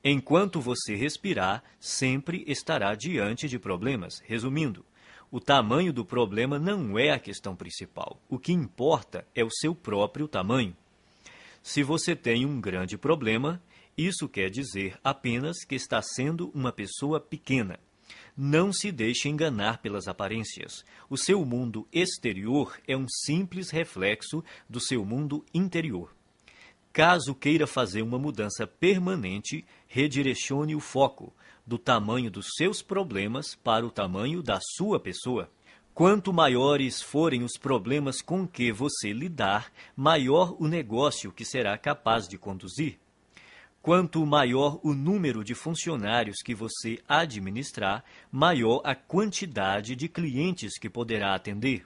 Enquanto 0.04 0.60
você 0.60 0.96
respirar, 0.96 1.64
sempre 1.80 2.44
estará 2.48 2.96
diante 2.96 3.48
de 3.48 3.60
problemas. 3.60 4.20
Resumindo, 4.26 4.84
o 5.32 5.40
tamanho 5.40 5.94
do 5.94 6.04
problema 6.04 6.58
não 6.58 6.98
é 6.98 7.12
a 7.12 7.20
questão 7.20 7.56
principal. 7.56 8.20
O 8.28 8.40
que 8.40 8.52
importa 8.52 9.26
é 9.34 9.44
o 9.44 9.52
seu 9.52 9.74
próprio 9.76 10.28
tamanho. 10.28 10.76
Se 11.62 11.84
você 11.84 12.16
tem 12.16 12.46
um 12.46 12.60
grande 12.60 12.98
problema, 12.98 13.62
isso 13.98 14.28
quer 14.28 14.50
dizer 14.50 15.00
apenas 15.04 15.64
que 15.64 15.76
está 15.76 16.02
sendo 16.02 16.52
uma 16.54 16.72
pessoa 16.72 17.20
pequena. 17.20 17.80
Não 18.36 18.74
se 18.74 18.92
deixe 18.92 19.30
enganar 19.30 19.78
pelas 19.78 20.08
aparências. 20.08 20.84
O 21.08 21.16
seu 21.16 21.46
mundo 21.46 21.88
exterior 21.94 22.80
é 22.88 22.98
um 22.98 23.06
simples 23.08 23.70
reflexo 23.70 24.44
do 24.68 24.80
seu 24.80 25.06
mundo 25.06 25.46
interior. 25.54 26.12
Caso 26.92 27.36
queira 27.36 27.68
fazer 27.68 28.02
uma 28.02 28.18
mudança 28.18 28.66
permanente, 28.66 29.64
redirecione 29.88 30.76
o 30.76 30.80
foco 30.80 31.32
do 31.66 31.78
tamanho 31.78 32.30
dos 32.30 32.48
seus 32.58 32.82
problemas 32.82 33.56
para 33.56 33.86
o 33.86 33.92
tamanho 33.92 34.42
da 34.42 34.60
sua 34.62 35.00
pessoa. 35.00 35.50
Quanto 35.94 36.34
maiores 36.34 37.04
forem 37.04 37.44
os 37.44 37.54
problemas 37.54 38.20
com 38.20 38.48
que 38.48 38.72
você 38.72 39.14
lidar, 39.14 39.72
maior 39.96 40.56
o 40.60 40.68
negócio 40.68 41.32
que 41.32 41.46
será 41.46 41.78
capaz 41.78 42.28
de 42.28 42.38
conduzir. 42.38 42.98
Quanto 43.84 44.26
maior 44.26 44.80
o 44.82 44.94
número 44.94 45.44
de 45.44 45.54
funcionários 45.54 46.38
que 46.42 46.56
você 46.56 47.00
administrar, 47.06 48.02
maior 48.32 48.80
a 48.82 48.96
quantidade 48.96 49.94
de 49.94 50.08
clientes 50.08 50.80
que 50.80 50.90
poderá 50.90 51.36
atender. 51.36 51.86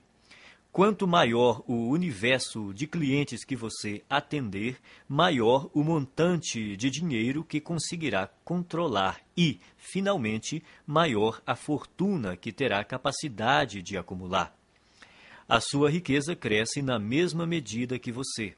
Quanto 0.72 1.08
maior 1.08 1.64
o 1.66 1.90
universo 1.90 2.72
de 2.72 2.86
clientes 2.86 3.44
que 3.44 3.56
você 3.56 4.04
atender, 4.08 4.78
maior 5.10 5.72
o 5.74 5.84
montante 5.84 6.78
de 6.78 6.92
dinheiro 6.92 7.44
que 7.44 7.60
conseguirá 7.60 8.30
controlar 8.46 9.20
e, 9.36 9.60
finalmente, 9.76 10.62
maior 10.86 11.42
a 11.48 11.56
fortuna 11.56 12.38
que 12.38 12.52
terá 12.52 12.84
capacidade 12.84 13.82
de 13.82 13.98
acumular. 13.98 14.56
A 15.50 15.60
sua 15.60 15.90
riqueza 15.90 16.36
cresce 16.36 16.80
na 16.84 17.00
mesma 17.00 17.48
medida 17.48 17.98
que 17.98 18.12
você. 18.12 18.56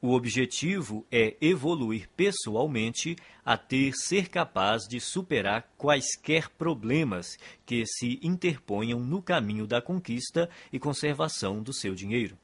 O 0.00 0.14
objetivo 0.14 1.04
é 1.10 1.36
evoluir 1.40 2.08
pessoalmente 2.16 3.16
até 3.44 3.90
ser 3.92 4.28
capaz 4.28 4.86
de 4.88 5.00
superar 5.00 5.68
quaisquer 5.76 6.48
problemas 6.50 7.36
que 7.66 7.84
se 7.84 8.20
interponham 8.22 9.00
no 9.00 9.20
caminho 9.20 9.66
da 9.66 9.82
conquista 9.82 10.48
e 10.72 10.78
conservação 10.78 11.60
do 11.60 11.72
seu 11.72 11.96
dinheiro. 11.96 12.38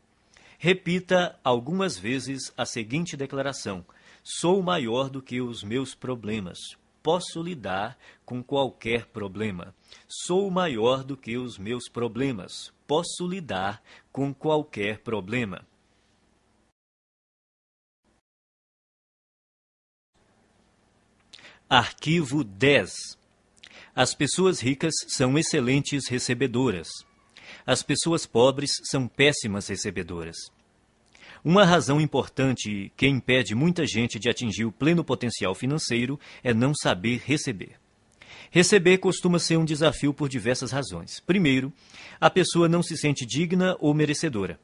Repita 0.59 1.38
algumas 1.44 1.96
vezes 1.96 2.52
a 2.57 2.66
seguinte 2.66 3.16
declaração: 3.16 3.84
Sou 4.24 4.61
maior 4.61 5.09
do 5.09 5.22
que 5.22 5.40
os 5.40 5.62
meus 5.62 5.94
problemas. 5.94 6.59
Posso 7.05 7.40
lidar 7.40 7.96
com 8.24 8.42
qualquer 8.42 9.07
problema. 9.07 9.72
Sou 10.09 10.50
maior 10.50 11.05
do 11.05 11.16
que 11.16 11.36
os 11.36 11.57
meus 11.57 11.88
problemas. 11.88 12.72
Posso 12.84 13.28
lidar 13.28 13.80
com 14.11 14.34
qualquer 14.34 14.98
problema. 14.98 15.64
Arquivo 21.69 22.45
10. 22.45 22.93
As 23.97 24.15
pessoas 24.15 24.61
ricas 24.61 24.93
são 25.09 25.39
excelentes 25.39 26.09
recebedoras. 26.09 26.89
As 27.67 27.83
pessoas 27.83 28.27
pobres 28.27 28.71
são 28.85 29.09
péssimas 29.09 29.69
recebedoras. 29.69 30.37
Uma 31.43 31.65
razão 31.65 31.99
importante 31.99 32.93
que 32.95 33.07
impede 33.07 33.55
muita 33.55 33.87
gente 33.87 34.19
de 34.19 34.29
atingir 34.29 34.67
o 34.67 34.73
pleno 34.73 35.03
potencial 35.03 35.55
financeiro 35.55 36.21
é 36.43 36.53
não 36.53 36.75
saber 36.75 37.23
receber. 37.25 37.81
Receber 38.51 38.99
costuma 38.99 39.39
ser 39.39 39.57
um 39.57 39.65
desafio 39.65 40.12
por 40.12 40.29
diversas 40.29 40.71
razões. 40.71 41.19
Primeiro, 41.21 41.73
a 42.21 42.29
pessoa 42.29 42.69
não 42.69 42.83
se 42.83 42.97
sente 42.97 43.25
digna 43.25 43.75
ou 43.81 43.95
merecedora. 43.95 44.61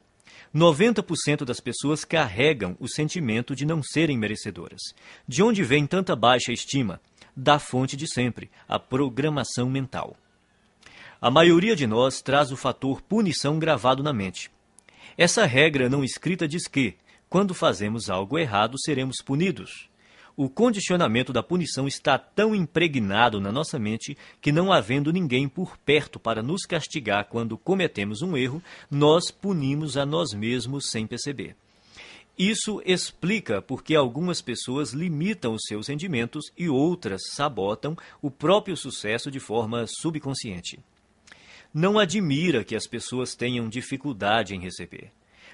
90% 0.55 1.45
das 1.45 1.61
pessoas 1.61 2.05
carregam 2.05 2.77
o 2.81 2.89
sentimento 2.89 3.55
de 3.55 3.65
não 3.65 3.83
serem 3.83 4.19
merecedoras. 4.19 4.81
De 5.27 5.43
onde 5.43 5.63
vem 5.63 5.87
tanta 5.87 6.17
baixa 6.17 6.53
estima? 6.53 7.01
Da 7.37 7.59
fonte 7.59 7.97
de 7.97 8.13
sempre, 8.13 8.51
a 8.69 8.79
programação 8.79 9.69
mental. 9.69 10.17
A 11.21 11.31
maioria 11.31 11.77
de 11.77 11.87
nós 11.87 12.21
traz 12.21 12.51
o 12.51 12.57
fator 12.57 13.01
punição 13.03 13.59
gravado 13.59 14.03
na 14.03 14.13
mente. 14.13 14.51
Essa 15.17 15.45
regra 15.45 15.89
não 15.89 16.03
escrita 16.03 16.49
diz 16.49 16.67
que, 16.67 16.97
quando 17.29 17.55
fazemos 17.55 18.09
algo 18.09 18.39
errado, 18.39 18.77
seremos 18.81 19.17
punidos 19.25 19.89
o 20.43 20.49
condicionamento 20.49 21.34
da 21.34 21.43
punição 21.43 21.86
está 21.86 22.16
tão 22.16 22.55
impregnado 22.55 23.43
na 23.43 23.53
nossa 23.53 23.78
mente 23.78 24.16
que, 24.41 24.51
não 24.51 24.72
havendo 24.72 25.12
ninguém 25.12 25.47
por 25.47 25.76
perto 25.76 26.18
para 26.18 26.43
nos 26.43 26.62
castigar 26.62 27.26
quando 27.26 27.59
cometemos 27.59 28.22
um 28.22 28.34
erro, 28.34 28.62
nós 28.91 29.30
punimos 29.30 29.99
a 29.99 30.07
nós 30.07 30.32
mesmos 30.32 30.88
sem 30.88 31.07
perceber. 31.07 31.55
Isso 32.38 32.80
explica 32.86 33.61
porque 33.61 33.95
algumas 33.95 34.41
pessoas 34.41 34.95
limitam 34.95 35.53
os 35.53 35.61
seus 35.68 35.88
rendimentos 35.88 36.47
e 36.57 36.70
outras 36.70 37.20
sabotam 37.32 37.95
o 38.22 38.30
próprio 38.30 38.78
sucesso 38.78 39.30
de 39.30 39.38
forma 39.38 39.84
subconsciente. 39.86 40.80
Não 41.72 41.99
admira 41.99 42.64
que 42.64 42.74
as 42.74 42.86
pessoas 42.86 43.34
tenham 43.34 43.68
dificuldade 43.68 44.55
em 44.55 44.61
receber. 44.61 45.12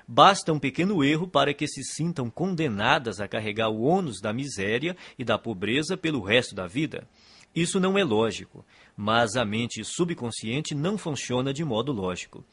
Basta 0.08 0.52
um 0.52 0.58
pequeno 0.58 1.02
erro 1.02 1.26
para 1.26 1.52
que 1.52 1.66
se 1.66 1.82
sintam 1.82 2.30
condenadas 2.30 3.20
a 3.20 3.26
carregar 3.26 3.68
o 3.68 3.82
ônus 3.82 4.20
da 4.20 4.32
miséria 4.32 4.96
e 5.18 5.24
da 5.24 5.36
pobreza 5.36 5.96
pelo 5.96 6.20
resto 6.20 6.54
da 6.54 6.66
vida. 6.66 7.08
Isso 7.54 7.80
não 7.80 7.98
é 7.98 8.04
lógico, 8.04 8.64
mas 8.96 9.34
a 9.34 9.44
mente 9.44 9.82
subconsciente 9.82 10.74
não 10.74 10.96
funciona 10.96 11.52
de 11.52 11.64
modo 11.64 11.90
lógico. 11.90 12.44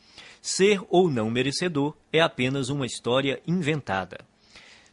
Ser 0.41 0.81
ou 0.89 1.11
não 1.11 1.29
merecedor 1.29 1.93
é 2.11 2.21
apenas 2.21 2.69
uma 2.69 2.85
história 2.85 3.41
inventada. 3.45 4.25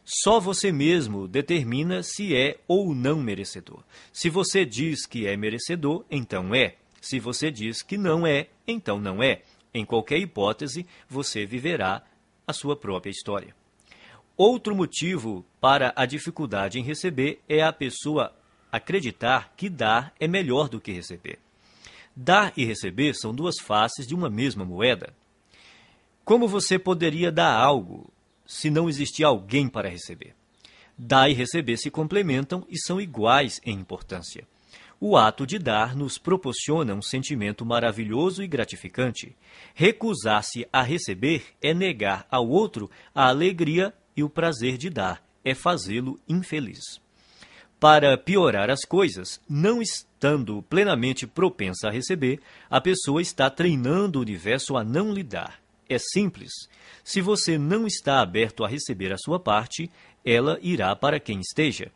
Só 0.03 0.39
você 0.39 0.71
mesmo 0.71 1.27
determina 1.27 2.03
se 2.03 2.35
é 2.35 2.59
ou 2.67 2.93
não 2.93 3.21
merecedor. 3.21 3.83
Se 4.11 4.29
você 4.29 4.65
diz 4.65 5.05
que 5.05 5.25
é 5.25 5.37
merecedor, 5.37 6.03
então 6.11 6.53
é. 6.53 6.75
Se 6.99 7.19
você 7.19 7.49
diz 7.49 7.81
que 7.81 7.97
não 7.97 8.27
é, 8.27 8.49
então 8.67 8.99
não 8.99 9.23
é. 9.23 9.41
Em 9.73 9.85
qualquer 9.85 10.17
hipótese, 10.17 10.85
você 11.07 11.45
viverá 11.45 12.03
a 12.51 12.53
sua 12.53 12.75
própria 12.75 13.09
história. 13.09 13.55
Outro 14.37 14.75
motivo 14.75 15.45
para 15.59 15.91
a 15.95 16.05
dificuldade 16.05 16.79
em 16.79 16.83
receber 16.83 17.41
é 17.49 17.61
a 17.61 17.73
pessoa 17.73 18.33
acreditar 18.71 19.53
que 19.57 19.69
dar 19.69 20.13
é 20.19 20.27
melhor 20.27 20.69
do 20.69 20.79
que 20.79 20.91
receber. 20.91 21.39
Dar 22.15 22.53
e 22.55 22.65
receber 22.65 23.13
são 23.13 23.33
duas 23.33 23.55
faces 23.59 24.05
de 24.05 24.13
uma 24.13 24.29
mesma 24.29 24.63
moeda. 24.63 25.13
Como 26.23 26.47
você 26.47 26.77
poderia 26.77 27.31
dar 27.31 27.53
algo 27.53 28.11
se 28.45 28.69
não 28.69 28.89
existir 28.89 29.23
alguém 29.23 29.67
para 29.67 29.89
receber? 29.89 30.35
Dar 30.97 31.29
e 31.29 31.33
receber 31.33 31.77
se 31.77 31.89
complementam 31.89 32.65
e 32.69 32.77
são 32.77 33.01
iguais 33.01 33.59
em 33.65 33.73
importância. 33.73 34.47
O 35.03 35.17
ato 35.17 35.47
de 35.47 35.57
dar 35.57 35.95
nos 35.95 36.19
proporciona 36.19 36.93
um 36.93 37.01
sentimento 37.01 37.65
maravilhoso 37.65 38.43
e 38.43 38.47
gratificante. 38.47 39.35
Recusar-se 39.73 40.67
a 40.71 40.83
receber 40.83 41.43
é 41.59 41.73
negar 41.73 42.27
ao 42.29 42.47
outro 42.47 42.87
a 43.13 43.27
alegria 43.27 43.91
e 44.15 44.23
o 44.23 44.29
prazer 44.29 44.77
de 44.77 44.91
dar, 44.91 45.23
é 45.43 45.55
fazê-lo 45.55 46.19
infeliz. 46.29 47.01
Para 47.79 48.15
piorar 48.15 48.69
as 48.69 48.85
coisas, 48.85 49.41
não 49.49 49.81
estando 49.81 50.61
plenamente 50.69 51.25
propensa 51.25 51.87
a 51.87 51.91
receber, 51.91 52.39
a 52.69 52.79
pessoa 52.79 53.23
está 53.23 53.49
treinando 53.49 54.19
o 54.19 54.21
universo 54.21 54.77
a 54.77 54.83
não 54.83 55.11
lhe 55.11 55.23
dar. 55.23 55.59
É 55.89 55.97
simples. 55.97 56.51
Se 57.03 57.21
você 57.21 57.57
não 57.57 57.87
está 57.87 58.21
aberto 58.21 58.63
a 58.63 58.67
receber 58.67 59.11
a 59.11 59.17
sua 59.17 59.39
parte, 59.39 59.89
ela 60.23 60.59
irá 60.61 60.95
para 60.95 61.19
quem 61.19 61.39
esteja. 61.39 61.91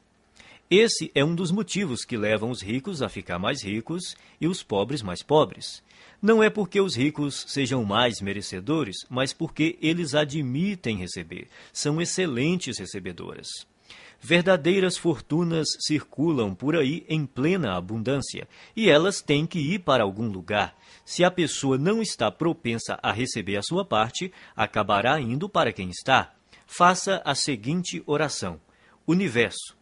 Esse 0.70 1.12
é 1.14 1.24
um 1.24 1.36
dos 1.36 1.52
motivos 1.52 2.04
que 2.04 2.18
levam 2.18 2.50
os 2.50 2.64
ricos 2.64 3.04
a 3.04 3.08
ficar 3.08 3.38
mais 3.38 3.64
ricos 3.64 4.16
e 4.42 4.48
os 4.48 4.64
pobres 4.64 5.04
mais 5.04 5.22
pobres. 5.22 5.84
Não 6.20 6.42
é 6.42 6.50
porque 6.50 6.82
os 6.82 6.96
ricos 6.96 7.46
sejam 7.48 7.84
mais 7.84 8.20
merecedores, 8.20 8.96
mas 9.08 9.32
porque 9.32 9.78
eles 9.80 10.16
admitem 10.16 10.98
receber. 10.98 11.48
São 11.72 12.02
excelentes 12.02 12.80
recebedoras. 12.80 13.48
Verdadeiras 14.20 14.98
fortunas 14.98 15.68
circulam 15.80 16.56
por 16.56 16.76
aí 16.76 17.06
em 17.08 17.28
plena 17.28 17.78
abundância, 17.78 18.48
e 18.76 18.90
elas 18.90 19.22
têm 19.22 19.46
que 19.46 19.60
ir 19.60 19.80
para 19.80 20.04
algum 20.04 20.28
lugar. 20.28 20.76
Se 21.06 21.24
a 21.24 21.30
pessoa 21.30 21.78
não 21.78 22.02
está 22.02 22.32
propensa 22.32 22.98
a 23.04 23.12
receber 23.12 23.58
a 23.58 23.62
sua 23.62 23.86
parte, 23.86 24.34
acabará 24.56 25.22
indo 25.22 25.48
para 25.48 25.72
quem 25.72 25.90
está. 25.90 26.34
Faça 26.66 27.22
a 27.24 27.36
seguinte 27.36 28.02
oração: 28.08 28.60
Universo, 29.06 29.78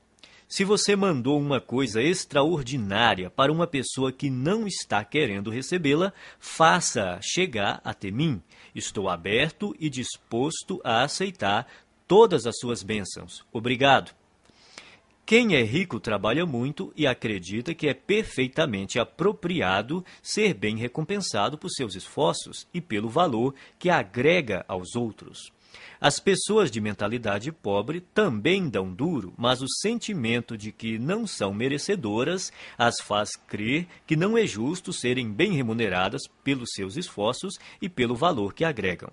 se 0.55 0.63
você 0.63 0.95
mandou 0.95 1.39
uma 1.39 1.59
coisa 1.59 1.99
extraordinária 1.99 3.27
para 3.27 3.51
uma 3.51 3.65
pessoa 3.65 4.11
que 4.11 4.29
não 4.29 4.67
está 4.67 5.03
querendo 5.03 5.49
recebê-la, 5.49 6.13
faça 6.39 7.19
chegar 7.23 7.81
até 7.83 8.11
mim. 8.11 8.39
Estou 8.75 9.09
aberto 9.09 9.75
e 9.79 9.89
disposto 9.89 10.79
a 10.83 11.01
aceitar 11.01 11.65
todas 12.07 12.45
as 12.45 12.55
suas 12.59 12.83
bênçãos. 12.83 13.43
Obrigado. 13.51 14.13
Quem 15.25 15.55
é 15.55 15.63
rico 15.63 15.99
trabalha 15.99 16.45
muito 16.45 16.93
e 16.95 17.07
acredita 17.07 17.73
que 17.73 17.87
é 17.87 17.95
perfeitamente 17.95 18.99
apropriado 18.99 20.05
ser 20.21 20.53
bem 20.53 20.77
recompensado 20.77 21.57
por 21.57 21.71
seus 21.71 21.95
esforços 21.95 22.67
e 22.71 22.79
pelo 22.79 23.09
valor 23.09 23.55
que 23.79 23.89
agrega 23.89 24.63
aos 24.67 24.95
outros. 24.95 25.51
As 26.05 26.19
pessoas 26.19 26.69
de 26.69 26.81
mentalidade 26.81 27.49
pobre 27.49 28.01
também 28.01 28.67
dão 28.67 28.93
duro, 28.93 29.33
mas 29.37 29.61
o 29.61 29.69
sentimento 29.69 30.57
de 30.57 30.69
que 30.69 30.99
não 30.99 31.25
são 31.25 31.53
merecedoras 31.53 32.51
as 32.77 32.99
faz 32.99 33.37
crer 33.37 33.87
que 34.05 34.17
não 34.17 34.37
é 34.37 34.45
justo 34.45 34.91
serem 34.91 35.31
bem 35.31 35.53
remuneradas 35.53 36.23
pelos 36.43 36.71
seus 36.73 36.97
esforços 36.97 37.57
e 37.81 37.87
pelo 37.87 38.17
valor 38.17 38.53
que 38.53 38.65
agregam. 38.65 39.11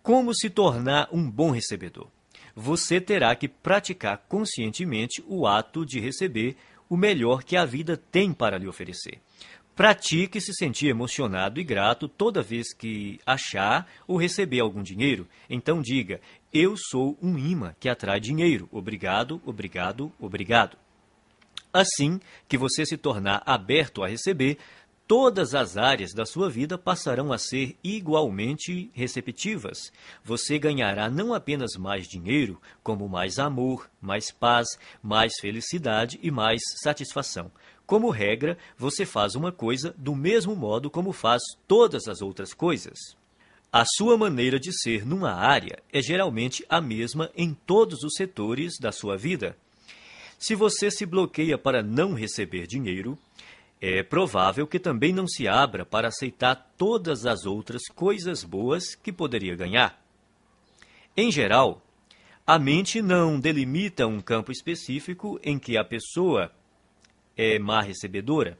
Como 0.00 0.32
se 0.32 0.48
tornar 0.48 1.08
um 1.10 1.28
bom 1.28 1.50
recebedor? 1.50 2.06
Você 2.54 3.00
terá 3.00 3.34
que 3.34 3.48
praticar 3.48 4.18
conscientemente 4.28 5.20
o 5.26 5.48
ato 5.48 5.84
de 5.84 5.98
receber 5.98 6.56
o 6.88 6.96
melhor 6.96 7.42
que 7.42 7.56
a 7.56 7.64
vida 7.64 7.96
tem 7.96 8.32
para 8.32 8.56
lhe 8.56 8.68
oferecer. 8.68 9.20
Pratique 9.78 10.40
se 10.40 10.52
sentir 10.54 10.88
emocionado 10.88 11.60
e 11.60 11.62
grato 11.62 12.08
toda 12.08 12.42
vez 12.42 12.74
que 12.74 13.20
achar 13.24 13.88
ou 14.08 14.16
receber 14.16 14.58
algum 14.58 14.82
dinheiro. 14.82 15.24
Então 15.48 15.80
diga: 15.80 16.20
Eu 16.52 16.74
sou 16.76 17.16
um 17.22 17.38
imã 17.38 17.72
que 17.78 17.88
atrai 17.88 18.18
dinheiro. 18.18 18.68
Obrigado, 18.72 19.40
obrigado, 19.46 20.12
obrigado. 20.18 20.76
Assim 21.72 22.18
que 22.48 22.58
você 22.58 22.84
se 22.84 22.96
tornar 22.96 23.40
aberto 23.46 24.02
a 24.02 24.08
receber, 24.08 24.58
todas 25.06 25.54
as 25.54 25.76
áreas 25.76 26.12
da 26.12 26.26
sua 26.26 26.50
vida 26.50 26.76
passarão 26.76 27.32
a 27.32 27.38
ser 27.38 27.76
igualmente 27.82 28.90
receptivas. 28.92 29.92
Você 30.24 30.58
ganhará 30.58 31.08
não 31.08 31.32
apenas 31.32 31.76
mais 31.78 32.08
dinheiro, 32.08 32.60
como 32.82 33.08
mais 33.08 33.38
amor, 33.38 33.88
mais 34.00 34.32
paz, 34.32 34.66
mais 35.00 35.34
felicidade 35.40 36.18
e 36.20 36.32
mais 36.32 36.60
satisfação. 36.82 37.52
Como 37.88 38.10
regra, 38.10 38.58
você 38.76 39.06
faz 39.06 39.34
uma 39.34 39.50
coisa 39.50 39.94
do 39.96 40.14
mesmo 40.14 40.54
modo 40.54 40.90
como 40.90 41.10
faz 41.10 41.40
todas 41.66 42.06
as 42.06 42.20
outras 42.20 42.52
coisas. 42.52 42.98
A 43.72 43.82
sua 43.86 44.14
maneira 44.14 44.60
de 44.60 44.78
ser 44.78 45.06
numa 45.06 45.32
área 45.32 45.82
é 45.90 46.02
geralmente 46.02 46.62
a 46.68 46.82
mesma 46.82 47.30
em 47.34 47.54
todos 47.54 48.02
os 48.02 48.12
setores 48.14 48.74
da 48.78 48.92
sua 48.92 49.16
vida. 49.16 49.56
Se 50.38 50.54
você 50.54 50.90
se 50.90 51.06
bloqueia 51.06 51.56
para 51.56 51.82
não 51.82 52.12
receber 52.12 52.66
dinheiro, 52.66 53.18
é 53.80 54.02
provável 54.02 54.66
que 54.66 54.78
também 54.78 55.14
não 55.14 55.26
se 55.26 55.48
abra 55.48 55.86
para 55.86 56.08
aceitar 56.08 56.74
todas 56.76 57.24
as 57.24 57.46
outras 57.46 57.84
coisas 57.94 58.44
boas 58.44 58.94
que 58.94 59.10
poderia 59.10 59.56
ganhar. 59.56 59.98
Em 61.16 61.32
geral, 61.32 61.82
a 62.46 62.58
mente 62.58 63.00
não 63.00 63.40
delimita 63.40 64.06
um 64.06 64.20
campo 64.20 64.52
específico 64.52 65.40
em 65.42 65.58
que 65.58 65.78
a 65.78 65.84
pessoa 65.84 66.52
é 67.38 67.58
má 67.58 67.80
recebedora? 67.80 68.58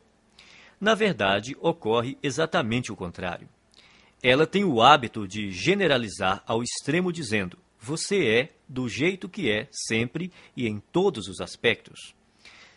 Na 0.81 0.95
verdade, 0.95 1.57
ocorre 1.61 2.17
exatamente 2.23 2.93
o 2.93 2.97
contrário. 2.97 3.49
Ela 4.23 4.47
tem 4.47 4.65
o 4.65 4.81
hábito 4.81 5.27
de 5.27 5.51
generalizar 5.51 6.43
ao 6.47 6.63
extremo 6.63 7.13
dizendo: 7.13 7.59
você 7.81 8.27
é 8.27 8.49
do 8.69 8.89
jeito 8.89 9.29
que 9.29 9.51
é, 9.51 9.69
sempre 9.71 10.33
e 10.57 10.67
em 10.67 10.81
todos 10.93 11.29
os 11.29 11.41
aspectos. 11.41 12.15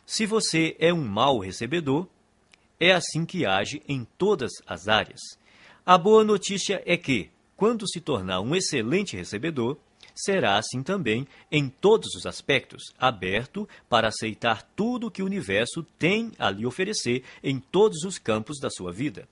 Se 0.05 0.25
você 0.25 0.75
é 0.79 0.91
um 0.91 1.03
mau 1.03 1.39
recebedor, 1.39 2.07
é 2.79 2.91
assim 2.91 3.25
que 3.25 3.45
age 3.45 3.81
em 3.87 4.05
todas 4.17 4.51
as 4.65 4.87
áreas. 4.87 5.19
A 5.85 5.97
boa 5.97 6.23
notícia 6.23 6.81
é 6.85 6.97
que, 6.97 7.29
quando 7.55 7.87
se 7.87 8.01
tornar 8.01 8.41
um 8.41 8.55
excelente 8.55 9.15
recebedor, 9.15 9.77
será 10.23 10.57
assim 10.57 10.83
também 10.83 11.27
em 11.51 11.67
todos 11.67 12.15
os 12.15 12.25
aspectos, 12.25 12.93
aberto 12.99 13.67
para 13.89 14.07
aceitar 14.07 14.63
tudo 14.75 15.11
que 15.11 15.21
o 15.21 15.25
universo 15.25 15.83
tem 15.97 16.31
a 16.37 16.49
lhe 16.49 16.65
oferecer 16.65 17.23
em 17.43 17.59
todos 17.59 18.03
os 18.03 18.17
campos 18.17 18.59
da 18.59 18.69
sua 18.69 18.91
vida. 18.91 19.27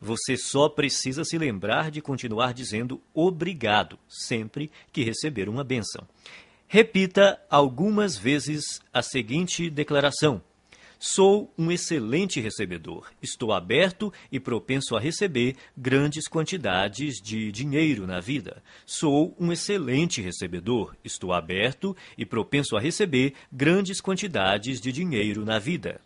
Você 0.00 0.36
só 0.36 0.68
precisa 0.68 1.24
se 1.24 1.36
lembrar 1.36 1.90
de 1.90 2.00
continuar 2.00 2.54
dizendo 2.54 3.00
obrigado 3.12 3.98
sempre 4.08 4.70
que 4.92 5.04
receber 5.04 5.48
uma 5.48 5.62
bênção. 5.62 6.06
Repita 6.66 7.38
algumas 7.50 8.16
vezes 8.16 8.80
a 8.92 9.02
seguinte 9.02 9.68
declaração: 9.68 10.40
Sou 11.02 11.50
um 11.56 11.72
excelente 11.72 12.42
recebedor. 12.42 13.10
Estou 13.22 13.54
aberto 13.54 14.12
e 14.30 14.38
propenso 14.38 14.94
a 14.94 15.00
receber 15.00 15.56
grandes 15.74 16.28
quantidades 16.28 17.22
de 17.22 17.50
dinheiro 17.50 18.06
na 18.06 18.20
vida. 18.20 18.62
Sou 18.84 19.34
um 19.40 19.50
excelente 19.50 20.20
recebedor. 20.20 20.94
Estou 21.02 21.32
aberto 21.32 21.96
e 22.18 22.26
propenso 22.26 22.76
a 22.76 22.80
receber 22.80 23.32
grandes 23.50 23.98
quantidades 23.98 24.78
de 24.78 24.92
dinheiro 24.92 25.42
na 25.42 25.58
vida. 25.58 26.02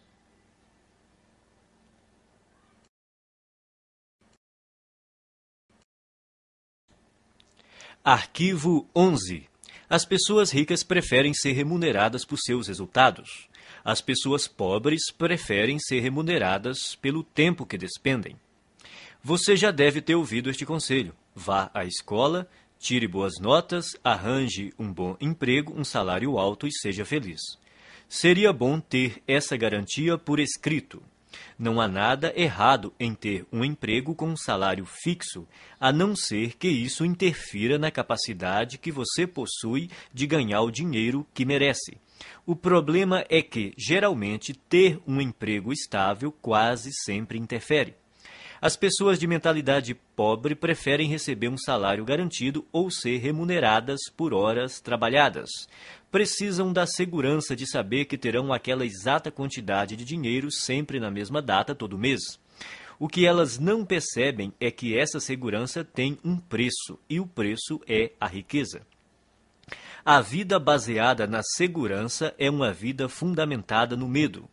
Arquivo 8.04 8.88
11. 8.94 9.48
As 9.90 10.04
pessoas 10.04 10.52
ricas 10.52 10.84
preferem 10.84 11.34
ser 11.34 11.50
remuneradas 11.50 12.24
por 12.24 12.38
seus 12.38 12.68
resultados. 12.68 13.48
As 13.84 14.00
pessoas 14.00 14.48
pobres 14.48 15.12
preferem 15.12 15.78
ser 15.78 16.00
remuneradas 16.00 16.96
pelo 16.96 17.22
tempo 17.22 17.66
que 17.66 17.76
despendem. 17.76 18.36
Você 19.22 19.56
já 19.56 19.70
deve 19.70 20.00
ter 20.00 20.14
ouvido 20.14 20.48
este 20.48 20.64
conselho. 20.64 21.14
Vá 21.34 21.70
à 21.74 21.84
escola, 21.84 22.48
tire 22.78 23.06
boas 23.06 23.34
notas, 23.40 23.88
arranje 24.02 24.72
um 24.78 24.92
bom 24.92 25.16
emprego, 25.20 25.74
um 25.78 25.84
salário 25.84 26.38
alto 26.38 26.66
e 26.66 26.72
seja 26.72 27.04
feliz. 27.04 27.40
Seria 28.08 28.52
bom 28.52 28.80
ter 28.80 29.22
essa 29.26 29.56
garantia 29.56 30.16
por 30.16 30.38
escrito. 30.40 31.02
Não 31.58 31.80
há 31.80 31.88
nada 31.88 32.32
errado 32.36 32.92
em 32.98 33.14
ter 33.14 33.46
um 33.52 33.64
emprego 33.64 34.14
com 34.14 34.28
um 34.28 34.36
salário 34.36 34.84
fixo, 34.84 35.46
a 35.78 35.92
não 35.92 36.16
ser 36.16 36.56
que 36.56 36.68
isso 36.68 37.04
interfira 37.04 37.78
na 37.78 37.90
capacidade 37.90 38.78
que 38.78 38.92
você 38.92 39.26
possui 39.26 39.90
de 40.12 40.26
ganhar 40.26 40.62
o 40.62 40.70
dinheiro 40.70 41.26
que 41.34 41.44
merece. 41.44 41.98
O 42.46 42.54
problema 42.54 43.24
é 43.28 43.42
que, 43.42 43.72
geralmente, 43.76 44.52
ter 44.52 45.00
um 45.06 45.20
emprego 45.20 45.72
estável 45.72 46.30
quase 46.30 46.90
sempre 46.92 47.38
interfere. 47.38 47.94
As 48.60 48.76
pessoas 48.76 49.18
de 49.18 49.26
mentalidade 49.26 49.94
pobre 50.16 50.54
preferem 50.54 51.06
receber 51.06 51.48
um 51.48 51.58
salário 51.58 52.02
garantido 52.02 52.66
ou 52.72 52.90
ser 52.90 53.18
remuneradas 53.18 54.00
por 54.16 54.32
horas 54.32 54.80
trabalhadas. 54.80 55.50
Precisam 56.10 56.72
da 56.72 56.86
segurança 56.86 57.54
de 57.54 57.70
saber 57.70 58.06
que 58.06 58.16
terão 58.16 58.52
aquela 58.52 58.86
exata 58.86 59.30
quantidade 59.30 59.96
de 59.96 60.04
dinheiro 60.04 60.50
sempre 60.50 60.98
na 60.98 61.10
mesma 61.10 61.42
data 61.42 61.74
todo 61.74 61.98
mês. 61.98 62.40
O 62.98 63.06
que 63.06 63.26
elas 63.26 63.58
não 63.58 63.84
percebem 63.84 64.52
é 64.58 64.70
que 64.70 64.96
essa 64.96 65.20
segurança 65.20 65.84
tem 65.84 66.18
um 66.24 66.38
preço, 66.38 66.98
e 67.06 67.20
o 67.20 67.26
preço 67.26 67.80
é 67.86 68.12
a 68.18 68.26
riqueza. 68.26 68.80
A 70.06 70.20
vida 70.20 70.58
baseada 70.58 71.26
na 71.26 71.40
segurança 71.42 72.34
é 72.38 72.50
uma 72.50 72.70
vida 72.74 73.08
fundamentada 73.08 73.96
no 73.96 74.06
medo. 74.06 74.46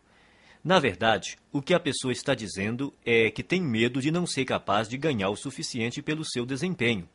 Na 0.64 0.78
verdade, 0.78 1.36
o 1.52 1.60
que 1.60 1.74
a 1.74 1.80
pessoa 1.80 2.10
está 2.10 2.34
dizendo 2.34 2.90
é 3.04 3.30
que 3.30 3.42
tem 3.42 3.60
medo 3.60 4.00
de 4.00 4.10
não 4.10 4.26
ser 4.26 4.46
capaz 4.46 4.88
de 4.88 4.96
ganhar 4.96 5.28
o 5.28 5.36
suficiente 5.36 6.00
pelo 6.00 6.24
seu 6.24 6.46
desempenho. 6.46 7.06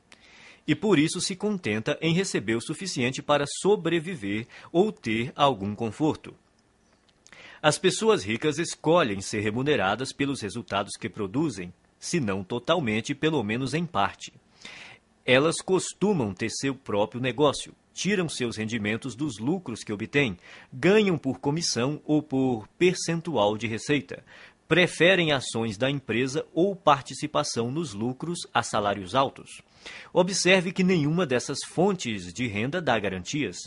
E 0.67 0.75
por 0.75 0.99
isso 0.99 1.19
se 1.19 1.35
contenta 1.35 1.97
em 1.99 2.13
receber 2.13 2.53
o 2.53 2.61
suficiente 2.61 3.23
para 3.23 3.45
sobreviver 3.59 4.45
ou 4.71 4.91
ter 4.91 5.33
algum 5.35 5.73
conforto. 5.73 6.35
As 7.59 7.79
pessoas 7.79 8.23
ricas 8.23 8.59
escolhem 8.59 9.19
ser 9.19 9.39
remuneradas 9.39 10.13
pelos 10.13 10.41
resultados 10.41 10.91
que 10.95 11.09
produzem, 11.09 11.73
se 11.97 12.19
não 12.19 12.43
totalmente, 12.43 13.15
pelo 13.15 13.43
menos 13.43 13.73
em 13.73 13.83
parte. 13.83 14.31
Elas 15.25 15.55
costumam 15.55 16.35
ter 16.35 16.51
seu 16.51 16.75
próprio 16.75 17.19
negócio, 17.19 17.73
tiram 17.97 18.29
seus 18.29 18.55
rendimentos 18.55 19.15
dos 19.15 19.39
lucros 19.39 19.83
que 19.83 19.91
obtêm, 19.91 20.37
ganham 20.71 21.17
por 21.17 21.39
comissão 21.39 21.99
ou 22.05 22.21
por 22.21 22.67
percentual 22.77 23.57
de 23.57 23.65
receita, 23.65 24.23
preferem 24.67 25.31
ações 25.31 25.79
da 25.79 25.89
empresa 25.89 26.45
ou 26.53 26.75
participação 26.75 27.71
nos 27.71 27.93
lucros 27.93 28.41
a 28.53 28.61
salários 28.61 29.15
altos. 29.15 29.63
Observe 30.13 30.71
que 30.71 30.83
nenhuma 30.83 31.25
dessas 31.25 31.57
fontes 31.67 32.31
de 32.31 32.45
renda 32.45 32.79
dá 32.79 32.99
garantias. 32.99 33.57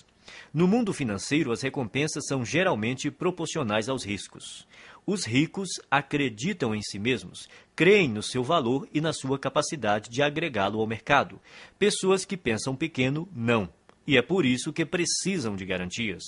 No 0.54 0.68
mundo 0.68 0.92
financeiro, 0.92 1.50
as 1.50 1.60
recompensas 1.60 2.24
são 2.28 2.44
geralmente 2.44 3.10
proporcionais 3.10 3.88
aos 3.88 4.04
riscos. 4.04 4.64
Os 5.04 5.24
ricos 5.24 5.68
acreditam 5.90 6.72
em 6.72 6.82
si 6.82 7.00
mesmos, 7.00 7.48
creem 7.74 8.08
no 8.08 8.22
seu 8.22 8.44
valor 8.44 8.86
e 8.94 9.00
na 9.00 9.12
sua 9.12 9.40
capacidade 9.40 10.08
de 10.08 10.22
agregá-lo 10.22 10.78
ao 10.78 10.86
mercado. 10.86 11.40
Pessoas 11.80 12.24
que 12.24 12.36
pensam 12.36 12.76
pequeno, 12.76 13.28
não 13.34 13.68
e 14.06 14.16
é 14.16 14.22
por 14.22 14.44
isso 14.44 14.72
que 14.72 14.84
precisam 14.84 15.56
de 15.56 15.64
garantias. 15.64 16.22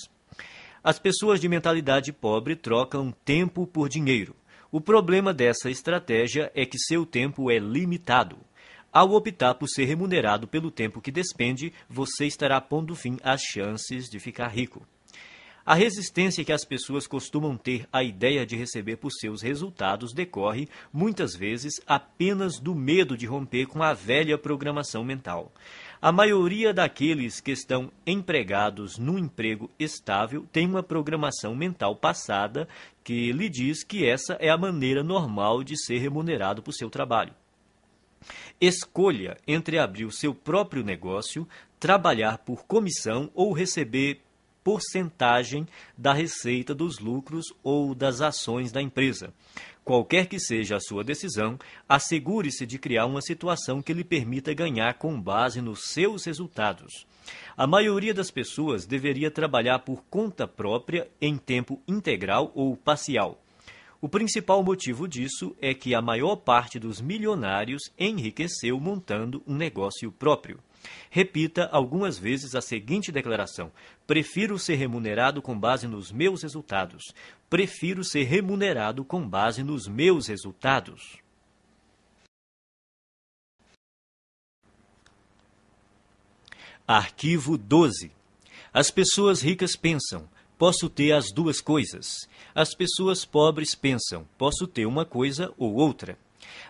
As 0.83 0.99
pessoas 0.99 1.39
de 1.39 1.47
mentalidade 1.47 2.11
pobre 2.11 2.55
trocam 2.55 3.13
tempo 3.23 3.65
por 3.65 3.87
dinheiro. 3.87 4.35
O 4.71 4.81
problema 4.81 5.33
dessa 5.33 5.69
estratégia 5.69 6.51
é 6.53 6.65
que 6.65 6.77
seu 6.77 7.05
tempo 7.05 7.49
é 7.49 7.57
limitado. 7.57 8.37
Ao 8.91 9.11
optar 9.11 9.55
por 9.55 9.67
ser 9.67 9.85
remunerado 9.85 10.47
pelo 10.47 10.69
tempo 10.69 11.01
que 11.01 11.11
despende, 11.11 11.71
você 11.89 12.25
estará 12.25 12.59
pondo 12.59 12.95
fim 12.95 13.17
às 13.23 13.41
chances 13.41 14.09
de 14.09 14.19
ficar 14.19 14.47
rico. 14.49 14.85
A 15.65 15.73
resistência 15.73 16.43
que 16.43 16.51
as 16.51 16.65
pessoas 16.65 17.07
costumam 17.07 17.55
ter 17.55 17.87
à 17.91 18.03
ideia 18.03 18.45
de 18.45 18.57
receber 18.57 18.97
por 18.97 19.11
seus 19.11 19.41
resultados 19.41 20.13
decorre, 20.13 20.67
muitas 20.91 21.33
vezes, 21.35 21.75
apenas 21.87 22.59
do 22.59 22.75
medo 22.75 23.15
de 23.15 23.25
romper 23.25 23.67
com 23.67 23.81
a 23.81 23.93
velha 23.93 24.37
programação 24.37 25.05
mental. 25.05 25.53
A 26.03 26.11
maioria 26.11 26.73
daqueles 26.73 27.39
que 27.39 27.51
estão 27.51 27.89
empregados 28.05 28.97
num 28.97 29.17
emprego 29.17 29.71
estável 29.79 30.45
tem 30.51 30.67
uma 30.67 30.83
programação 30.83 31.55
mental 31.55 31.95
passada 31.95 32.67
que 33.05 33.31
lhe 33.31 33.47
diz 33.47 33.85
que 33.85 34.05
essa 34.05 34.33
é 34.33 34.49
a 34.49 34.57
maneira 34.57 35.01
normal 35.01 35.63
de 35.63 35.81
ser 35.81 35.99
remunerado 35.99 36.61
por 36.61 36.73
seu 36.73 36.89
trabalho. 36.89 37.33
Escolha 38.59 39.37
entre 39.47 39.79
abrir 39.79 40.03
o 40.03 40.11
seu 40.11 40.35
próprio 40.35 40.83
negócio, 40.83 41.47
trabalhar 41.79 42.39
por 42.39 42.65
comissão 42.65 43.31
ou 43.33 43.53
receber 43.53 44.19
porcentagem 44.61 45.65
da 45.97 46.11
receita 46.11 46.75
dos 46.75 46.99
lucros 46.99 47.45
ou 47.63 47.95
das 47.95 48.19
ações 48.19 48.73
da 48.73 48.81
empresa. 48.81 49.33
Qualquer 49.83 50.27
que 50.27 50.39
seja 50.39 50.77
a 50.77 50.79
sua 50.79 51.03
decisão, 51.03 51.59
assegure-se 51.89 52.65
de 52.65 52.79
criar 52.79 53.05
uma 53.05 53.21
situação 53.21 53.81
que 53.81 53.93
lhe 53.93 54.03
permita 54.03 54.53
ganhar 54.53 54.93
com 54.93 55.19
base 55.19 55.61
nos 55.61 55.89
seus 55.89 56.23
resultados. 56.23 57.05
A 57.57 57.67
maioria 57.67 58.13
das 58.13 58.31
pessoas 58.31 58.85
deveria 58.85 59.29
trabalhar 59.29 59.79
por 59.79 60.01
conta 60.09 60.47
própria 60.47 61.09
em 61.19 61.37
tempo 61.37 61.81
integral 61.85 62.51
ou 62.55 62.77
parcial. 62.77 63.41
O 63.99 64.09
principal 64.09 64.63
motivo 64.63 65.07
disso 65.07 65.55
é 65.61 65.73
que 65.73 65.93
a 65.93 66.01
maior 66.01 66.37
parte 66.37 66.79
dos 66.79 67.01
milionários 67.01 67.83
enriqueceu 67.97 68.79
montando 68.79 69.43
um 69.45 69.55
negócio 69.55 70.11
próprio. 70.11 70.59
Repita 71.09 71.69
algumas 71.71 72.17
vezes 72.17 72.55
a 72.55 72.61
seguinte 72.61 73.11
declaração: 73.11 73.71
Prefiro 74.05 74.57
ser 74.57 74.75
remunerado 74.75 75.41
com 75.41 75.57
base 75.57 75.87
nos 75.87 76.11
meus 76.11 76.41
resultados. 76.43 77.03
Prefiro 77.49 78.03
ser 78.03 78.23
remunerado 78.23 79.05
com 79.05 79.27
base 79.27 79.63
nos 79.63 79.87
meus 79.87 80.27
resultados. 80.27 81.17
Arquivo 86.85 87.57
12. 87.57 88.11
As 88.73 88.91
pessoas 88.91 89.41
ricas 89.41 89.75
pensam: 89.75 90.27
posso 90.57 90.89
ter 90.89 91.13
as 91.13 91.31
duas 91.31 91.61
coisas. 91.61 92.27
As 92.53 92.75
pessoas 92.75 93.23
pobres 93.23 93.73
pensam: 93.73 94.27
posso 94.37 94.67
ter 94.67 94.85
uma 94.85 95.05
coisa 95.05 95.53
ou 95.57 95.75
outra. 95.75 96.17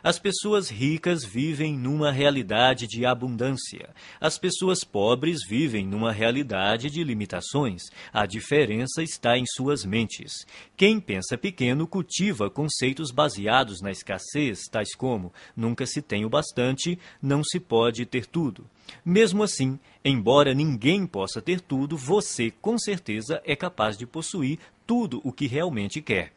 As 0.02 0.20
pessoas 0.20 0.70
ricas 0.70 1.24
vivem 1.24 1.78
numa 1.78 2.12
realidade 2.12 2.88
de 2.88 3.06
abundância. 3.06 3.90
As 4.20 4.38
pessoas 4.38 4.84
pobres 4.84 5.40
vivem 5.48 5.86
numa 5.86 6.12
realidade 6.12 6.90
de 6.90 7.04
limitações. 7.04 7.84
A 8.12 8.26
diferença 8.26 9.02
está 9.02 9.38
em 9.38 9.46
suas 9.46 9.86
mentes. 9.86 10.46
Quem 10.76 11.00
pensa 11.00 11.38
pequeno 11.38 11.88
cultiva 11.88 12.50
conceitos 12.50 13.12
baseados 13.12 13.82
na 13.82 13.92
escassez, 13.92 14.64
tais 14.70 14.96
como 14.96 15.32
nunca 15.56 15.86
se 15.86 16.02
tem 16.02 16.26
o 16.26 16.30
bastante, 16.30 16.98
não 17.22 17.44
se 17.44 17.60
pode 17.60 18.06
ter 18.06 18.26
tudo. 18.26 18.70
Mesmo 19.06 19.44
assim, 19.44 19.80
embora 20.04 20.54
ninguém 20.54 21.06
possa 21.06 21.42
ter 21.42 21.62
tudo, 21.62 21.98
você 21.98 22.52
com 22.52 22.78
certeza 22.78 23.42
é 23.46 23.56
capaz 23.56 23.98
de 23.98 24.06
possuir 24.06 24.60
tudo 24.86 25.22
o 25.24 25.32
que 25.32 25.48
realmente 25.48 26.02
quer. 26.02 26.34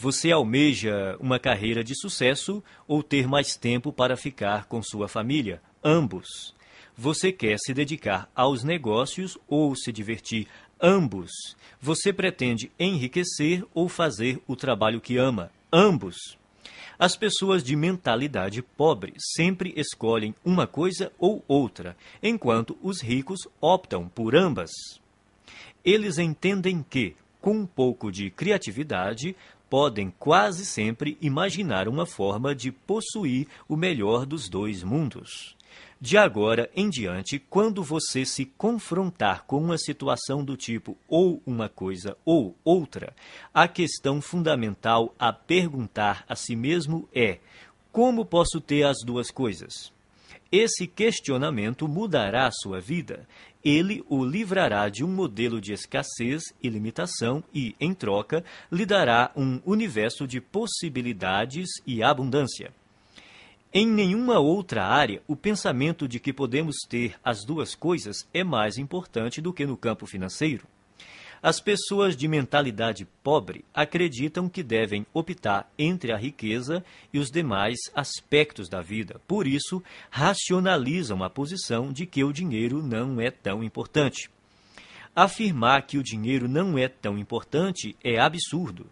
Você 0.00 0.30
almeja 0.30 1.16
uma 1.18 1.40
carreira 1.40 1.82
de 1.82 1.92
sucesso 1.92 2.62
ou 2.86 3.02
ter 3.02 3.26
mais 3.26 3.56
tempo 3.56 3.92
para 3.92 4.16
ficar 4.16 4.66
com 4.66 4.80
sua 4.80 5.08
família? 5.08 5.60
Ambos. 5.82 6.54
Você 6.96 7.32
quer 7.32 7.56
se 7.58 7.74
dedicar 7.74 8.30
aos 8.32 8.62
negócios 8.62 9.36
ou 9.48 9.74
se 9.74 9.90
divertir? 9.90 10.46
Ambos. 10.80 11.32
Você 11.80 12.12
pretende 12.12 12.70
enriquecer 12.78 13.64
ou 13.74 13.88
fazer 13.88 14.40
o 14.46 14.54
trabalho 14.54 15.00
que 15.00 15.16
ama? 15.16 15.50
Ambos. 15.72 16.38
As 16.96 17.16
pessoas 17.16 17.64
de 17.64 17.74
mentalidade 17.74 18.62
pobre 18.62 19.14
sempre 19.18 19.74
escolhem 19.76 20.32
uma 20.44 20.68
coisa 20.68 21.10
ou 21.18 21.44
outra, 21.48 21.96
enquanto 22.22 22.78
os 22.80 23.00
ricos 23.00 23.48
optam 23.60 24.08
por 24.08 24.36
ambas. 24.36 24.70
Eles 25.84 26.18
entendem 26.18 26.84
que, 26.88 27.16
com 27.40 27.52
um 27.58 27.66
pouco 27.66 28.12
de 28.12 28.30
criatividade, 28.30 29.34
podem 29.68 30.12
quase 30.18 30.64
sempre 30.64 31.18
imaginar 31.20 31.88
uma 31.88 32.06
forma 32.06 32.54
de 32.54 32.72
possuir 32.72 33.46
o 33.68 33.76
melhor 33.76 34.24
dos 34.24 34.48
dois 34.48 34.82
mundos. 34.82 35.56
De 36.00 36.16
agora 36.16 36.70
em 36.76 36.88
diante, 36.88 37.40
quando 37.40 37.82
você 37.82 38.24
se 38.24 38.44
confrontar 38.44 39.44
com 39.46 39.60
uma 39.60 39.76
situação 39.76 40.44
do 40.44 40.56
tipo 40.56 40.96
ou 41.08 41.42
uma 41.44 41.68
coisa 41.68 42.16
ou 42.24 42.54
outra, 42.64 43.12
a 43.52 43.66
questão 43.66 44.20
fundamental 44.20 45.12
a 45.18 45.32
perguntar 45.32 46.24
a 46.28 46.36
si 46.36 46.54
mesmo 46.54 47.08
é: 47.12 47.38
como 47.90 48.24
posso 48.24 48.60
ter 48.60 48.84
as 48.84 48.98
duas 49.04 49.28
coisas? 49.28 49.92
Esse 50.52 50.86
questionamento 50.86 51.88
mudará 51.88 52.48
sua 52.52 52.80
vida. 52.80 53.26
Ele 53.68 54.02
o 54.08 54.24
livrará 54.24 54.88
de 54.88 55.04
um 55.04 55.08
modelo 55.08 55.60
de 55.60 55.74
escassez 55.74 56.42
e 56.62 56.70
limitação 56.70 57.44
e, 57.52 57.76
em 57.78 57.92
troca, 57.92 58.42
lhe 58.72 58.86
dará 58.86 59.30
um 59.36 59.60
universo 59.62 60.26
de 60.26 60.40
possibilidades 60.40 61.68
e 61.86 62.02
abundância. 62.02 62.72
Em 63.70 63.86
nenhuma 63.86 64.38
outra 64.38 64.86
área, 64.86 65.20
o 65.28 65.36
pensamento 65.36 66.08
de 66.08 66.18
que 66.18 66.32
podemos 66.32 66.76
ter 66.88 67.16
as 67.22 67.44
duas 67.44 67.74
coisas 67.74 68.26
é 68.32 68.42
mais 68.42 68.78
importante 68.78 69.42
do 69.42 69.52
que 69.52 69.66
no 69.66 69.76
campo 69.76 70.06
financeiro. 70.06 70.66
As 71.42 71.60
pessoas 71.60 72.16
de 72.16 72.26
mentalidade 72.26 73.06
pobre 73.22 73.64
acreditam 73.72 74.48
que 74.48 74.62
devem 74.62 75.06
optar 75.14 75.70
entre 75.78 76.12
a 76.12 76.16
riqueza 76.16 76.84
e 77.12 77.18
os 77.18 77.30
demais 77.30 77.78
aspectos 77.94 78.68
da 78.68 78.80
vida. 78.80 79.20
Por 79.26 79.46
isso, 79.46 79.82
racionalizam 80.10 81.22
a 81.22 81.30
posição 81.30 81.92
de 81.92 82.06
que 82.06 82.24
o 82.24 82.32
dinheiro 82.32 82.82
não 82.82 83.20
é 83.20 83.30
tão 83.30 83.62
importante. 83.62 84.28
Afirmar 85.14 85.82
que 85.82 85.98
o 85.98 86.02
dinheiro 86.02 86.48
não 86.48 86.78
é 86.78 86.88
tão 86.88 87.18
importante 87.18 87.96
é 88.02 88.18
absurdo. 88.18 88.86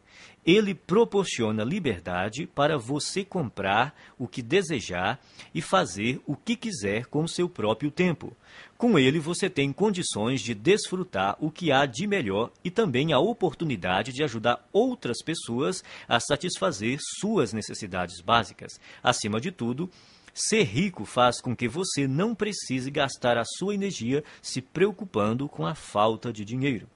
Ele 0.46 0.76
proporciona 0.76 1.64
liberdade 1.64 2.46
para 2.46 2.78
você 2.78 3.24
comprar 3.24 3.92
o 4.16 4.28
que 4.28 4.40
desejar 4.40 5.18
e 5.52 5.60
fazer 5.60 6.20
o 6.24 6.36
que 6.36 6.54
quiser 6.54 7.06
com 7.06 7.26
seu 7.26 7.48
próprio 7.48 7.90
tempo. 7.90 8.32
Com 8.78 8.96
ele, 8.96 9.18
você 9.18 9.50
tem 9.50 9.72
condições 9.72 10.40
de 10.40 10.54
desfrutar 10.54 11.36
o 11.40 11.50
que 11.50 11.72
há 11.72 11.84
de 11.84 12.06
melhor 12.06 12.52
e 12.62 12.70
também 12.70 13.12
a 13.12 13.18
oportunidade 13.18 14.12
de 14.12 14.22
ajudar 14.22 14.64
outras 14.72 15.20
pessoas 15.20 15.82
a 16.06 16.20
satisfazer 16.20 16.98
suas 17.20 17.52
necessidades 17.52 18.20
básicas. 18.20 18.78
Acima 19.02 19.40
de 19.40 19.50
tudo, 19.50 19.90
Ser 20.38 20.64
rico 20.64 21.06
faz 21.06 21.40
com 21.40 21.56
que 21.56 21.66
você 21.66 22.06
não 22.06 22.34
precise 22.34 22.90
gastar 22.90 23.38
a 23.38 23.44
sua 23.56 23.74
energia 23.74 24.22
se 24.42 24.60
preocupando 24.60 25.48
com 25.48 25.64
a 25.64 25.74
falta 25.74 26.30
de 26.30 26.44
dinheiro. 26.44 26.86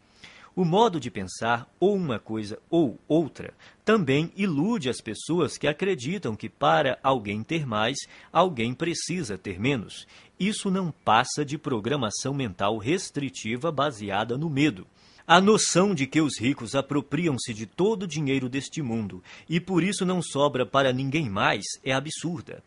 O 0.55 0.65
modo 0.65 0.99
de 0.99 1.11
pensar, 1.11 1.73
ou 1.79 1.95
uma 1.95 2.19
coisa 2.19 2.59
ou 2.69 2.99
outra, 3.07 3.55
também 3.85 4.33
ilude 4.37 4.91
as 4.91 5.01
pessoas 5.01 5.57
que 5.57 5.69
acreditam 5.69 6.35
que 6.35 6.49
para 6.49 6.99
alguém 7.03 7.43
ter 7.43 7.67
mais, 7.67 7.97
alguém 8.33 8.75
precisa 8.75 9.39
ter 9.39 9.61
menos. 9.61 10.07
Isso 10.39 10.71
não 10.71 10.91
passa 10.91 11.45
de 11.45 11.57
programação 11.57 12.35
mental 12.35 12.79
restritiva 12.79 13.71
baseada 13.71 14.37
no 14.37 14.51
medo. 14.51 14.87
A 15.33 15.41
noção 15.41 15.95
de 15.95 16.09
que 16.09 16.21
os 16.21 16.41
ricos 16.41 16.75
apropriam-se 16.75 17.55
de 17.55 17.65
todo 17.65 18.03
o 18.03 18.07
dinheiro 18.09 18.49
deste 18.49 18.83
mundo 18.83 19.23
e 19.49 19.61
por 19.61 19.81
isso 19.81 20.05
não 20.05 20.21
sobra 20.21 20.67
para 20.67 20.93
ninguém 20.93 21.31
mais 21.31 21.65
é 21.85 21.93
absurda. 21.93 22.65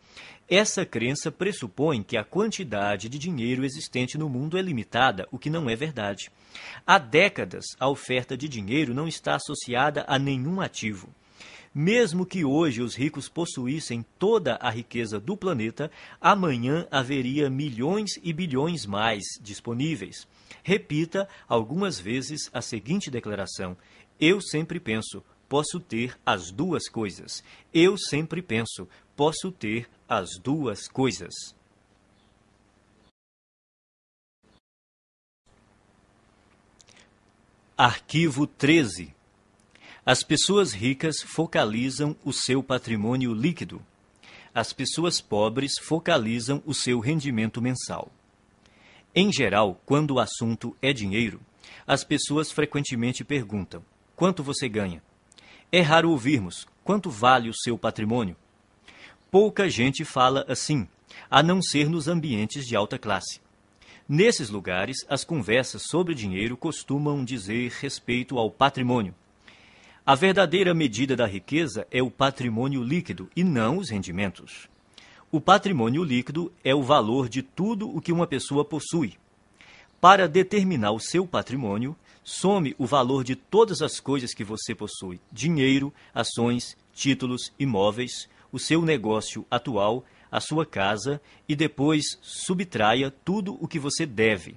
Essa 0.48 0.86
crença 0.86 1.30
pressupõe 1.30 2.02
que 2.02 2.16
a 2.16 2.24
quantidade 2.24 3.10
de 3.10 3.18
dinheiro 3.18 3.66
existente 3.66 4.16
no 4.16 4.30
mundo 4.30 4.56
é 4.56 4.62
limitada, 4.62 5.28
o 5.30 5.38
que 5.38 5.50
não 5.50 5.68
é 5.68 5.76
verdade. 5.76 6.30
Há 6.86 6.96
décadas, 6.96 7.66
a 7.78 7.86
oferta 7.90 8.34
de 8.34 8.48
dinheiro 8.48 8.94
não 8.94 9.06
está 9.06 9.34
associada 9.34 10.02
a 10.08 10.18
nenhum 10.18 10.62
ativo. 10.62 11.10
Mesmo 11.74 12.24
que 12.24 12.44
hoje 12.44 12.80
os 12.80 12.94
ricos 12.94 13.28
possuíssem 13.28 14.04
toda 14.16 14.54
a 14.60 14.70
riqueza 14.70 15.18
do 15.18 15.36
planeta, 15.36 15.90
amanhã 16.20 16.86
haveria 16.88 17.50
milhões 17.50 18.12
e 18.22 18.32
bilhões 18.32 18.86
mais 18.86 19.24
disponíveis. 19.40 20.28
Repita 20.62 21.28
algumas 21.48 21.98
vezes 21.98 22.48
a 22.52 22.62
seguinte 22.62 23.10
declaração: 23.10 23.76
Eu 24.20 24.40
sempre 24.40 24.78
penso, 24.78 25.20
posso 25.48 25.80
ter 25.80 26.16
as 26.24 26.52
duas 26.52 26.88
coisas. 26.88 27.42
Eu 27.72 27.98
sempre 27.98 28.40
penso, 28.40 28.88
posso 29.16 29.50
ter 29.50 29.88
as 30.08 30.38
duas 30.38 30.86
coisas. 30.86 31.34
Arquivo 37.76 38.46
13. 38.46 39.13
As 40.06 40.22
pessoas 40.22 40.74
ricas 40.74 41.22
focalizam 41.22 42.14
o 42.22 42.30
seu 42.30 42.62
patrimônio 42.62 43.32
líquido. 43.32 43.80
As 44.54 44.70
pessoas 44.70 45.18
pobres 45.18 45.72
focalizam 45.80 46.62
o 46.66 46.74
seu 46.74 47.00
rendimento 47.00 47.62
mensal. 47.62 48.12
Em 49.14 49.32
geral, 49.32 49.80
quando 49.86 50.12
o 50.12 50.20
assunto 50.20 50.76
é 50.82 50.92
dinheiro, 50.92 51.40
as 51.86 52.04
pessoas 52.04 52.52
frequentemente 52.52 53.24
perguntam: 53.24 53.82
quanto 54.14 54.42
você 54.42 54.68
ganha? 54.68 55.02
É 55.72 55.80
raro 55.80 56.10
ouvirmos: 56.10 56.66
quanto 56.84 57.08
vale 57.08 57.48
o 57.48 57.56
seu 57.56 57.78
patrimônio? 57.78 58.36
Pouca 59.30 59.70
gente 59.70 60.04
fala 60.04 60.44
assim, 60.46 60.86
a 61.30 61.42
não 61.42 61.62
ser 61.62 61.88
nos 61.88 62.08
ambientes 62.08 62.66
de 62.66 62.76
alta 62.76 62.98
classe. 62.98 63.40
Nesses 64.06 64.50
lugares, 64.50 64.98
as 65.08 65.24
conversas 65.24 65.84
sobre 65.88 66.14
dinheiro 66.14 66.58
costumam 66.58 67.24
dizer 67.24 67.72
respeito 67.80 68.38
ao 68.38 68.50
patrimônio. 68.50 69.14
A 70.06 70.14
verdadeira 70.14 70.74
medida 70.74 71.16
da 71.16 71.26
riqueza 71.26 71.86
é 71.90 72.02
o 72.02 72.10
patrimônio 72.10 72.82
líquido 72.82 73.30
e 73.34 73.42
não 73.42 73.78
os 73.78 73.88
rendimentos. 73.88 74.68
O 75.32 75.40
patrimônio 75.40 76.04
líquido 76.04 76.52
é 76.62 76.74
o 76.74 76.82
valor 76.82 77.26
de 77.26 77.42
tudo 77.42 77.88
o 77.88 78.02
que 78.02 78.12
uma 78.12 78.26
pessoa 78.26 78.66
possui. 78.66 79.14
Para 80.02 80.28
determinar 80.28 80.92
o 80.92 81.00
seu 81.00 81.26
patrimônio, 81.26 81.96
some 82.22 82.74
o 82.76 82.84
valor 82.84 83.24
de 83.24 83.34
todas 83.34 83.80
as 83.80 83.98
coisas 83.98 84.34
que 84.34 84.44
você 84.44 84.74
possui: 84.74 85.18
dinheiro, 85.32 85.90
ações, 86.14 86.76
títulos, 86.92 87.50
imóveis, 87.58 88.28
o 88.52 88.58
seu 88.58 88.82
negócio 88.82 89.46
atual 89.50 90.04
a 90.34 90.40
sua 90.40 90.66
casa 90.66 91.20
e 91.48 91.54
depois 91.54 92.18
subtraia 92.20 93.08
tudo 93.24 93.56
o 93.60 93.68
que 93.68 93.78
você 93.78 94.04
deve. 94.04 94.56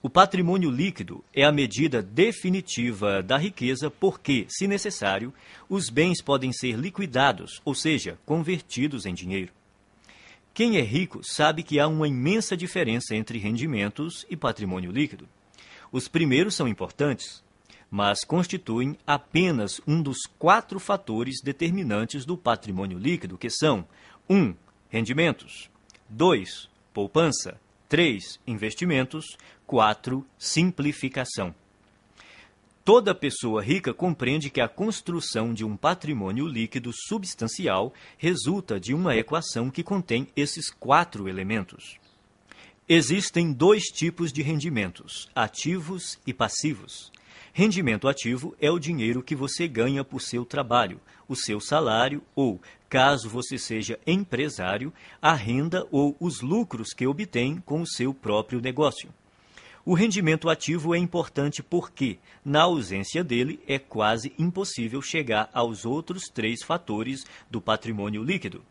O 0.00 0.08
patrimônio 0.08 0.70
líquido 0.70 1.24
é 1.34 1.42
a 1.44 1.50
medida 1.50 2.00
definitiva 2.00 3.20
da 3.20 3.36
riqueza 3.36 3.90
porque, 3.90 4.46
se 4.48 4.68
necessário, 4.68 5.34
os 5.68 5.90
bens 5.90 6.22
podem 6.22 6.52
ser 6.52 6.76
liquidados, 6.76 7.60
ou 7.64 7.74
seja, 7.74 8.16
convertidos 8.24 9.06
em 9.06 9.12
dinheiro. 9.12 9.52
Quem 10.54 10.76
é 10.76 10.82
rico 10.82 11.20
sabe 11.24 11.64
que 11.64 11.80
há 11.80 11.88
uma 11.88 12.06
imensa 12.06 12.56
diferença 12.56 13.16
entre 13.16 13.38
rendimentos 13.38 14.24
e 14.30 14.36
patrimônio 14.36 14.92
líquido. 14.92 15.28
Os 15.90 16.06
primeiros 16.06 16.54
são 16.54 16.68
importantes, 16.68 17.42
mas 17.90 18.22
constituem 18.22 18.96
apenas 19.04 19.80
um 19.86 20.00
dos 20.00 20.18
quatro 20.38 20.78
fatores 20.78 21.40
determinantes 21.42 22.24
do 22.24 22.36
patrimônio 22.36 22.98
líquido, 22.98 23.36
que 23.36 23.50
são 23.50 23.84
1. 24.28 24.36
Um, 24.36 24.54
rendimentos. 24.90 25.68
2. 26.08 26.68
Poupança. 26.92 27.60
3. 27.88 28.38
Investimentos. 28.46 29.24
4. 29.68 30.24
Simplificação. 30.38 31.54
Toda 32.82 33.14
pessoa 33.14 33.62
rica 33.62 33.92
compreende 33.92 34.48
que 34.48 34.62
a 34.62 34.66
construção 34.66 35.52
de 35.52 35.62
um 35.62 35.76
patrimônio 35.76 36.46
líquido 36.46 36.90
substancial 36.90 37.92
resulta 38.16 38.80
de 38.80 38.94
uma 38.94 39.14
equação 39.14 39.70
que 39.70 39.82
contém 39.82 40.26
esses 40.34 40.70
quatro 40.70 41.28
elementos. 41.28 41.98
Existem 42.88 43.52
dois 43.52 43.82
tipos 43.84 44.32
de 44.32 44.40
rendimentos, 44.40 45.28
ativos 45.34 46.18
e 46.26 46.32
passivos. 46.32 47.12
Rendimento 47.52 48.08
ativo 48.08 48.56
é 48.58 48.70
o 48.70 48.78
dinheiro 48.78 49.22
que 49.22 49.36
você 49.36 49.68
ganha 49.68 50.02
por 50.02 50.22
seu 50.22 50.46
trabalho, 50.46 50.98
o 51.28 51.36
seu 51.36 51.60
salário 51.60 52.22
ou, 52.34 52.58
caso 52.88 53.28
você 53.28 53.58
seja 53.58 54.00
empresário, 54.06 54.90
a 55.20 55.34
renda 55.34 55.86
ou 55.90 56.16
os 56.18 56.40
lucros 56.40 56.94
que 56.94 57.06
obtém 57.06 57.60
com 57.66 57.82
o 57.82 57.86
seu 57.86 58.14
próprio 58.14 58.62
negócio. 58.62 59.12
O 59.90 59.94
rendimento 59.94 60.50
ativo 60.50 60.94
é 60.94 60.98
importante 60.98 61.62
porque, 61.62 62.18
na 62.44 62.64
ausência 62.64 63.24
dele, 63.24 63.58
é 63.66 63.78
quase 63.78 64.34
impossível 64.38 65.00
chegar 65.00 65.48
aos 65.50 65.86
outros 65.86 66.24
três 66.24 66.62
fatores 66.62 67.24
do 67.50 67.58
patrimônio 67.58 68.22
líquido. 68.22 68.62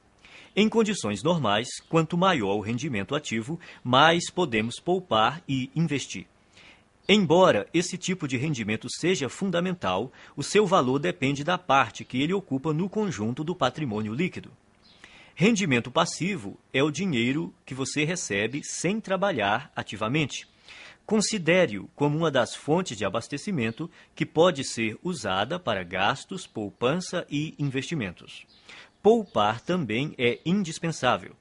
Em 0.55 0.69
condições 0.69 1.23
normais, 1.23 1.67
quanto 1.89 2.15
maior 2.15 2.53
o 2.53 2.61
rendimento 2.61 3.15
ativo, 3.15 3.59
mais 3.83 4.29
podemos 4.29 4.79
poupar 4.79 5.41
e 5.49 5.71
investir. 5.75 6.27
Embora 7.09 7.67
esse 7.73 7.97
tipo 7.97 8.27
de 8.27 8.37
rendimento 8.37 8.87
seja 8.87 9.27
fundamental, 9.27 10.11
o 10.35 10.43
seu 10.43 10.67
valor 10.67 10.99
depende 10.99 11.43
da 11.43 11.57
parte 11.57 12.05
que 12.05 12.21
ele 12.21 12.33
ocupa 12.35 12.71
no 12.71 12.87
conjunto 12.87 13.43
do 13.43 13.55
patrimônio 13.55 14.13
líquido. 14.13 14.51
Rendimento 15.33 15.89
passivo 15.89 16.59
é 16.71 16.83
o 16.83 16.91
dinheiro 16.91 17.51
que 17.65 17.73
você 17.73 18.03
recebe 18.03 18.61
sem 18.63 19.01
trabalhar 19.01 19.71
ativamente. 19.75 20.47
Considere-o 21.07 21.87
como 21.95 22.17
uma 22.17 22.29
das 22.29 22.53
fontes 22.53 22.97
de 22.97 23.05
abastecimento 23.05 23.89
que 24.13 24.25
pode 24.25 24.65
ser 24.65 24.99
usada 25.01 25.57
para 25.57 25.81
gastos, 25.81 26.45
poupança 26.45 27.25
e 27.29 27.55
investimentos. 27.57 28.45
Poupar 29.01 29.61
também 29.61 30.13
é 30.17 30.37
indispensável. 30.45 31.33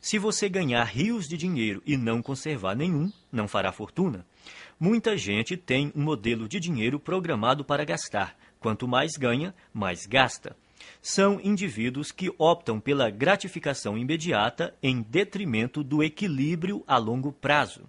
Se 0.00 0.18
você 0.18 0.48
ganhar 0.48 0.82
rios 0.82 1.28
de 1.28 1.36
dinheiro 1.36 1.80
e 1.86 1.96
não 1.96 2.20
conservar 2.20 2.74
nenhum, 2.74 3.12
não 3.30 3.46
fará 3.46 3.70
fortuna. 3.70 4.26
Muita 4.78 5.16
gente 5.16 5.56
tem 5.56 5.92
um 5.94 6.02
modelo 6.02 6.48
de 6.48 6.58
dinheiro 6.58 6.98
programado 6.98 7.64
para 7.64 7.84
gastar. 7.84 8.36
Quanto 8.58 8.88
mais 8.88 9.12
ganha, 9.12 9.54
mais 9.72 10.04
gasta. 10.04 10.56
São 11.00 11.40
indivíduos 11.40 12.10
que 12.10 12.34
optam 12.36 12.80
pela 12.80 13.08
gratificação 13.08 13.96
imediata 13.96 14.74
em 14.82 15.00
detrimento 15.00 15.84
do 15.84 16.02
equilíbrio 16.02 16.82
a 16.88 16.98
longo 16.98 17.30
prazo. 17.30 17.86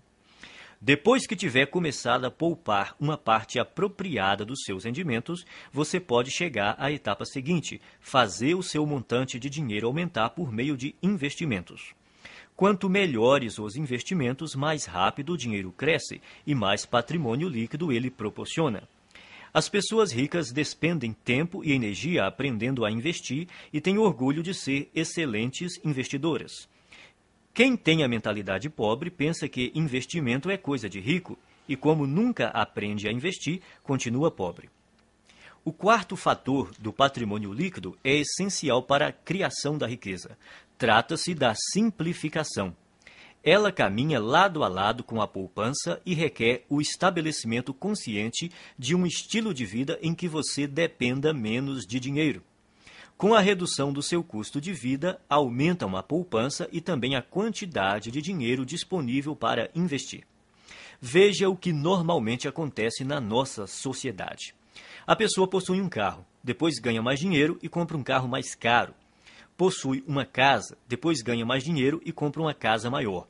Depois 0.86 1.26
que 1.26 1.34
tiver 1.34 1.68
começado 1.68 2.26
a 2.26 2.30
poupar 2.30 2.94
uma 3.00 3.18
parte 3.18 3.58
apropriada 3.58 4.44
dos 4.44 4.64
seus 4.66 4.84
rendimentos, 4.84 5.46
você 5.72 5.98
pode 5.98 6.30
chegar 6.30 6.76
à 6.78 6.92
etapa 6.92 7.24
seguinte: 7.24 7.80
fazer 8.02 8.54
o 8.54 8.62
seu 8.62 8.86
montante 8.86 9.40
de 9.40 9.50
dinheiro 9.50 9.88
aumentar 9.88 10.32
por 10.32 10.52
meio 10.52 10.76
de 10.76 10.94
investimentos. 11.02 11.94
Quanto 12.54 12.90
melhores 12.90 13.60
os 13.60 13.78
investimentos, 13.78 14.56
mais 14.56 14.84
rápido 14.84 15.32
o 15.32 15.38
dinheiro 15.38 15.72
cresce 15.72 16.22
e 16.46 16.54
mais 16.54 16.86
patrimônio 16.86 17.48
líquido 17.48 17.90
ele 17.90 18.12
proporciona. 18.12 18.84
As 19.54 19.70
pessoas 19.70 20.12
ricas 20.12 20.52
despendem 20.52 21.14
tempo 21.14 21.64
e 21.64 21.72
energia 21.72 22.26
aprendendo 22.26 22.84
a 22.84 22.92
investir 22.92 23.48
e 23.72 23.80
têm 23.80 23.98
orgulho 23.98 24.44
de 24.44 24.54
ser 24.54 24.92
excelentes 24.94 25.80
investidoras. 25.86 26.68
Quem 27.54 27.78
tem 27.78 28.04
a 28.04 28.08
mentalidade 28.08 28.68
pobre 28.68 29.12
pensa 29.12 29.48
que 29.48 29.72
investimento 29.76 30.50
é 30.50 30.58
coisa 30.58 30.90
de 30.90 31.00
rico 31.00 31.38
e, 31.70 31.76
como 31.76 32.08
nunca 32.08 32.48
aprende 32.48 33.08
a 33.08 33.12
investir, 33.12 33.62
continua 33.84 34.32
pobre. 34.32 34.72
O 35.64 35.72
quarto 35.72 36.16
fator 36.16 36.72
do 36.80 36.92
patrimônio 36.92 37.54
líquido 37.54 37.96
é 38.04 38.16
essencial 38.16 38.82
para 38.82 39.10
a 39.10 39.12
criação 39.12 39.78
da 39.78 39.86
riqueza. 39.86 40.36
Trata-se 40.80 41.36
da 41.36 41.54
simplificação. 41.72 42.76
Ela 43.44 43.72
caminha 43.72 44.20
lado 44.20 44.64
a 44.64 44.68
lado 44.68 45.04
com 45.04 45.22
a 45.22 45.28
poupança 45.28 46.02
e 46.04 46.16
requer 46.16 46.66
o 46.68 46.82
estabelecimento 46.82 47.72
consciente 47.72 48.52
de 48.80 48.96
um 48.96 49.06
estilo 49.06 49.54
de 49.54 49.64
vida 49.64 50.00
em 50.02 50.16
que 50.16 50.28
você 50.28 50.66
dependa 50.66 51.32
menos 51.32 51.86
de 51.86 52.00
dinheiro. 52.00 52.42
Com 53.24 53.34
a 53.34 53.40
redução 53.40 53.94
do 53.94 54.04
seu 54.04 54.22
custo 54.22 54.60
de 54.60 54.74
vida, 54.74 55.18
aumentam 55.30 55.96
a 55.96 56.04
poupança 56.04 56.68
e 56.74 56.82
também 56.82 57.16
a 57.16 57.22
quantidade 57.22 58.12
de 58.12 58.22
dinheiro 58.22 58.66
disponível 58.66 59.34
para 59.34 59.72
investir. 59.74 60.26
Veja 61.00 61.48
o 61.48 61.56
que 61.56 61.72
normalmente 61.72 62.50
acontece 62.50 63.06
na 63.06 63.22
nossa 63.22 63.66
sociedade. 63.66 64.54
A 65.08 65.16
pessoa 65.16 65.48
possui 65.48 65.80
um 65.80 65.88
carro, 65.88 66.26
depois 66.44 66.80
ganha 66.80 67.02
mais 67.02 67.18
dinheiro 67.18 67.58
e 67.64 67.70
compra 67.70 67.96
um 67.96 68.04
carro 68.04 68.28
mais 68.28 68.56
caro. 68.56 68.94
Possui 69.56 70.04
uma 70.06 70.26
casa, 70.26 70.78
depois 70.86 71.22
ganha 71.22 71.46
mais 71.46 71.64
dinheiro 71.64 72.02
e 72.04 72.12
compra 72.12 72.42
uma 72.42 72.54
casa 72.54 72.92
maior. 72.92 73.26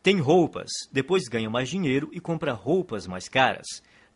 Tem 0.00 0.20
roupas, 0.20 0.70
depois 0.92 1.24
ganha 1.24 1.50
mais 1.50 1.68
dinheiro 1.68 2.08
e 2.12 2.20
compra 2.20 2.52
roupas 2.52 3.08
mais 3.08 3.28
caras. 3.28 3.66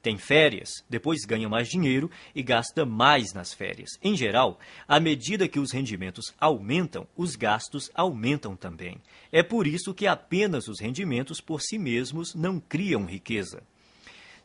Tem 0.01 0.17
férias, 0.17 0.71
depois 0.89 1.25
ganha 1.25 1.49
mais 1.49 1.69
dinheiro 1.69 2.11
e 2.35 2.43
gasta 2.43 2.87
mais 2.87 3.33
nas 3.35 3.53
férias. 3.53 3.91
Em 4.03 4.17
geral, 4.17 4.59
à 4.87 5.01
medida 5.01 5.49
que 5.49 5.59
os 5.59 5.73
rendimentos 5.73 6.33
aumentam, 6.41 7.07
os 7.17 7.35
gastos 7.35 7.91
aumentam 7.95 8.55
também. 8.55 9.01
É 9.33 9.43
por 9.43 9.67
isso 9.67 9.93
que 9.93 10.07
apenas 10.07 10.69
os 10.69 10.81
rendimentos 10.81 11.41
por 11.41 11.61
si 11.61 11.79
mesmos 11.79 12.35
não 12.35 12.61
criam 12.61 13.05
riqueza. 13.05 13.63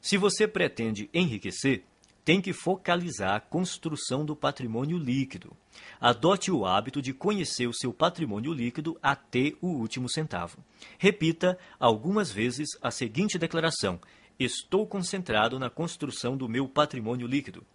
Se 0.02 0.18
você 0.18 0.48
pretende 0.48 1.10
enriquecer, 1.14 1.84
tem 2.26 2.42
que 2.42 2.54
focalizar 2.54 3.36
a 3.36 3.40
construção 3.40 4.26
do 4.26 4.36
patrimônio 4.36 4.98
líquido. 4.98 5.56
Adote 6.00 6.52
o 6.52 6.66
hábito 6.66 7.02
de 7.02 7.14
conhecer 7.14 7.68
o 7.68 7.74
seu 7.74 7.94
patrimônio 7.94 8.54
líquido 8.54 8.98
até 9.02 9.54
o 9.62 9.68
último 9.68 10.10
centavo. 10.10 10.58
Repita 10.98 11.58
algumas 11.80 12.32
vezes 12.32 12.70
a 12.82 12.92
seguinte 12.92 13.38
declaração: 13.38 14.00
Estou 14.44 14.86
concentrado 14.86 15.58
na 15.58 15.70
construção 15.70 16.36
do 16.36 16.50
meu 16.50 16.68
patrimônio 16.68 17.26
líquido. 17.26 17.66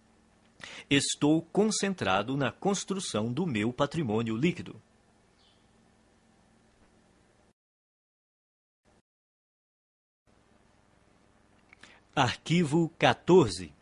Estou 0.87 1.41
concentrado 1.41 2.37
na 2.37 2.51
construção 2.51 3.33
do 3.33 3.47
meu 3.47 3.73
patrimônio 3.73 4.35
líquido. 4.35 4.79
Arquivo 12.15 12.89
14. 12.99 13.73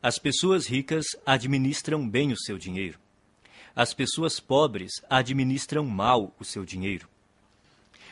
As 0.00 0.20
pessoas 0.20 0.68
ricas 0.68 1.04
administram 1.26 2.08
bem 2.08 2.30
o 2.30 2.38
seu 2.38 2.56
dinheiro. 2.58 3.00
As 3.74 3.92
pessoas 3.92 4.38
pobres 4.38 4.92
administram 5.10 5.84
mal 5.84 6.32
o 6.38 6.44
seu 6.44 6.64
dinheiro. 6.64 7.08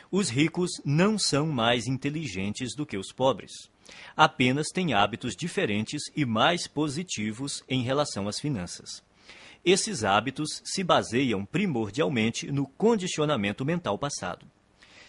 Os 0.09 0.29
ricos 0.29 0.71
não 0.85 1.17
são 1.19 1.47
mais 1.47 1.87
inteligentes 1.87 2.73
do 2.75 2.85
que 2.85 2.97
os 2.97 3.11
pobres. 3.11 3.51
Apenas 4.15 4.67
têm 4.73 4.93
hábitos 4.93 5.35
diferentes 5.35 6.03
e 6.15 6.25
mais 6.25 6.67
positivos 6.67 7.63
em 7.67 7.83
relação 7.83 8.27
às 8.27 8.39
finanças. 8.39 9.03
Esses 9.65 10.03
hábitos 10.03 10.61
se 10.63 10.83
baseiam 10.83 11.43
primordialmente 11.43 12.51
no 12.51 12.67
condicionamento 12.67 13.65
mental 13.65 13.97
passado. 13.97 14.45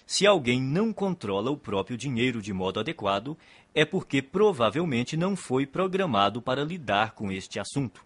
Se 0.06 0.26
alguém 0.26 0.60
não 0.60 0.92
controla 0.92 1.50
o 1.50 1.56
próprio 1.56 1.96
dinheiro 1.96 2.40
de 2.40 2.52
modo 2.52 2.80
adequado, 2.80 3.36
é 3.74 3.84
porque 3.84 4.22
provavelmente 4.22 5.16
não 5.16 5.36
foi 5.36 5.66
programado 5.66 6.40
para 6.40 6.64
lidar 6.64 7.12
com 7.12 7.30
este 7.30 7.60
assunto. 7.60 8.02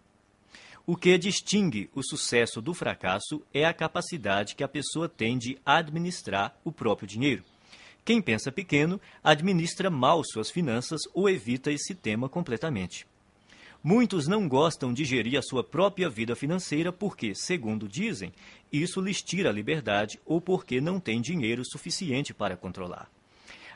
O 0.84 0.96
que 0.96 1.16
distingue 1.16 1.88
o 1.94 2.02
sucesso 2.02 2.60
do 2.60 2.74
fracasso 2.74 3.40
é 3.54 3.64
a 3.64 3.72
capacidade 3.72 4.56
que 4.56 4.64
a 4.64 4.68
pessoa 4.68 5.08
tem 5.08 5.38
de 5.38 5.56
administrar 5.64 6.56
o 6.64 6.72
próprio 6.72 7.06
dinheiro. 7.06 7.44
Quem 8.04 8.20
pensa 8.20 8.50
pequeno 8.50 9.00
administra 9.22 9.88
mal 9.88 10.22
suas 10.24 10.50
finanças 10.50 11.00
ou 11.14 11.30
evita 11.30 11.70
esse 11.70 11.94
tema 11.94 12.28
completamente. 12.28 13.06
Muitos 13.84 14.28
não 14.28 14.48
gostam 14.48 14.92
de 14.92 15.04
gerir 15.04 15.38
a 15.38 15.42
sua 15.42 15.64
própria 15.64 16.08
vida 16.08 16.36
financeira 16.36 16.92
porque, 16.92 17.34
segundo 17.34 17.88
dizem, 17.88 18.32
isso 18.72 19.00
lhes 19.00 19.22
tira 19.22 19.50
a 19.50 19.52
liberdade 19.52 20.20
ou 20.24 20.40
porque 20.40 20.80
não 20.80 21.00
têm 21.00 21.20
dinheiro 21.20 21.64
suficiente 21.64 22.32
para 22.32 22.56
controlar. 22.56 23.08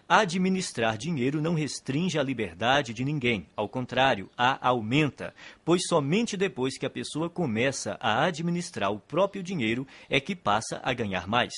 Administrar 0.09 0.97
dinheiro 0.97 1.43
não 1.43 1.55
restringe 1.55 2.17
a 2.17 2.23
liberdade 2.23 2.95
de 2.95 3.05
ninguém, 3.05 3.49
ao 3.57 3.69
contrário, 3.69 4.31
a 4.39 4.69
aumenta, 4.69 5.35
pois 5.65 5.83
somente 5.89 6.37
depois 6.37 6.79
que 6.79 6.87
a 6.87 6.91
pessoa 6.91 7.29
começa 7.29 7.97
a 8.01 8.25
administrar 8.25 8.93
o 8.93 9.01
próprio 9.01 9.43
dinheiro 9.43 9.85
é 10.09 10.21
que 10.21 10.37
passa 10.37 10.81
a 10.85 10.93
ganhar 10.93 11.27
mais. 11.27 11.53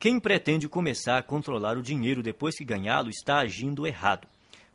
Quem 0.00 0.18
pretende 0.18 0.66
começar 0.66 1.18
a 1.18 1.22
controlar 1.22 1.76
o 1.76 1.82
dinheiro 1.82 2.22
depois 2.22 2.56
que 2.56 2.64
ganhá-lo 2.64 3.10
está 3.10 3.40
agindo 3.40 3.86
errado. 3.86 4.26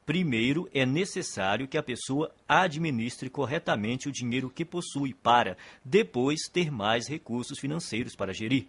Primeiro, 0.06 0.70
é 0.72 0.86
necessário 0.86 1.68
que 1.68 1.80
a 1.80 1.82
pessoa 1.82 2.32
administre 2.48 3.28
corretamente 3.28 4.08
o 4.08 4.12
dinheiro 4.12 4.52
que 4.52 4.64
possui 4.64 5.16
para, 5.16 5.58
depois, 5.84 6.42
ter 6.54 6.72
mais 6.72 7.08
recursos 7.08 7.58
financeiros 7.58 8.16
para 8.16 8.36
gerir. 8.36 8.68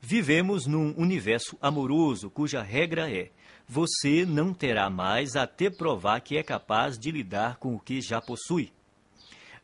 Vivemos 0.00 0.64
num 0.64 0.94
universo 0.96 1.58
amoroso 1.60 2.30
cuja 2.30 2.62
regra 2.62 3.10
é: 3.10 3.32
você 3.66 4.24
não 4.24 4.54
terá 4.54 4.88
mais 4.88 5.34
até 5.34 5.68
provar 5.68 6.20
que 6.20 6.36
é 6.36 6.42
capaz 6.44 6.96
de 6.96 7.10
lidar 7.10 7.56
com 7.56 7.74
o 7.74 7.80
que 7.80 8.00
já 8.00 8.20
possui. 8.20 8.70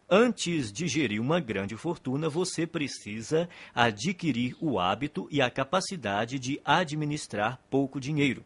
Antes 0.08 0.72
de 0.72 0.86
gerir 0.86 1.20
uma 1.20 1.40
grande 1.40 1.76
fortuna, 1.76 2.28
você 2.28 2.64
precisa 2.64 3.48
adquirir 3.74 4.56
o 4.60 4.78
hábito 4.78 5.26
e 5.32 5.42
a 5.42 5.50
capacidade 5.50 6.38
de 6.38 6.60
administrar 6.64 7.58
pouco 7.68 7.98
dinheiro. 7.98 8.44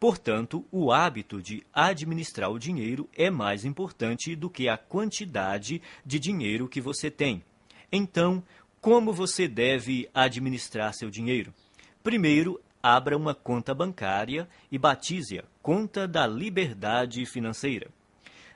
Portanto, 0.00 0.64
o 0.72 0.90
hábito 0.90 1.40
de 1.40 1.64
administrar 1.72 2.50
o 2.50 2.58
dinheiro 2.58 3.08
é 3.16 3.30
mais 3.30 3.64
importante 3.64 4.34
do 4.34 4.50
que 4.50 4.68
a 4.68 4.76
quantidade 4.76 5.80
de 6.04 6.18
dinheiro 6.18 6.68
que 6.68 6.80
você 6.80 7.10
tem. 7.10 7.44
Então, 7.92 8.42
como 8.80 9.12
você 9.12 9.46
deve 9.46 10.08
administrar 10.12 10.92
seu 10.94 11.10
dinheiro? 11.10 11.54
Primeiro, 12.02 12.60
abra 12.82 13.16
uma 13.16 13.34
conta 13.34 13.72
bancária 13.72 14.48
e 14.70 14.76
batize-a 14.76 15.44
Conta 15.62 16.08
da 16.08 16.26
Liberdade 16.26 17.24
Financeira. 17.24 17.88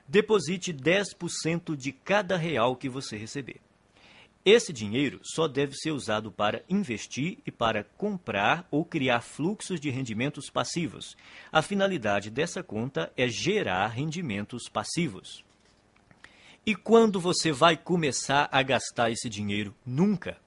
Deposite 0.07 0.73
10% 0.73 1.75
de 1.75 1.91
cada 1.91 2.35
real 2.37 2.75
que 2.75 2.89
você 2.89 3.17
receber. 3.17 3.61
Esse 4.45 4.73
dinheiro 4.73 5.21
só 5.23 5.47
deve 5.47 5.73
ser 5.73 5.91
usado 5.91 6.29
para 6.29 6.63
investir 6.69 7.37
e 7.45 7.51
para 7.51 7.85
comprar 7.97 8.67
ou 8.69 8.83
criar 8.83 9.21
fluxos 9.21 9.79
de 9.79 9.89
rendimentos 9.89 10.49
passivos. 10.49 11.15
A 11.49 11.61
finalidade 11.61 12.29
dessa 12.29 12.61
conta 12.61 13.11
é 13.15 13.25
gerar 13.29 13.87
rendimentos 13.87 14.67
passivos. 14.67 15.45
E 16.65 16.75
quando 16.75 17.21
você 17.21 17.53
vai 17.53 17.77
começar 17.77 18.49
a 18.51 18.61
gastar 18.61 19.11
esse 19.11 19.29
dinheiro? 19.29 19.73
Nunca. 19.85 20.37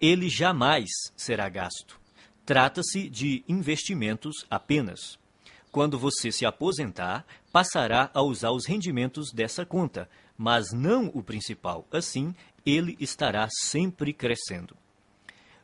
Ele 0.00 0.30
jamais 0.30 0.88
será 1.14 1.48
gasto. 1.50 2.00
Trata-se 2.46 3.08
de 3.08 3.44
investimentos 3.46 4.46
apenas. 4.50 5.18
Quando 5.74 5.98
você 5.98 6.30
se 6.30 6.46
aposentar, 6.46 7.26
passará 7.50 8.08
a 8.14 8.22
usar 8.22 8.52
os 8.52 8.64
rendimentos 8.64 9.32
dessa 9.32 9.66
conta, 9.66 10.08
mas 10.38 10.72
não 10.72 11.10
o 11.12 11.20
principal. 11.20 11.84
Assim, 11.90 12.32
ele 12.64 12.96
estará 13.00 13.48
sempre 13.50 14.12
crescendo. 14.12 14.76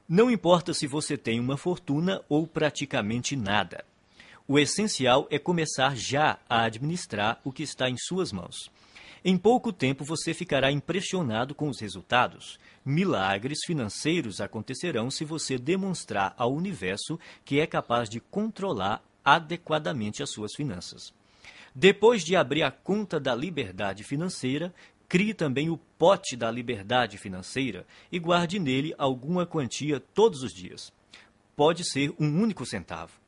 Não 0.09 0.29
importa 0.29 0.75
se 0.75 0.89
você 0.89 1.17
tem 1.17 1.39
uma 1.39 1.57
fortuna 1.57 2.25
ou 2.29 2.45
praticamente 2.45 3.37
nada. 3.37 3.85
O 4.49 4.59
essencial 4.59 5.29
é 5.31 5.39
começar 5.39 5.97
já 5.97 6.41
a 6.49 6.65
administrar 6.65 7.41
o 7.45 7.53
que 7.53 7.63
está 7.63 7.89
em 7.89 7.97
suas 7.97 8.33
mãos. 8.33 8.69
Em 9.25 9.39
pouco 9.39 9.73
tempo 9.73 10.03
você 10.03 10.35
ficará 10.35 10.73
impressionado 10.73 11.55
com 11.55 11.69
os 11.69 11.81
resultados. 11.81 12.59
Milagres 12.85 13.61
financeiros 13.65 14.41
acontecerão 14.41 15.09
se 15.09 15.25
você 15.25 15.57
demonstrar 15.57 16.35
ao 16.37 16.53
universo 16.53 17.17
que 17.45 17.61
é 17.61 17.67
capaz 17.67 18.09
de 18.09 18.19
controlar 18.19 19.05
adequadamente 19.25 20.23
as 20.23 20.31
suas 20.31 20.53
finanças. 20.55 21.13
Depois 21.75 22.25
de 22.25 22.35
abrir 22.35 22.63
a 22.63 22.71
conta 22.71 23.21
da 23.21 23.35
liberdade 23.35 24.03
financeira, 24.03 24.75
Crie 25.11 25.35
também 25.35 25.69
o 25.69 25.77
pote 25.99 26.37
da 26.37 26.49
liberdade 26.53 27.19
financeira 27.19 27.85
e 28.13 28.19
guarde 28.21 28.61
nele 28.61 28.95
alguma 28.97 29.45
quantia 29.45 29.99
todos 29.99 30.45
os 30.45 30.53
dias. 30.53 30.93
Pode 31.57 31.83
ser 31.83 32.15
um 32.17 32.41
único 32.41 32.65
centavo. 32.65 33.19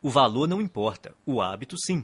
O 0.00 0.08
valor 0.08 0.48
não 0.48 0.58
importa, 0.58 1.14
o 1.26 1.42
hábito 1.42 1.76
sim. 1.78 2.02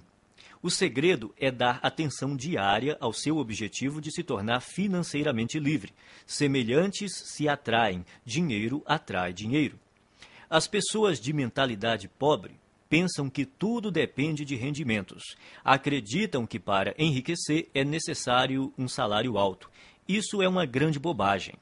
O 0.62 0.70
segredo 0.70 1.34
é 1.38 1.50
dar 1.50 1.80
atenção 1.82 2.36
diária 2.36 2.98
ao 3.00 3.14
seu 3.14 3.38
objetivo 3.38 3.98
de 3.98 4.12
se 4.12 4.22
tornar 4.22 4.60
financeiramente 4.60 5.58
livre. 5.58 5.94
Semelhantes 6.26 7.12
se 7.34 7.48
atraem, 7.48 8.04
dinheiro 8.26 8.82
atrai 8.84 9.32
dinheiro. 9.32 9.80
As 10.50 10.68
pessoas 10.68 11.18
de 11.18 11.32
mentalidade 11.32 12.08
pobre 12.08 12.60
pensam 12.92 13.30
que 13.30 13.46
tudo 13.46 13.90
depende 13.90 14.44
de 14.44 14.54
rendimentos. 14.54 15.34
Acreditam 15.64 16.46
que 16.46 16.60
para 16.60 16.94
enriquecer 16.98 17.70
é 17.72 17.82
necessário 17.82 18.70
um 18.76 18.86
salário 18.86 19.38
alto. 19.38 19.70
Isso 20.06 20.42
é 20.42 20.46
uma 20.46 20.66
grande 20.66 20.98
bobagem. 20.98 21.54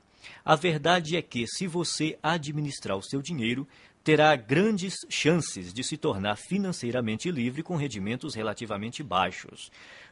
A 0.44 0.56
verdade 0.56 1.16
é 1.16 1.22
que, 1.22 1.46
se 1.46 1.68
você 1.68 2.18
administrar 2.20 2.96
o 2.96 3.02
seu 3.02 3.22
dinheiro, 3.22 3.64
terá 4.02 4.34
grandes 4.34 4.94
chances 5.08 5.72
de 5.72 5.84
se 5.84 5.96
tornar 5.96 6.34
financeiramente 6.34 7.30
livre 7.30 7.62
com 7.62 7.76
rendimentos 7.76 8.34
relativamente 8.34 9.00
baixos. 9.00 9.70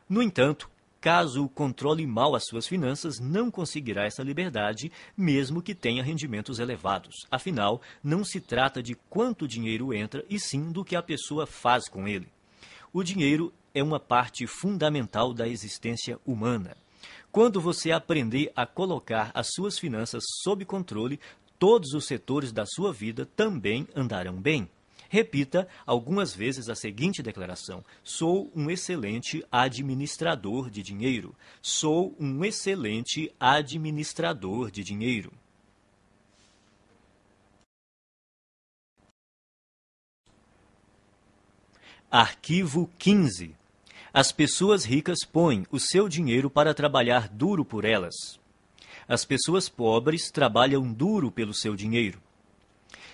No 0.08 0.22
entanto, 0.22 0.70
Caso 1.00 1.48
controle 1.50 2.04
mal 2.06 2.34
as 2.34 2.44
suas 2.46 2.66
finanças, 2.66 3.20
não 3.20 3.52
conseguirá 3.52 4.04
essa 4.04 4.22
liberdade, 4.22 4.90
mesmo 5.16 5.62
que 5.62 5.72
tenha 5.72 6.02
rendimentos 6.02 6.58
elevados. 6.58 7.14
Afinal, 7.30 7.80
não 8.02 8.24
se 8.24 8.40
trata 8.40 8.82
de 8.82 8.96
quanto 9.08 9.46
dinheiro 9.46 9.94
entra, 9.94 10.24
e 10.28 10.40
sim 10.40 10.72
do 10.72 10.84
que 10.84 10.96
a 10.96 11.02
pessoa 11.02 11.46
faz 11.46 11.88
com 11.88 12.08
ele. 12.08 12.26
O 12.92 13.04
dinheiro 13.04 13.52
é 13.72 13.80
uma 13.80 14.00
parte 14.00 14.44
fundamental 14.46 15.32
da 15.32 15.46
existência 15.46 16.18
humana. 16.26 16.76
Quando 17.30 17.60
você 17.60 17.92
aprender 17.92 18.50
a 18.56 18.66
colocar 18.66 19.30
as 19.34 19.48
suas 19.52 19.78
finanças 19.78 20.24
sob 20.42 20.64
controle, 20.64 21.20
todos 21.58 21.92
os 21.92 22.06
setores 22.06 22.50
da 22.50 22.64
sua 22.66 22.92
vida 22.92 23.24
também 23.36 23.86
andarão 23.94 24.34
bem. 24.40 24.68
Repita 25.08 25.66
algumas 25.86 26.34
vezes 26.34 26.68
a 26.68 26.74
seguinte 26.74 27.22
declaração: 27.22 27.82
Sou 28.04 28.52
um 28.54 28.70
excelente 28.70 29.44
administrador 29.50 30.68
de 30.70 30.82
dinheiro. 30.82 31.34
Sou 31.62 32.14
um 32.20 32.44
excelente 32.44 33.32
administrador 33.40 34.70
de 34.70 34.84
dinheiro. 34.84 35.32
Arquivo 42.10 42.90
15. 42.98 43.54
As 44.12 44.32
pessoas 44.32 44.84
ricas 44.84 45.18
põem 45.30 45.66
o 45.70 45.78
seu 45.78 46.08
dinheiro 46.08 46.48
para 46.50 46.74
trabalhar 46.74 47.28
duro 47.28 47.64
por 47.64 47.84
elas. 47.84 48.40
As 49.06 49.24
pessoas 49.24 49.68
pobres 49.68 50.30
trabalham 50.30 50.90
duro 50.90 51.30
pelo 51.30 51.54
seu 51.54 51.74
dinheiro. 51.74 52.20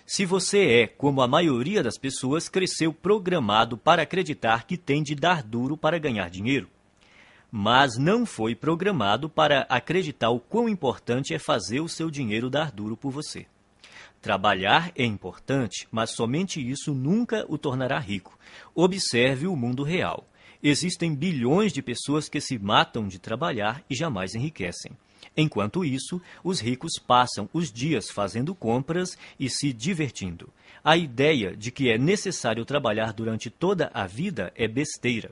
Se 0.07 0.26
você 0.26 0.82
é, 0.82 0.86
como 0.86 1.22
a 1.22 1.28
maioria 1.28 1.82
das 1.82 1.96
pessoas, 1.96 2.48
cresceu 2.48 2.92
programado 2.92 3.78
para 3.78 4.02
acreditar 4.02 4.66
que 4.66 4.76
tem 4.76 5.02
de 5.02 5.14
dar 5.14 5.42
duro 5.42 5.78
para 5.78 5.98
ganhar 5.98 6.28
dinheiro. 6.28 6.68
Mas 7.50 7.96
não 7.96 8.26
foi 8.26 8.55
programado 8.55 9.30
para 9.30 9.62
acreditar 9.62 10.28
o 10.28 10.38
quão 10.38 10.68
importante 10.68 11.32
é 11.32 11.38
fazer 11.38 11.80
o 11.80 11.88
seu 11.88 12.11
dinheiro 12.11 12.50
dar 12.50 12.70
duro 12.70 12.96
por 12.96 13.11
você. 13.11 13.46
Trabalhar 14.20 14.92
é 14.94 15.05
importante, 15.05 15.88
mas 15.90 16.11
somente 16.11 16.61
isso 16.61 16.92
nunca 16.92 17.46
o 17.48 17.57
tornará 17.57 17.98
rico. 17.98 18.38
Observe 18.74 19.46
o 19.46 19.57
mundo 19.57 19.82
real. 19.82 20.26
Existem 20.62 21.14
bilhões 21.14 21.72
de 21.72 21.82
pessoas 21.82 22.28
que 22.28 22.40
se 22.40 22.59
matam 22.59 23.07
de 23.07 23.18
trabalhar 23.18 23.82
e 23.88 23.94
jamais 23.94 24.34
enriquecem. 24.34 24.92
Enquanto 25.37 25.85
isso, 25.85 26.20
os 26.43 26.61
ricos 26.61 26.93
passam 26.99 27.49
os 27.53 27.72
dias 27.72 28.11
fazendo 28.11 28.55
compras 28.55 29.16
e 29.39 29.49
se 29.49 29.72
divertindo. 29.72 30.49
A 30.83 30.97
ideia 30.97 31.57
de 31.57 31.70
que 31.70 31.91
é 31.91 31.97
necessário 31.97 32.64
trabalhar 32.64 33.12
durante 33.12 33.49
toda 33.51 33.91
a 33.95 34.07
vida 34.07 34.53
é 34.55 34.68
besteira. 34.68 35.31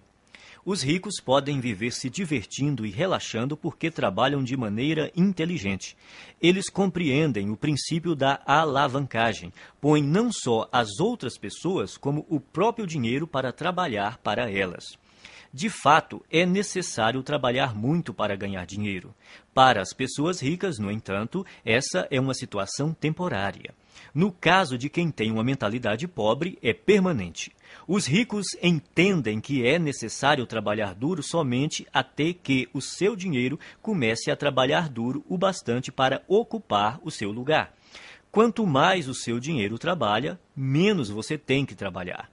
Os 0.64 0.80
ricos 0.80 1.20
podem 1.20 1.58
viver 1.58 1.90
se 1.90 2.08
divertindo 2.08 2.86
e 2.86 2.90
relaxando 2.90 3.56
porque 3.56 3.90
trabalham 3.90 4.44
de 4.44 4.56
maneira 4.56 5.10
inteligente. 5.16 5.96
Eles 6.40 6.70
compreendem 6.70 7.50
o 7.50 7.56
princípio 7.56 8.14
da 8.14 8.40
alavancagem, 8.46 9.52
põem 9.80 10.04
não 10.04 10.30
só 10.32 10.68
as 10.70 11.00
outras 11.00 11.36
pessoas, 11.36 11.96
como 11.96 12.24
o 12.28 12.38
próprio 12.38 12.86
dinheiro 12.86 13.26
para 13.26 13.52
trabalhar 13.52 14.18
para 14.18 14.48
elas. 14.48 14.96
De 15.54 15.68
fato, 15.68 16.24
é 16.30 16.46
necessário 16.46 17.22
trabalhar 17.22 17.74
muito 17.74 18.14
para 18.14 18.34
ganhar 18.34 18.64
dinheiro. 18.64 19.14
Para 19.52 19.82
as 19.82 19.92
pessoas 19.92 20.40
ricas, 20.40 20.78
no 20.78 20.90
entanto, 20.90 21.44
essa 21.62 22.08
é 22.10 22.18
uma 22.18 22.32
situação 22.32 22.94
temporária. 22.94 23.74
No 24.14 24.32
caso 24.32 24.78
de 24.78 24.88
quem 24.88 25.10
tem 25.10 25.30
uma 25.30 25.44
mentalidade 25.44 26.08
pobre, 26.08 26.58
é 26.62 26.72
permanente. 26.72 27.52
Os 27.86 28.06
ricos 28.06 28.46
entendem 28.62 29.42
que 29.42 29.66
é 29.66 29.78
necessário 29.78 30.46
trabalhar 30.46 30.94
duro 30.94 31.22
somente 31.22 31.86
até 31.92 32.32
que 32.32 32.66
o 32.72 32.80
seu 32.80 33.14
dinheiro 33.14 33.60
comece 33.82 34.30
a 34.30 34.36
trabalhar 34.36 34.88
duro 34.88 35.22
o 35.28 35.36
bastante 35.36 35.92
para 35.92 36.22
ocupar 36.26 36.98
o 37.02 37.10
seu 37.10 37.30
lugar. 37.30 37.74
Quanto 38.30 38.66
mais 38.66 39.06
o 39.06 39.14
seu 39.14 39.38
dinheiro 39.38 39.78
trabalha, 39.78 40.40
menos 40.56 41.10
você 41.10 41.36
tem 41.36 41.66
que 41.66 41.74
trabalhar. 41.74 42.31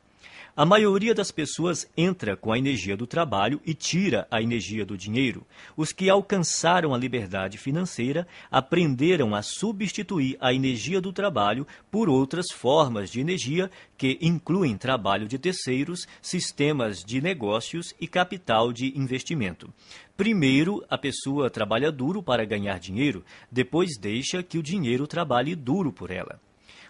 A 0.59 0.65
maioria 0.65 1.15
das 1.15 1.31
pessoas 1.31 1.89
entra 1.95 2.35
com 2.35 2.51
a 2.51 2.57
energia 2.57 2.97
do 2.97 3.07
trabalho 3.07 3.61
e 3.65 3.73
tira 3.73 4.27
a 4.29 4.41
energia 4.41 4.85
do 4.85 4.97
dinheiro. 4.97 5.47
Os 5.77 5.93
que 5.93 6.09
alcançaram 6.09 6.93
a 6.93 6.97
liberdade 6.97 7.57
financeira 7.57 8.27
aprenderam 8.51 9.33
a 9.33 9.41
substituir 9.41 10.35
a 10.37 10.53
energia 10.53 10.99
do 10.99 11.13
trabalho 11.13 11.65
por 11.89 12.09
outras 12.09 12.47
formas 12.51 13.09
de 13.09 13.21
energia 13.21 13.71
que 13.97 14.19
incluem 14.21 14.75
trabalho 14.75 15.29
de 15.29 15.39
terceiros, 15.39 16.05
sistemas 16.21 17.05
de 17.05 17.21
negócios 17.21 17.95
e 17.97 18.05
capital 18.05 18.73
de 18.73 18.91
investimento. 18.99 19.73
Primeiro, 20.17 20.83
a 20.89 20.97
pessoa 20.97 21.49
trabalha 21.49 21.89
duro 21.89 22.21
para 22.21 22.43
ganhar 22.43 22.81
dinheiro, 22.81 23.23
depois 23.49 23.97
deixa 23.97 24.43
que 24.43 24.57
o 24.57 24.63
dinheiro 24.63 25.07
trabalhe 25.07 25.55
duro 25.55 25.93
por 25.93 26.11
ela. 26.11 26.37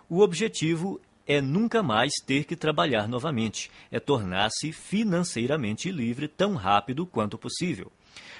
O 0.09 0.21
objetivo 0.21 0.99
é 1.29 1.39
nunca 1.39 1.83
mais 1.83 2.11
ter 2.25 2.43
que 2.43 2.55
trabalhar 2.55 3.07
novamente, 3.07 3.69
é 3.91 3.99
tornar-se 3.99 4.71
financeiramente 4.71 5.91
livre 5.91 6.27
tão 6.27 6.55
rápido 6.55 7.05
quanto 7.05 7.37
possível. 7.37 7.91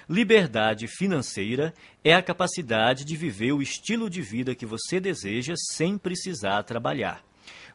Liberdade 0.09 0.87
financeira 0.87 1.71
é 2.03 2.15
a 2.15 2.21
capacidade 2.23 3.05
de 3.05 3.15
viver 3.15 3.51
o 3.51 3.61
estilo 3.61 4.09
de 4.09 4.23
vida 4.23 4.55
que 4.55 4.65
você 4.65 4.99
deseja 4.99 5.53
sem 5.55 5.99
precisar 5.99 6.63
trabalhar. 6.63 7.23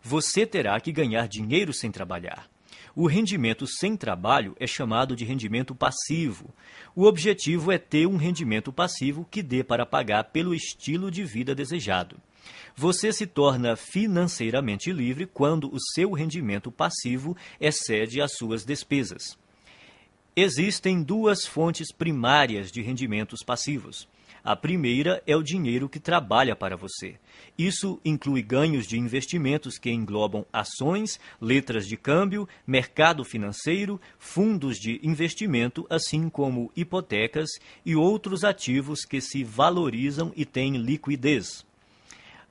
Você 0.03 0.45
terá 0.45 0.81
que 0.81 0.91
ganhar 0.91 1.29
dinheiro 1.29 1.73
sem 1.73 1.93
trabalhar. 1.93 2.51
O 2.97 3.07
rendimento 3.07 3.69
sem 3.69 3.97
trabalho 3.97 4.57
é 4.59 4.67
chamado 4.67 5.15
de 5.15 5.25
rendimento 5.25 5.77
passivo. 5.77 6.53
O 6.95 7.05
objetivo 7.05 7.71
é 7.71 7.79
ter 7.79 8.09
um 8.09 8.17
rendimento 8.17 8.73
passivo 8.73 9.25
que 9.31 9.45
dê 9.45 9.63
para 9.63 9.87
pagar 9.87 10.25
pelo 10.25 10.53
estilo 10.53 11.09
de 11.09 11.25
vida 11.25 11.55
desejado. 11.55 12.17
Você 12.77 13.13
se 13.13 13.27
torna 13.27 13.77
financeiramente 13.77 14.93
livre 14.93 15.27
quando 15.27 15.73
o 15.73 15.79
seu 15.95 16.13
rendimento 16.13 16.71
passivo 16.73 17.37
excede 17.61 18.21
as 18.21 18.37
suas 18.37 18.65
despesas. 18.65 19.39
Existem 20.37 21.03
duas 21.03 21.47
fontes 21.47 21.93
primárias 21.93 22.73
de 22.73 22.83
rendimentos 22.83 23.41
passivos. 23.45 24.09
A 24.45 24.55
primeira 24.55 25.23
é 25.27 25.35
o 25.35 25.43
dinheiro 25.43 25.89
que 25.89 25.99
trabalha 25.99 26.55
para 26.55 26.77
você. 26.77 27.17
Isso 27.57 27.99
inclui 28.05 28.43
ganhos 28.43 28.87
de 28.87 28.99
investimentos 28.99 29.79
que 29.79 29.91
englobam 29.91 30.45
ações, 30.53 31.19
letras 31.41 31.87
de 31.87 31.97
câmbio, 31.97 32.47
mercado 32.67 33.25
financeiro, 33.25 33.99
fundos 34.19 34.77
de 34.77 35.01
investimento, 35.03 35.87
assim 35.89 36.29
como 36.29 36.71
hipotecas 36.77 37.49
e 37.87 37.97
outros 37.97 38.45
ativos 38.45 39.07
que 39.07 39.19
se 39.19 39.43
valorizam 39.43 40.31
e 40.37 40.45
têm 40.45 40.77
liquidez. 40.77 41.65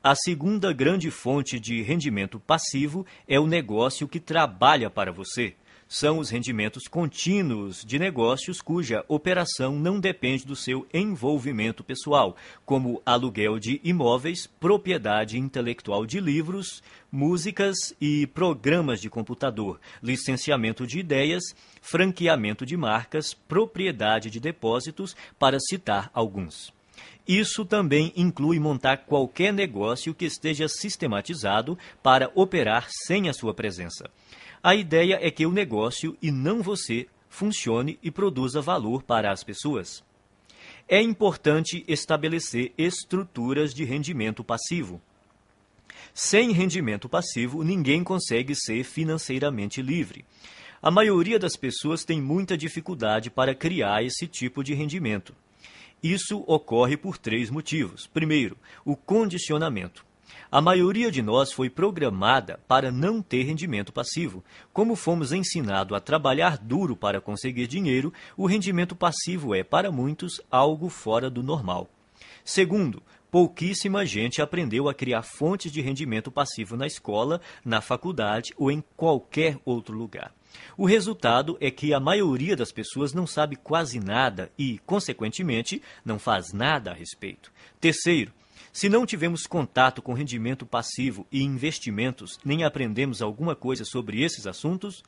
A 0.05 0.15
segunda 0.15 0.73
grande 0.73 1.09
fonte 1.09 1.57
de 1.57 1.81
rendimento 1.81 2.37
passivo 2.37 3.05
é 3.25 3.39
o 3.39 3.47
negócio 3.47 4.05
que 4.05 4.19
trabalha 4.19 4.89
para 4.89 5.13
você. 5.13 5.55
São 5.87 6.19
os 6.19 6.29
rendimentos 6.29 6.89
contínuos 6.89 7.85
de 7.85 7.97
negócios 7.97 8.61
cuja 8.61 9.05
operação 9.07 9.79
não 9.79 10.01
depende 10.01 10.45
do 10.45 10.57
seu 10.57 10.85
envolvimento 10.93 11.85
pessoal, 11.85 12.35
como 12.65 13.01
aluguel 13.05 13.57
de 13.57 13.79
imóveis, 13.81 14.45
propriedade 14.45 15.39
intelectual 15.39 16.05
de 16.05 16.19
livros, 16.19 16.83
músicas 17.09 17.95
e 18.01 18.27
programas 18.27 18.99
de 18.99 19.09
computador, 19.09 19.79
licenciamento 20.01 20.85
de 20.85 20.99
ideias, 20.99 21.43
franqueamento 21.81 22.65
de 22.65 22.75
marcas, 22.75 23.33
propriedade 23.33 24.29
de 24.29 24.41
depósitos, 24.41 25.15
para 25.39 25.57
citar 25.61 26.11
alguns. 26.13 26.73
Isso 27.27 27.63
também 27.63 28.11
inclui 28.15 28.59
montar 28.59 28.97
qualquer 28.97 29.53
negócio 29.53 30.13
que 30.13 30.25
esteja 30.25 30.67
sistematizado 30.67 31.77
para 32.01 32.31
operar 32.35 32.87
sem 32.89 33.29
a 33.29 33.33
sua 33.33 33.53
presença. 33.53 34.09
A 34.61 34.75
ideia 34.75 35.17
é 35.21 35.31
que 35.31 35.45
o 35.45 35.51
negócio 35.51 36.17
e 36.21 36.31
não 36.31 36.61
você 36.61 37.07
funcione 37.29 37.97
e 38.03 38.11
produza 38.11 38.61
valor 38.61 39.03
para 39.03 39.31
as 39.31 39.43
pessoas. 39.43 40.03
É 40.87 41.01
importante 41.01 41.83
estabelecer 41.87 42.73
estruturas 42.77 43.73
de 43.73 43.83
rendimento 43.85 44.43
passivo. 44.43 45.01
Sem 46.13 46.51
rendimento 46.51 47.09
passivo, 47.09 47.63
ninguém 47.63 48.03
consegue 48.03 48.53
ser 48.53 48.83
financeiramente 48.83 49.81
livre. 49.81 50.25
A 50.81 50.91
maioria 50.91 51.39
das 51.39 51.55
pessoas 51.55 52.03
tem 52.03 52.21
muita 52.21 52.57
dificuldade 52.57 53.29
para 53.29 53.55
criar 53.55 54.03
esse 54.03 54.27
tipo 54.27 54.63
de 54.63 54.73
rendimento. 54.73 55.33
Isso 56.03 56.43
ocorre 56.45 56.97
por 56.97 57.17
três 57.17 57.49
motivos. 57.49 58.05
Primeiro, 58.07 58.57
o 58.83 58.93
condicionamento. 58.93 60.05
A 60.51 60.61
maioria 60.61 61.09
de 61.09 61.21
nós 61.21 61.53
foi 61.53 61.69
programada 61.69 62.59
para 62.67 62.91
não 62.91 63.21
ter 63.21 63.43
rendimento 63.43 63.93
passivo. 63.93 64.43
Como 64.73 64.95
fomos 64.95 65.31
ensinados 65.31 65.95
a 65.95 66.01
trabalhar 66.01 66.57
duro 66.57 66.95
para 66.95 67.21
conseguir 67.21 67.67
dinheiro, 67.67 68.13
o 68.35 68.45
rendimento 68.45 68.95
passivo 68.95 69.55
é, 69.55 69.63
para 69.63 69.91
muitos, 69.91 70.41
algo 70.51 70.89
fora 70.89 71.29
do 71.29 71.41
normal. 71.41 71.89
Segundo, 72.43 73.01
pouquíssima 73.31 74.05
gente 74.05 74.41
aprendeu 74.41 74.89
a 74.89 74.93
criar 74.93 75.23
fontes 75.23 75.71
de 75.71 75.81
rendimento 75.81 76.29
passivo 76.29 76.75
na 76.75 76.85
escola, 76.85 77.39
na 77.63 77.79
faculdade 77.79 78.53
ou 78.57 78.69
em 78.69 78.83
qualquer 78.95 79.57
outro 79.65 79.97
lugar. 79.97 80.33
O 80.77 80.85
resultado 80.85 81.57
é 81.59 81.69
que 81.69 81.93
a 81.93 81.99
maioria 81.99 82.55
das 82.55 82.71
pessoas 82.71 83.13
não 83.13 83.27
sabe 83.27 83.55
quase 83.55 83.99
nada 83.99 84.51
e, 84.57 84.79
consequentemente, 84.85 85.81
não 86.03 86.17
faz 86.17 86.53
nada 86.53 86.91
a 86.91 86.93
respeito. 86.93 87.51
Terceiro, 87.79 88.31
se 88.71 88.89
não 88.89 89.05
tivemos 89.05 89.45
contato 89.45 90.01
com 90.01 90.13
rendimento 90.13 90.65
passivo 90.65 91.27
e 91.31 91.43
investimentos, 91.43 92.39
nem 92.43 92.63
aprendemos 92.63 93.21
alguma 93.21 93.55
coisa 93.55 93.85
sobre 93.85 94.23
esses 94.23 94.47
assuntos, 94.47 95.03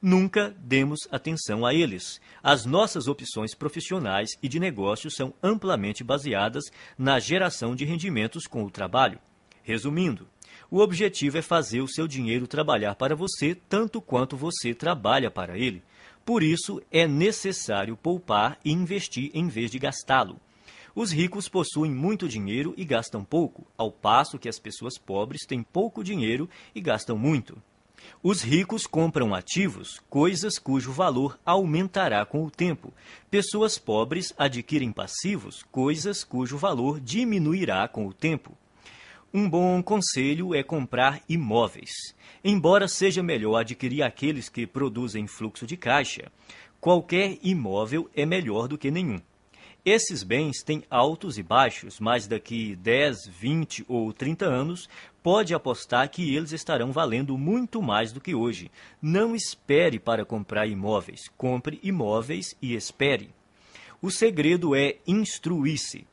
nunca 0.00 0.54
demos 0.60 1.00
atenção 1.10 1.66
a 1.66 1.74
eles. 1.74 2.20
As 2.40 2.64
nossas 2.64 3.08
opções 3.08 3.54
profissionais 3.54 4.30
e 4.42 4.48
de 4.48 4.60
negócios 4.60 5.14
são 5.16 5.34
amplamente 5.42 6.04
baseadas 6.04 6.64
na 6.96 7.18
geração 7.18 7.74
de 7.74 7.84
rendimentos 7.84 8.46
com 8.46 8.64
o 8.64 8.70
trabalho. 8.70 9.18
Resumindo, 9.62 10.28
o 10.70 10.80
objetivo 10.80 11.38
é 11.38 11.42
fazer 11.42 11.80
o 11.80 11.88
seu 11.88 12.06
dinheiro 12.06 12.46
trabalhar 12.46 12.94
para 12.94 13.16
você 13.16 13.54
tanto 13.54 14.00
quanto 14.00 14.36
você 14.36 14.74
trabalha 14.74 15.30
para 15.30 15.56
ele. 15.56 15.82
Por 16.24 16.42
isso, 16.42 16.82
é 16.92 17.06
necessário 17.06 17.96
poupar 17.96 18.58
e 18.62 18.70
investir 18.70 19.30
em 19.32 19.48
vez 19.48 19.70
de 19.70 19.78
gastá-lo. 19.78 20.38
Os 20.94 21.10
ricos 21.10 21.48
possuem 21.48 21.90
muito 21.90 22.28
dinheiro 22.28 22.74
e 22.76 22.84
gastam 22.84 23.24
pouco, 23.24 23.66
ao 23.78 23.90
passo 23.90 24.38
que 24.38 24.48
as 24.48 24.58
pessoas 24.58 24.98
pobres 24.98 25.46
têm 25.46 25.62
pouco 25.62 26.04
dinheiro 26.04 26.50
e 26.74 26.80
gastam 26.80 27.16
muito. 27.16 27.56
Os 28.22 28.42
ricos 28.42 28.86
compram 28.86 29.34
ativos, 29.34 30.00
coisas 30.10 30.58
cujo 30.58 30.92
valor 30.92 31.38
aumentará 31.46 32.26
com 32.26 32.44
o 32.44 32.50
tempo. 32.50 32.92
Pessoas 33.30 33.78
pobres 33.78 34.34
adquirem 34.36 34.92
passivos, 34.92 35.62
coisas 35.70 36.24
cujo 36.24 36.58
valor 36.58 37.00
diminuirá 37.00 37.88
com 37.88 38.06
o 38.06 38.12
tempo. 38.12 38.56
Um 39.32 39.46
bom 39.46 39.82
conselho 39.82 40.54
é 40.54 40.62
comprar 40.62 41.20
imóveis. 41.28 41.90
Embora 42.42 42.88
seja 42.88 43.22
melhor 43.22 43.56
adquirir 43.58 44.02
aqueles 44.02 44.48
que 44.48 44.66
produzem 44.66 45.26
fluxo 45.26 45.66
de 45.66 45.76
caixa, 45.76 46.32
qualquer 46.80 47.36
imóvel 47.42 48.08
é 48.16 48.24
melhor 48.24 48.66
do 48.68 48.78
que 48.78 48.90
nenhum. 48.90 49.20
Esses 49.84 50.22
bens 50.22 50.62
têm 50.62 50.82
altos 50.88 51.36
e 51.36 51.42
baixos, 51.42 52.00
mas 52.00 52.26
daqui 52.26 52.74
10, 52.76 53.26
20 53.26 53.84
ou 53.86 54.14
30 54.14 54.46
anos, 54.46 54.88
pode 55.22 55.52
apostar 55.52 56.08
que 56.08 56.34
eles 56.34 56.52
estarão 56.52 56.90
valendo 56.90 57.36
muito 57.36 57.82
mais 57.82 58.12
do 58.12 58.22
que 58.22 58.34
hoje. 58.34 58.70
Não 59.00 59.36
espere 59.36 59.98
para 59.98 60.24
comprar 60.24 60.66
imóveis, 60.66 61.28
compre 61.36 61.78
imóveis 61.82 62.56
e 62.62 62.74
espere. 62.74 63.28
O 64.00 64.10
segredo 64.10 64.74
é 64.74 64.96
instruir-se. 65.06 66.06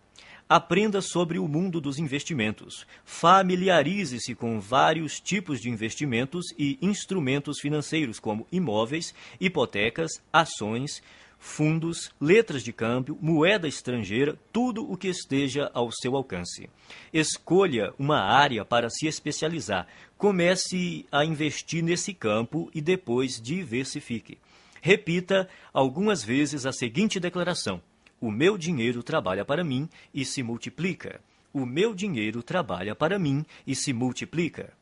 Aprenda 0.47 1.01
sobre 1.01 1.39
o 1.39 1.47
mundo 1.47 1.81
dos 1.81 1.97
investimentos. 1.97 2.85
Familiarize-se 3.03 4.35
com 4.35 4.59
vários 4.59 5.19
tipos 5.19 5.59
de 5.59 5.71
investimentos 5.71 6.53
e 6.55 6.77
instrumentos 6.83 7.59
financeiros, 7.59 8.19
como 8.19 8.45
imóveis, 8.51 9.11
hipotecas, 9.41 10.21
ações, 10.31 11.01
fundos, 11.39 12.11
letras 12.21 12.63
de 12.63 12.71
câmbio, 12.71 13.17
moeda 13.19 13.67
estrangeira, 13.67 14.37
tudo 14.53 14.87
o 14.87 14.95
que 14.95 15.07
esteja 15.07 15.71
ao 15.73 15.91
seu 15.91 16.15
alcance. 16.15 16.69
Escolha 17.11 17.91
uma 17.97 18.19
área 18.19 18.63
para 18.63 18.87
se 18.87 19.07
especializar. 19.07 19.87
Comece 20.15 21.07
a 21.11 21.25
investir 21.25 21.83
nesse 21.83 22.13
campo 22.13 22.69
e 22.71 22.81
depois 22.81 23.41
diversifique. 23.41 24.37
Repita 24.79 25.49
algumas 25.73 26.23
vezes 26.23 26.67
a 26.67 26.71
seguinte 26.71 27.19
declaração: 27.19 27.81
o 28.19 28.31
meu 28.31 28.57
dinheiro 28.57 29.03
trabalha 29.03 29.43
para 29.43 29.63
mim 29.63 29.89
e 30.13 30.25
se 30.25 30.41
multiplica. 30.41 31.21
O 31.53 31.65
meu 31.65 31.93
dinheiro 31.93 32.41
trabalha 32.41 32.95
para 32.95 33.19
mim 33.19 33.45
e 33.65 33.75
se 33.75 33.93
multiplica. 33.93 34.73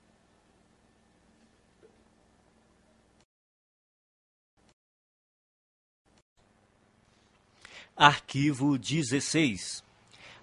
Arquivo 7.96 8.78
16. 8.78 9.84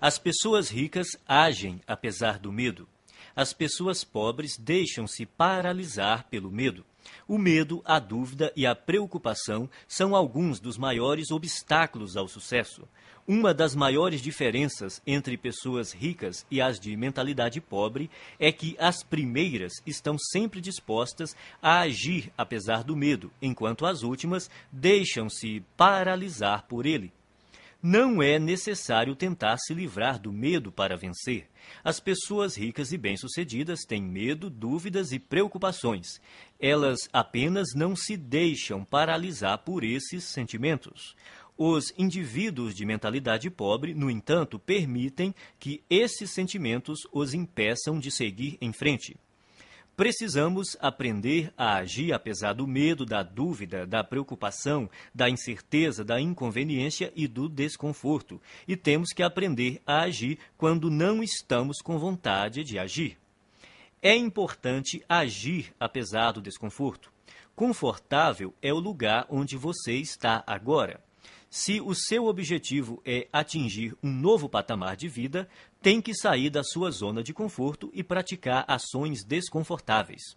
As 0.01 0.19
pessoas 0.19 0.69
ricas 0.71 1.09
agem 1.27 1.81
apesar 1.87 2.39
do 2.39 2.53
medo. 2.53 2.89
As 3.35 3.53
pessoas 3.53 4.05
pobres 4.05 4.57
deixam-se 4.57 5.27
paralisar 5.27 6.29
pelo 6.29 6.51
medo. 6.51 6.85
O 7.27 7.39
medo, 7.39 7.83
a 7.85 7.99
dúvida 7.99 8.53
e 8.57 8.67
a 8.67 8.75
preocupação 8.75 9.69
são 9.87 10.15
alguns 10.15 10.61
dos 10.61 10.77
maiores 10.77 11.31
obstáculos 11.31 12.17
ao 12.17 12.29
sucesso. 12.29 12.89
Uma 13.27 13.55
das 13.55 13.77
maiores 13.77 14.21
diferenças 14.21 15.01
entre 15.07 15.37
pessoas 15.37 15.93
ricas 15.93 16.45
e 16.51 16.61
as 16.61 16.81
de 16.81 16.97
mentalidade 16.97 17.61
pobre 17.61 18.11
é 18.39 18.51
que 18.51 18.75
as 18.79 19.05
primeiras 19.05 19.75
estão 19.87 20.19
sempre 20.19 20.61
dispostas 20.61 21.37
a 21.63 21.81
agir 21.81 22.33
apesar 22.37 22.83
do 22.83 22.97
medo, 22.97 23.31
enquanto 23.41 23.87
as 23.87 24.03
últimas 24.03 24.51
deixam-se 24.73 25.63
paralisar 25.77 26.67
por 26.67 26.87
ele. 26.87 27.13
Não 27.83 28.23
é 28.23 28.39
necessário 28.39 29.17
tentar 29.17 29.57
se 29.57 29.73
livrar 29.73 30.21
do 30.21 30.31
medo 30.31 30.71
para 30.71 30.99
vencer. 30.99 31.49
As 31.83 31.99
pessoas 31.99 32.55
ricas 32.55 32.93
e 32.93 32.99
bem-sucedidas 32.99 33.87
têm 33.89 34.03
medo, 34.03 34.51
dúvidas 34.51 35.13
e 35.13 35.19
preocupações. 35.19 36.21
Elas 36.61 37.09
apenas 37.11 37.69
não 37.75 37.97
se 37.97 38.19
deixam 38.19 38.85
paralisar 38.85 39.57
por 39.59 39.83
esses 39.83 40.25
sentimentos. 40.25 41.17
Os 41.57 41.91
indivíduos 41.97 42.75
de 42.75 42.85
mentalidade 42.85 43.49
pobre, 43.49 43.95
no 43.95 44.11
entanto, 44.11 44.59
permitem 44.59 45.35
que 45.59 45.83
esses 45.89 46.35
sentimentos 46.35 47.01
os 47.11 47.33
impeçam 47.33 47.99
de 47.99 48.11
seguir 48.11 48.59
em 48.61 48.75
frente. 48.75 49.17
Precisamos 49.97 50.77
aprender 50.81 51.53
a 51.57 51.77
agir 51.77 52.13
apesar 52.13 52.55
do 52.55 52.67
medo, 52.67 53.05
da 53.05 53.23
dúvida, 53.23 53.87
da 53.87 54.03
preocupação, 54.03 54.89
da 55.15 55.29
incerteza, 55.29 56.03
da 56.03 56.21
inconveniência 56.21 57.13
e 57.15 57.29
do 57.29 57.49
desconforto. 57.49 58.41
E 58.67 58.77
temos 58.77 59.13
que 59.13 59.23
aprender 59.23 59.83
a 59.87 60.03
agir 60.03 60.39
quando 60.57 60.91
não 60.91 61.23
estamos 61.23 61.83
com 61.83 61.99
vontade 61.99 62.65
de 62.65 62.79
agir. 62.79 63.19
É 64.03 64.17
importante 64.17 65.05
agir 65.07 65.75
apesar 65.79 66.33
do 66.33 66.41
desconforto. 66.41 67.13
Confortável 67.55 68.55
é 68.63 68.73
o 68.73 68.79
lugar 68.79 69.27
onde 69.29 69.57
você 69.59 69.93
está 69.93 70.43
agora. 70.47 70.99
Se 71.53 71.81
o 71.81 71.97
seu 71.97 72.27
objetivo 72.27 73.03
é 73.05 73.27
atingir 73.33 73.97
um 74.01 74.13
novo 74.13 74.49
patamar 74.49 74.97
de 74.97 75.09
vida, 75.09 75.49
tem 75.83 76.01
que 76.01 76.15
sair 76.15 76.49
da 76.49 76.63
sua 76.63 76.93
zona 76.93 77.25
de 77.25 77.35
conforto 77.35 77.91
e 77.93 78.05
praticar 78.05 78.65
ações 78.69 79.25
desconfortáveis. 79.25 80.37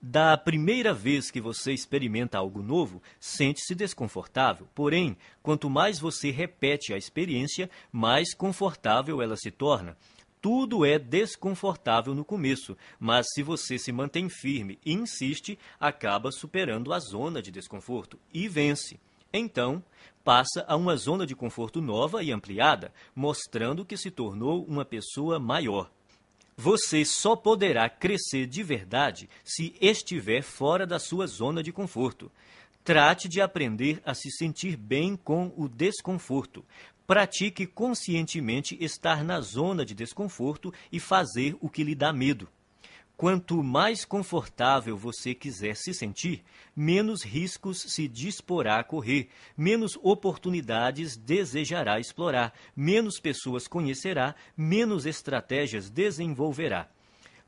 Da 0.00 0.38
primeira 0.38 0.94
vez 0.94 1.28
que 1.28 1.40
você 1.40 1.72
experimenta 1.72 2.38
algo 2.38 2.62
novo, 2.62 3.02
sente-se 3.18 3.74
desconfortável. 3.74 4.68
Porém, 4.76 5.16
quanto 5.42 5.68
mais 5.68 5.98
você 5.98 6.30
repete 6.30 6.94
a 6.94 6.96
experiência, 6.96 7.68
mais 7.90 8.32
confortável 8.32 9.20
ela 9.20 9.36
se 9.36 9.50
torna. 9.50 9.96
Tudo 10.40 10.86
é 10.86 11.00
desconfortável 11.00 12.14
no 12.14 12.24
começo, 12.24 12.76
mas 13.00 13.26
se 13.34 13.42
você 13.42 13.76
se 13.76 13.90
mantém 13.90 14.28
firme 14.28 14.78
e 14.86 14.92
insiste, 14.92 15.58
acaba 15.80 16.30
superando 16.30 16.92
a 16.92 17.00
zona 17.00 17.42
de 17.42 17.50
desconforto 17.50 18.20
e 18.32 18.46
vence. 18.46 19.00
Então, 19.32 19.82
passa 20.24 20.64
a 20.66 20.76
uma 20.76 20.96
zona 20.96 21.26
de 21.26 21.34
conforto 21.34 21.80
nova 21.80 22.22
e 22.22 22.32
ampliada, 22.32 22.92
mostrando 23.14 23.84
que 23.84 23.96
se 23.96 24.10
tornou 24.10 24.64
uma 24.64 24.84
pessoa 24.84 25.38
maior. 25.38 25.90
Você 26.56 27.04
só 27.04 27.36
poderá 27.36 27.88
crescer 27.88 28.46
de 28.46 28.62
verdade 28.62 29.28
se 29.44 29.74
estiver 29.80 30.42
fora 30.42 30.86
da 30.86 30.98
sua 30.98 31.26
zona 31.26 31.62
de 31.62 31.72
conforto. 31.72 32.32
Trate 32.82 33.28
de 33.28 33.40
aprender 33.40 34.02
a 34.04 34.12
se 34.12 34.30
sentir 34.30 34.76
bem 34.76 35.14
com 35.14 35.52
o 35.56 35.68
desconforto. 35.68 36.64
Pratique 37.06 37.66
conscientemente 37.66 38.76
estar 38.80 39.22
na 39.22 39.40
zona 39.40 39.84
de 39.84 39.94
desconforto 39.94 40.72
e 40.90 40.98
fazer 40.98 41.56
o 41.60 41.68
que 41.68 41.84
lhe 41.84 41.94
dá 41.94 42.12
medo. 42.12 42.48
Quanto 43.18 43.64
mais 43.64 44.04
confortável 44.04 44.96
você 44.96 45.34
quiser 45.34 45.74
se 45.74 45.92
sentir, 45.92 46.44
menos 46.76 47.24
riscos 47.24 47.80
se 47.88 48.06
disporá 48.06 48.78
a 48.78 48.84
correr, 48.84 49.28
menos 49.56 49.98
oportunidades 50.04 51.16
desejará 51.16 51.98
explorar, 51.98 52.54
menos 52.76 53.18
pessoas 53.18 53.66
conhecerá, 53.66 54.36
menos 54.56 55.04
estratégias 55.04 55.90
desenvolverá. 55.90 56.88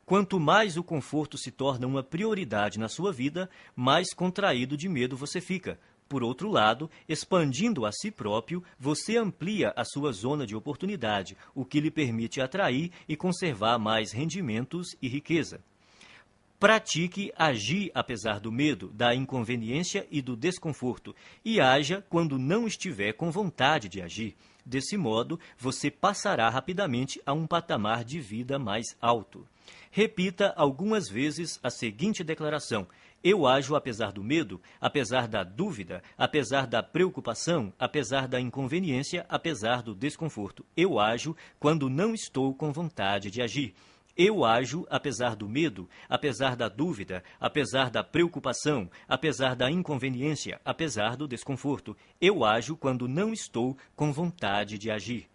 Quanto 0.04 0.40
mais 0.40 0.76
o 0.76 0.82
conforto 0.82 1.38
se 1.38 1.52
torna 1.52 1.86
uma 1.86 2.02
prioridade 2.02 2.76
na 2.76 2.88
sua 2.88 3.12
vida, 3.12 3.48
mais 3.76 4.12
contraído 4.12 4.76
de 4.76 4.88
medo 4.88 5.16
você 5.16 5.40
fica. 5.40 5.78
Por 6.10 6.24
outro 6.24 6.50
lado, 6.50 6.90
expandindo 7.08 7.86
a 7.86 7.92
si 7.92 8.10
próprio, 8.10 8.64
você 8.76 9.16
amplia 9.16 9.72
a 9.76 9.84
sua 9.84 10.10
zona 10.10 10.44
de 10.44 10.56
oportunidade, 10.56 11.36
o 11.54 11.64
que 11.64 11.78
lhe 11.78 11.88
permite 11.88 12.40
atrair 12.40 12.90
e 13.08 13.14
conservar 13.14 13.78
mais 13.78 14.10
rendimentos 14.10 14.88
e 15.00 15.06
riqueza. 15.06 15.60
Pratique 16.58 17.32
agir 17.36 17.92
apesar 17.94 18.40
do 18.40 18.50
medo, 18.50 18.88
da 18.88 19.14
inconveniência 19.14 20.04
e 20.10 20.20
do 20.20 20.34
desconforto, 20.34 21.14
e 21.44 21.60
haja 21.60 22.04
quando 22.10 22.40
não 22.40 22.66
estiver 22.66 23.12
com 23.12 23.30
vontade 23.30 23.88
de 23.88 24.02
agir. 24.02 24.34
Desse 24.66 24.96
modo, 24.96 25.38
você 25.56 25.92
passará 25.92 26.50
rapidamente 26.50 27.22
a 27.24 27.32
um 27.32 27.46
patamar 27.46 28.02
de 28.02 28.18
vida 28.18 28.58
mais 28.58 28.96
alto. 29.00 29.46
Repita 29.92 30.52
algumas 30.56 31.08
vezes 31.08 31.58
a 31.62 31.70
seguinte 31.70 32.24
declaração: 32.24 32.86
eu 33.22 33.46
ajo 33.46 33.76
apesar 33.76 34.12
do 34.12 34.24
medo, 34.24 34.60
apesar 34.80 35.28
da 35.28 35.44
dúvida, 35.44 36.02
apesar 36.16 36.66
da 36.66 36.82
preocupação, 36.82 37.72
apesar 37.78 38.26
da 38.26 38.40
inconveniência, 38.40 39.26
apesar 39.28 39.82
do 39.82 39.94
desconforto. 39.94 40.64
Eu 40.74 40.98
ajo 40.98 41.36
quando 41.58 41.90
não 41.90 42.14
estou 42.14 42.54
com 42.54 42.72
vontade 42.72 43.30
de 43.30 43.42
agir. 43.42 43.74
Eu 44.16 44.44
ajo 44.44 44.86
apesar 44.90 45.36
do 45.36 45.48
medo, 45.48 45.88
apesar 46.08 46.56
da 46.56 46.68
dúvida, 46.68 47.22
apesar 47.38 47.90
da 47.90 48.02
preocupação, 48.02 48.90
apesar 49.06 49.54
da 49.54 49.70
inconveniência, 49.70 50.60
apesar 50.64 51.16
do 51.16 51.28
desconforto. 51.28 51.96
Eu 52.20 52.44
ajo 52.44 52.76
quando 52.76 53.06
não 53.06 53.32
estou 53.32 53.76
com 53.94 54.12
vontade 54.12 54.78
de 54.78 54.90
agir. 54.90 55.28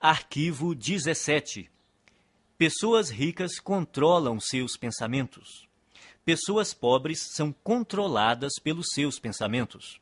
Arquivo 0.00 0.74
17 0.74 1.70
Pessoas 2.64 3.10
ricas 3.10 3.58
controlam 3.58 4.38
seus 4.38 4.76
pensamentos. 4.76 5.66
Pessoas 6.24 6.72
pobres 6.72 7.26
são 7.34 7.52
controladas 7.52 8.52
pelos 8.62 8.86
seus 8.94 9.18
pensamentos. 9.18 10.00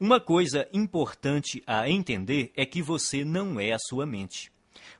Uma 0.00 0.18
coisa 0.18 0.66
importante 0.72 1.62
a 1.66 1.86
entender 1.86 2.52
é 2.56 2.64
que 2.64 2.80
você 2.80 3.22
não 3.22 3.60
é 3.60 3.72
a 3.72 3.78
sua 3.78 4.06
mente. 4.06 4.50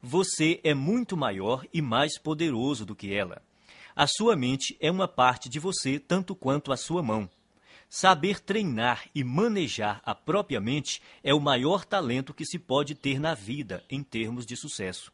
Você 0.02 0.60
é 0.62 0.74
muito 0.74 1.16
maior 1.16 1.64
e 1.72 1.80
mais 1.80 2.18
poderoso 2.18 2.84
do 2.84 2.94
que 2.94 3.14
ela. 3.14 3.40
A 3.96 4.06
sua 4.06 4.36
mente 4.36 4.76
é 4.78 4.90
uma 4.90 5.08
parte 5.08 5.48
de 5.48 5.58
você 5.58 5.98
tanto 5.98 6.34
quanto 6.34 6.70
a 6.70 6.76
sua 6.76 7.02
mão. 7.02 7.30
Saber 7.88 8.40
treinar 8.40 9.08
e 9.14 9.24
manejar 9.24 10.02
a 10.04 10.14
própria 10.14 10.60
mente 10.60 11.00
é 11.24 11.32
o 11.32 11.40
maior 11.40 11.86
talento 11.86 12.34
que 12.34 12.44
se 12.44 12.58
pode 12.58 12.94
ter 12.94 13.18
na 13.18 13.32
vida 13.32 13.82
em 13.88 14.02
termos 14.02 14.44
de 14.44 14.54
sucesso. 14.54 15.10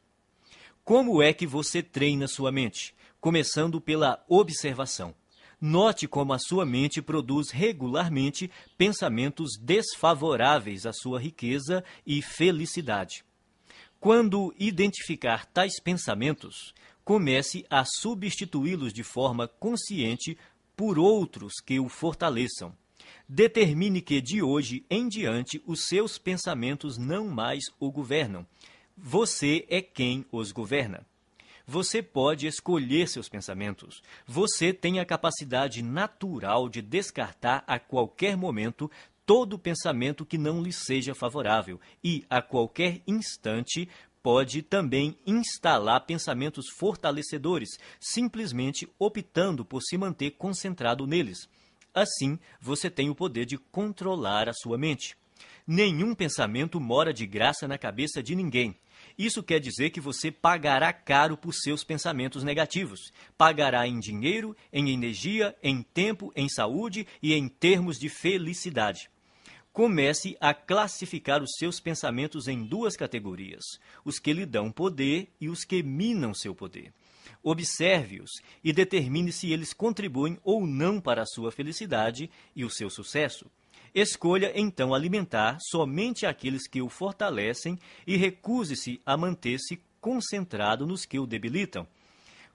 Como 0.84 1.22
é 1.22 1.32
que 1.32 1.46
você 1.46 1.82
treina 1.82 2.28
sua 2.28 2.52
mente? 2.52 2.94
Começando 3.18 3.80
pela 3.80 4.22
observação. 4.28 5.14
Note 5.58 6.06
como 6.06 6.34
a 6.34 6.38
sua 6.38 6.66
mente 6.66 7.00
produz 7.00 7.48
regularmente 7.50 8.50
pensamentos 8.76 9.52
desfavoráveis 9.58 10.84
à 10.84 10.92
sua 10.92 11.18
riqueza 11.18 11.82
e 12.06 12.20
felicidade. 12.20 13.24
Quando 13.98 14.54
identificar 14.58 15.46
tais 15.46 15.80
pensamentos, 15.80 16.74
comece 17.02 17.64
a 17.70 17.82
substituí-los 17.86 18.92
de 18.92 19.02
forma 19.02 19.48
consciente 19.48 20.36
por 20.76 20.98
outros 20.98 21.54
que 21.64 21.80
o 21.80 21.88
fortaleçam. 21.88 22.76
Determine 23.26 24.02
que 24.02 24.20
de 24.20 24.42
hoje 24.42 24.84
em 24.90 25.08
diante 25.08 25.62
os 25.66 25.86
seus 25.86 26.18
pensamentos 26.18 26.98
não 26.98 27.26
mais 27.26 27.64
o 27.80 27.90
governam. 27.90 28.46
Você 28.96 29.66
é 29.68 29.82
quem 29.82 30.24
os 30.30 30.52
governa. 30.52 31.04
Você 31.66 32.02
pode 32.02 32.46
escolher 32.46 33.08
seus 33.08 33.28
pensamentos. 33.28 34.02
Você 34.26 34.72
tem 34.72 35.00
a 35.00 35.04
capacidade 35.04 35.82
natural 35.82 36.68
de 36.68 36.80
descartar 36.80 37.64
a 37.66 37.78
qualquer 37.78 38.36
momento 38.36 38.90
todo 39.26 39.58
pensamento 39.58 40.24
que 40.24 40.38
não 40.38 40.62
lhe 40.62 40.72
seja 40.72 41.14
favorável 41.14 41.80
e, 42.02 42.24
a 42.28 42.40
qualquer 42.40 43.00
instante, 43.06 43.88
pode 44.22 44.62
também 44.62 45.18
instalar 45.26 46.06
pensamentos 46.06 46.66
fortalecedores, 46.68 47.70
simplesmente 48.00 48.88
optando 48.98 49.64
por 49.64 49.82
se 49.82 49.98
manter 49.98 50.32
concentrado 50.32 51.06
neles. 51.06 51.48
Assim, 51.92 52.38
você 52.60 52.88
tem 52.88 53.10
o 53.10 53.14
poder 53.14 53.44
de 53.44 53.58
controlar 53.58 54.48
a 54.48 54.54
sua 54.54 54.78
mente. 54.78 55.16
Nenhum 55.66 56.14
pensamento 56.14 56.78
mora 56.78 57.12
de 57.12 57.26
graça 57.26 57.66
na 57.66 57.78
cabeça 57.78 58.22
de 58.22 58.34
ninguém. 58.34 58.76
Isso 59.16 59.42
quer 59.42 59.60
dizer 59.60 59.90
que 59.90 60.00
você 60.00 60.30
pagará 60.30 60.92
caro 60.92 61.36
por 61.36 61.54
seus 61.54 61.84
pensamentos 61.84 62.42
negativos. 62.42 63.12
Pagará 63.38 63.86
em 63.86 64.00
dinheiro, 64.00 64.56
em 64.72 64.90
energia, 64.90 65.54
em 65.62 65.82
tempo, 65.82 66.32
em 66.34 66.48
saúde 66.48 67.06
e 67.22 67.32
em 67.32 67.48
termos 67.48 67.98
de 67.98 68.08
felicidade. 68.08 69.08
Comece 69.72 70.36
a 70.40 70.52
classificar 70.52 71.42
os 71.42 71.50
seus 71.58 71.80
pensamentos 71.80 72.48
em 72.48 72.64
duas 72.64 72.96
categorias: 72.96 73.64
os 74.04 74.18
que 74.18 74.32
lhe 74.32 74.46
dão 74.46 74.70
poder 74.70 75.28
e 75.40 75.48
os 75.48 75.64
que 75.64 75.82
minam 75.82 76.34
seu 76.34 76.54
poder. 76.54 76.92
Observe-os 77.42 78.30
e 78.62 78.72
determine 78.72 79.30
se 79.30 79.52
eles 79.52 79.72
contribuem 79.72 80.38
ou 80.42 80.66
não 80.66 81.00
para 81.00 81.22
a 81.22 81.26
sua 81.26 81.52
felicidade 81.52 82.30
e 82.54 82.64
o 82.64 82.70
seu 82.70 82.88
sucesso. 82.90 83.50
Escolha 83.94 84.52
então 84.56 84.92
alimentar 84.92 85.56
somente 85.60 86.26
aqueles 86.26 86.66
que 86.66 86.82
o 86.82 86.88
fortalecem 86.88 87.78
e 88.04 88.16
recuse-se 88.16 89.00
a 89.06 89.16
manter-se 89.16 89.80
concentrado 90.00 90.84
nos 90.84 91.06
que 91.06 91.18
o 91.18 91.26
debilitam. 91.26 91.86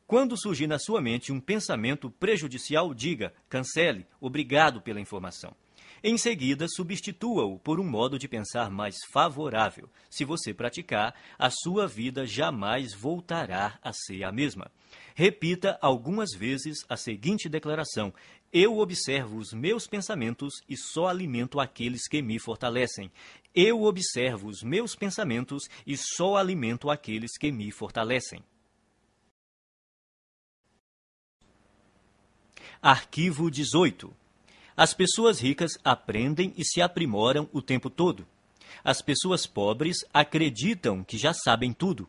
Quando 0.05 0.35
surgir 0.35 0.67
na 0.67 0.77
sua 0.77 0.99
mente 0.99 1.31
um 1.31 1.39
pensamento 1.39 2.09
prejudicial, 2.09 2.93
diga, 2.93 3.33
cancele, 3.47 4.05
obrigado 4.19 4.81
pela 4.81 4.99
informação. 4.99 5.55
Em 6.03 6.17
seguida, 6.17 6.65
substitua-o 6.67 7.59
por 7.59 7.79
um 7.79 7.83
modo 7.83 8.17
de 8.17 8.27
pensar 8.27 8.69
mais 8.69 8.95
favorável. 9.11 9.89
Se 10.09 10.23
você 10.23 10.53
praticar, 10.53 11.13
a 11.37 11.49
sua 11.49 11.87
vida 11.87 12.25
jamais 12.25 12.93
voltará 12.93 13.77
a 13.81 13.91
ser 13.91 14.23
a 14.23 14.31
mesma. 14.31 14.71
Repita 15.13 15.77
algumas 15.81 16.29
vezes 16.33 16.85
a 16.87 16.95
seguinte 16.95 17.49
declaração: 17.49 18.13
Eu 18.51 18.79
observo 18.79 19.37
os 19.37 19.53
meus 19.53 19.87
pensamentos 19.87 20.61
e 20.67 20.75
só 20.75 21.07
alimento 21.07 21.59
aqueles 21.59 22.07
que 22.07 22.21
me 22.21 22.39
fortalecem. 22.39 23.11
Eu 23.53 23.83
observo 23.83 24.47
os 24.47 24.63
meus 24.63 24.95
pensamentos 24.95 25.63
e 25.85 25.95
só 25.95 26.35
alimento 26.35 26.89
aqueles 26.89 27.37
que 27.37 27.51
me 27.51 27.71
fortalecem. 27.71 28.43
Arquivo 32.81 33.51
18 33.51 34.15
as 34.79 34.93
pessoas 34.93 35.41
ricas 35.41 35.77
aprendem 35.83 36.53
e 36.55 36.63
se 36.63 36.81
aprimoram 36.81 37.49
o 37.51 37.61
tempo 37.61 37.89
todo. 37.89 38.25
As 38.81 39.01
pessoas 39.01 39.45
pobres 39.45 40.05
acreditam 40.13 41.03
que 41.03 41.17
já 41.17 41.33
sabem 41.33 41.73
tudo. 41.73 42.07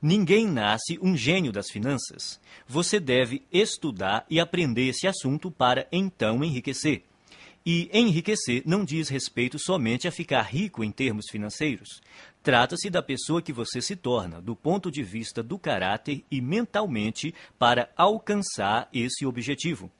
Ninguém 0.00 0.46
nasce 0.46 0.98
um 1.00 1.16
gênio 1.16 1.52
das 1.52 1.70
finanças. 1.70 2.40
Você 2.66 3.00
deve 3.00 3.42
estudar 3.52 4.26
e 4.28 4.38
aprender 4.38 4.88
esse 4.88 5.06
assunto 5.06 5.50
para 5.50 5.86
então 5.90 6.44
enriquecer. 6.44 7.02
E 7.64 7.90
enriquecer 7.92 8.62
não 8.64 8.84
diz 8.84 9.08
respeito 9.08 9.58
somente 9.58 10.06
a 10.06 10.12
ficar 10.12 10.42
rico 10.42 10.84
em 10.84 10.92
termos 10.92 11.26
financeiros. 11.28 12.00
Trata-se 12.40 12.88
da 12.88 13.02
pessoa 13.02 13.42
que 13.42 13.52
você 13.52 13.82
se 13.82 13.96
torna, 13.96 14.40
do 14.40 14.54
ponto 14.54 14.88
de 14.88 15.02
vista 15.02 15.42
do 15.42 15.58
caráter 15.58 16.24
e 16.30 16.40
mentalmente, 16.40 17.34
para 17.58 17.90
alcançar 17.96 18.88
esse 18.92 19.26
objetivo. 19.26 19.90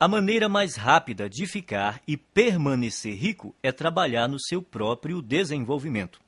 A 0.00 0.08
maneira 0.08 0.48
mais 0.48 0.76
rápida 0.76 1.28
de 1.28 1.44
ficar 1.44 2.00
e 2.06 2.16
permanecer 2.16 3.14
rico 3.14 3.54
é 3.62 3.70
trabalhar 3.70 4.26
no 4.26 4.40
seu 4.40 4.62
próprio 4.62 5.20
desenvolvimento. 5.20 6.20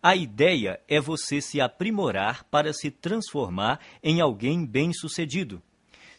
A 0.00 0.14
ideia 0.14 0.80
é 0.86 1.00
você 1.00 1.40
se 1.40 1.60
aprimorar 1.60 2.44
para 2.44 2.72
se 2.72 2.88
transformar 2.88 3.80
em 4.00 4.20
alguém 4.20 4.64
bem-sucedido. 4.64 5.60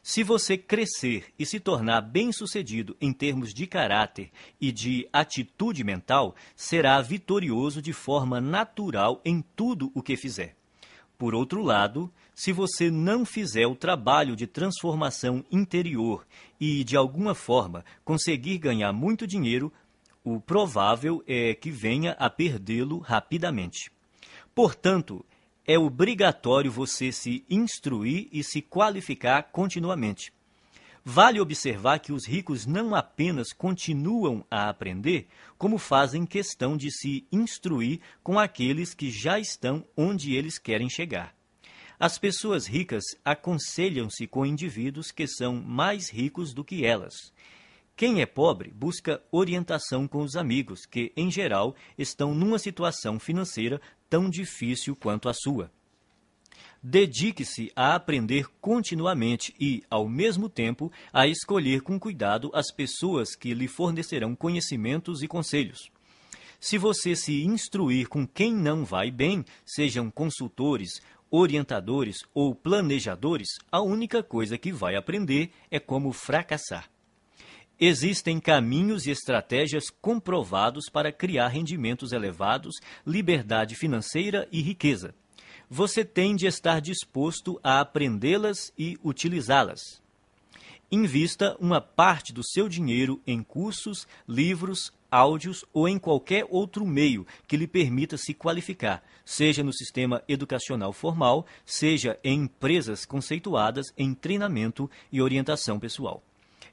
Se 0.04 0.22
você 0.22 0.58
crescer 0.58 1.28
e 1.40 1.46
se 1.46 1.62
tornar 1.62 2.02
bem-sucedido 2.02 2.98
em 3.00 3.14
termos 3.14 3.54
de 3.54 3.66
caráter 3.66 4.32
e 4.60 4.70
de 4.72 5.08
atitude 5.14 5.84
mental, 5.86 6.36
será 6.58 7.02
vitorioso 7.02 7.82
de 7.82 7.94
forma 7.94 8.42
natural 8.42 9.22
em 9.24 9.42
tudo 9.56 9.92
o 9.96 10.02
que 10.02 10.18
fizer. 10.18 10.58
Por 11.18 11.34
outro 11.34 11.62
lado, 11.62 12.12
se 12.36 12.52
você 12.52 12.92
não 12.92 13.26
fizer 13.26 13.68
o 13.68 13.76
trabalho 13.76 14.36
de 14.36 14.46
transformação 14.46 15.44
interior 15.50 16.26
e, 16.60 16.84
de 16.84 16.98
alguma 16.98 17.34
forma, 17.34 17.86
conseguir 18.04 18.58
ganhar 18.58 18.92
muito 18.92 19.26
dinheiro, 19.26 19.72
o 20.36 20.40
provável 20.40 21.24
é 21.28 21.56
que 21.56 21.72
venha 21.72 22.12
a 22.20 22.30
perdê-lo 22.30 23.00
rapidamente. 23.00 23.92
Portanto, 24.54 25.26
é 25.66 25.78
obrigatório 25.78 26.72
você 26.72 27.12
se 27.12 27.46
instruir 27.50 28.28
e 28.32 28.44
se 28.44 28.62
qualificar 28.62 29.44
continuamente. 29.52 30.34
Vale 31.04 31.40
observar 31.40 32.00
que 32.00 32.12
os 32.12 32.28
ricos 32.28 32.66
não 32.66 32.94
apenas 32.94 33.54
continuam 33.54 34.46
a 34.52 34.70
aprender, 34.70 35.28
como 35.58 35.78
fazem 35.78 36.26
questão 36.26 36.76
de 36.78 36.92
se 36.92 37.26
instruir 37.32 38.00
com 38.22 38.38
aqueles 38.38 38.94
que 38.94 39.10
já 39.10 39.40
estão 39.40 39.86
onde 39.96 40.36
eles 40.36 40.60
querem 40.60 40.90
chegar. 40.90 41.34
As 42.00 42.18
pessoas 42.18 42.68
ricas 42.68 43.04
aconselham-se 43.26 44.28
com 44.28 44.46
indivíduos 44.46 45.12
que 45.12 45.28
são 45.28 45.56
mais 45.56 46.10
ricos 46.10 46.54
do 46.54 46.64
que 46.64 46.86
elas. 46.86 47.34
Quem 48.00 48.22
é 48.22 48.26
pobre 48.26 48.72
busca 48.74 49.22
orientação 49.30 50.08
com 50.08 50.22
os 50.22 50.38
amigos, 50.38 50.86
que, 50.86 51.12
em 51.18 51.30
geral, 51.30 51.76
estão 51.98 52.34
numa 52.34 52.58
situação 52.58 53.20
financeira 53.20 53.82
tão 54.10 54.30
difícil 54.30 54.96
quanto 54.96 55.28
a 55.28 55.34
sua. 55.34 55.70
Dedique-se 56.82 57.74
a 57.76 57.96
aprender 57.96 58.48
continuamente 58.62 59.54
e, 59.60 59.84
ao 59.90 60.08
mesmo 60.08 60.48
tempo, 60.48 60.90
a 61.12 61.28
escolher 61.28 61.82
com 61.82 62.00
cuidado 62.00 62.50
as 62.54 62.72
pessoas 62.72 63.36
que 63.36 63.54
lhe 63.54 63.68
fornecerão 63.68 64.34
conhecimentos 64.34 65.22
e 65.22 65.28
conselhos. 65.28 65.92
Se 66.58 66.78
você 66.78 67.18
se 67.18 67.44
instruir 67.44 68.08
com 68.08 68.26
quem 68.26 68.54
não 68.54 68.86
vai 68.86 69.12
bem, 69.12 69.44
sejam 69.66 70.10
consultores, 70.10 71.02
orientadores 71.30 72.20
ou 72.34 72.56
planejadores, 72.56 73.50
a 73.70 73.82
única 73.82 74.24
coisa 74.24 74.58
que 74.58 74.72
vai 74.72 74.96
aprender 74.96 75.52
é 75.70 75.82
como 75.82 76.14
fracassar. 76.14 76.90
Existem 77.80 78.40
caminhos 78.40 79.06
e 79.06 79.12
estratégias 79.12 79.86
comprovados 80.02 80.90
para 80.92 81.12
criar 81.12 81.48
rendimentos 81.48 82.12
elevados, 82.12 82.76
liberdade 83.06 83.76
financeira 83.76 84.48
e 84.52 84.62
riqueza 84.62 85.14
você 85.70 86.04
tem 86.04 86.36
de 86.36 86.48
estar 86.48 86.82
disposto 86.82 87.60
a 87.64 87.80
aprendê-las 87.80 88.74
e 88.78 88.98
utilizá-las. 89.04 90.02
Invista 90.92 91.56
uma 91.60 91.80
parte 91.80 92.34
do 92.34 92.44
seu 92.44 92.68
dinheiro 92.68 93.22
em 93.28 93.44
cursos, 93.44 94.08
livros, 94.28 94.92
áudios 95.12 95.64
ou 95.72 95.88
em 95.88 96.00
qualquer 96.00 96.48
outro 96.50 96.84
meio 96.86 97.28
que 97.48 97.56
lhe 97.56 97.68
permita 97.68 98.18
se 98.18 98.34
qualificar, 98.34 99.04
seja 99.24 99.64
no 99.64 99.72
sistema 99.72 100.24
educacional 100.28 100.92
formal, 100.92 101.46
seja 101.64 102.20
em 102.24 102.42
empresas 102.42 103.06
conceituadas 103.06 103.94
em 103.96 104.16
treinamento 104.16 104.90
e 105.12 105.22
orientação 105.22 105.80
pessoal. 105.80 106.24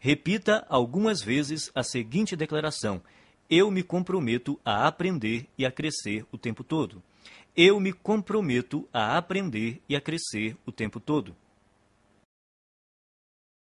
Repita 0.00 0.66
algumas 0.68 1.22
vezes 1.22 1.70
a 1.74 1.82
seguinte 1.82 2.36
declaração: 2.36 3.02
Eu 3.48 3.70
me 3.70 3.82
comprometo 3.82 4.58
a 4.64 4.86
aprender 4.86 5.46
e 5.56 5.64
a 5.64 5.70
crescer 5.70 6.24
o 6.30 6.38
tempo 6.38 6.62
todo 6.62 7.02
eu 7.56 7.80
me 7.80 7.92
comprometo 7.92 8.86
a 8.92 9.16
aprender 9.16 9.80
e 9.88 9.96
a 9.96 10.00
crescer 10.00 10.56
o 10.66 10.70
tempo 10.70 11.00
todo. 11.00 11.34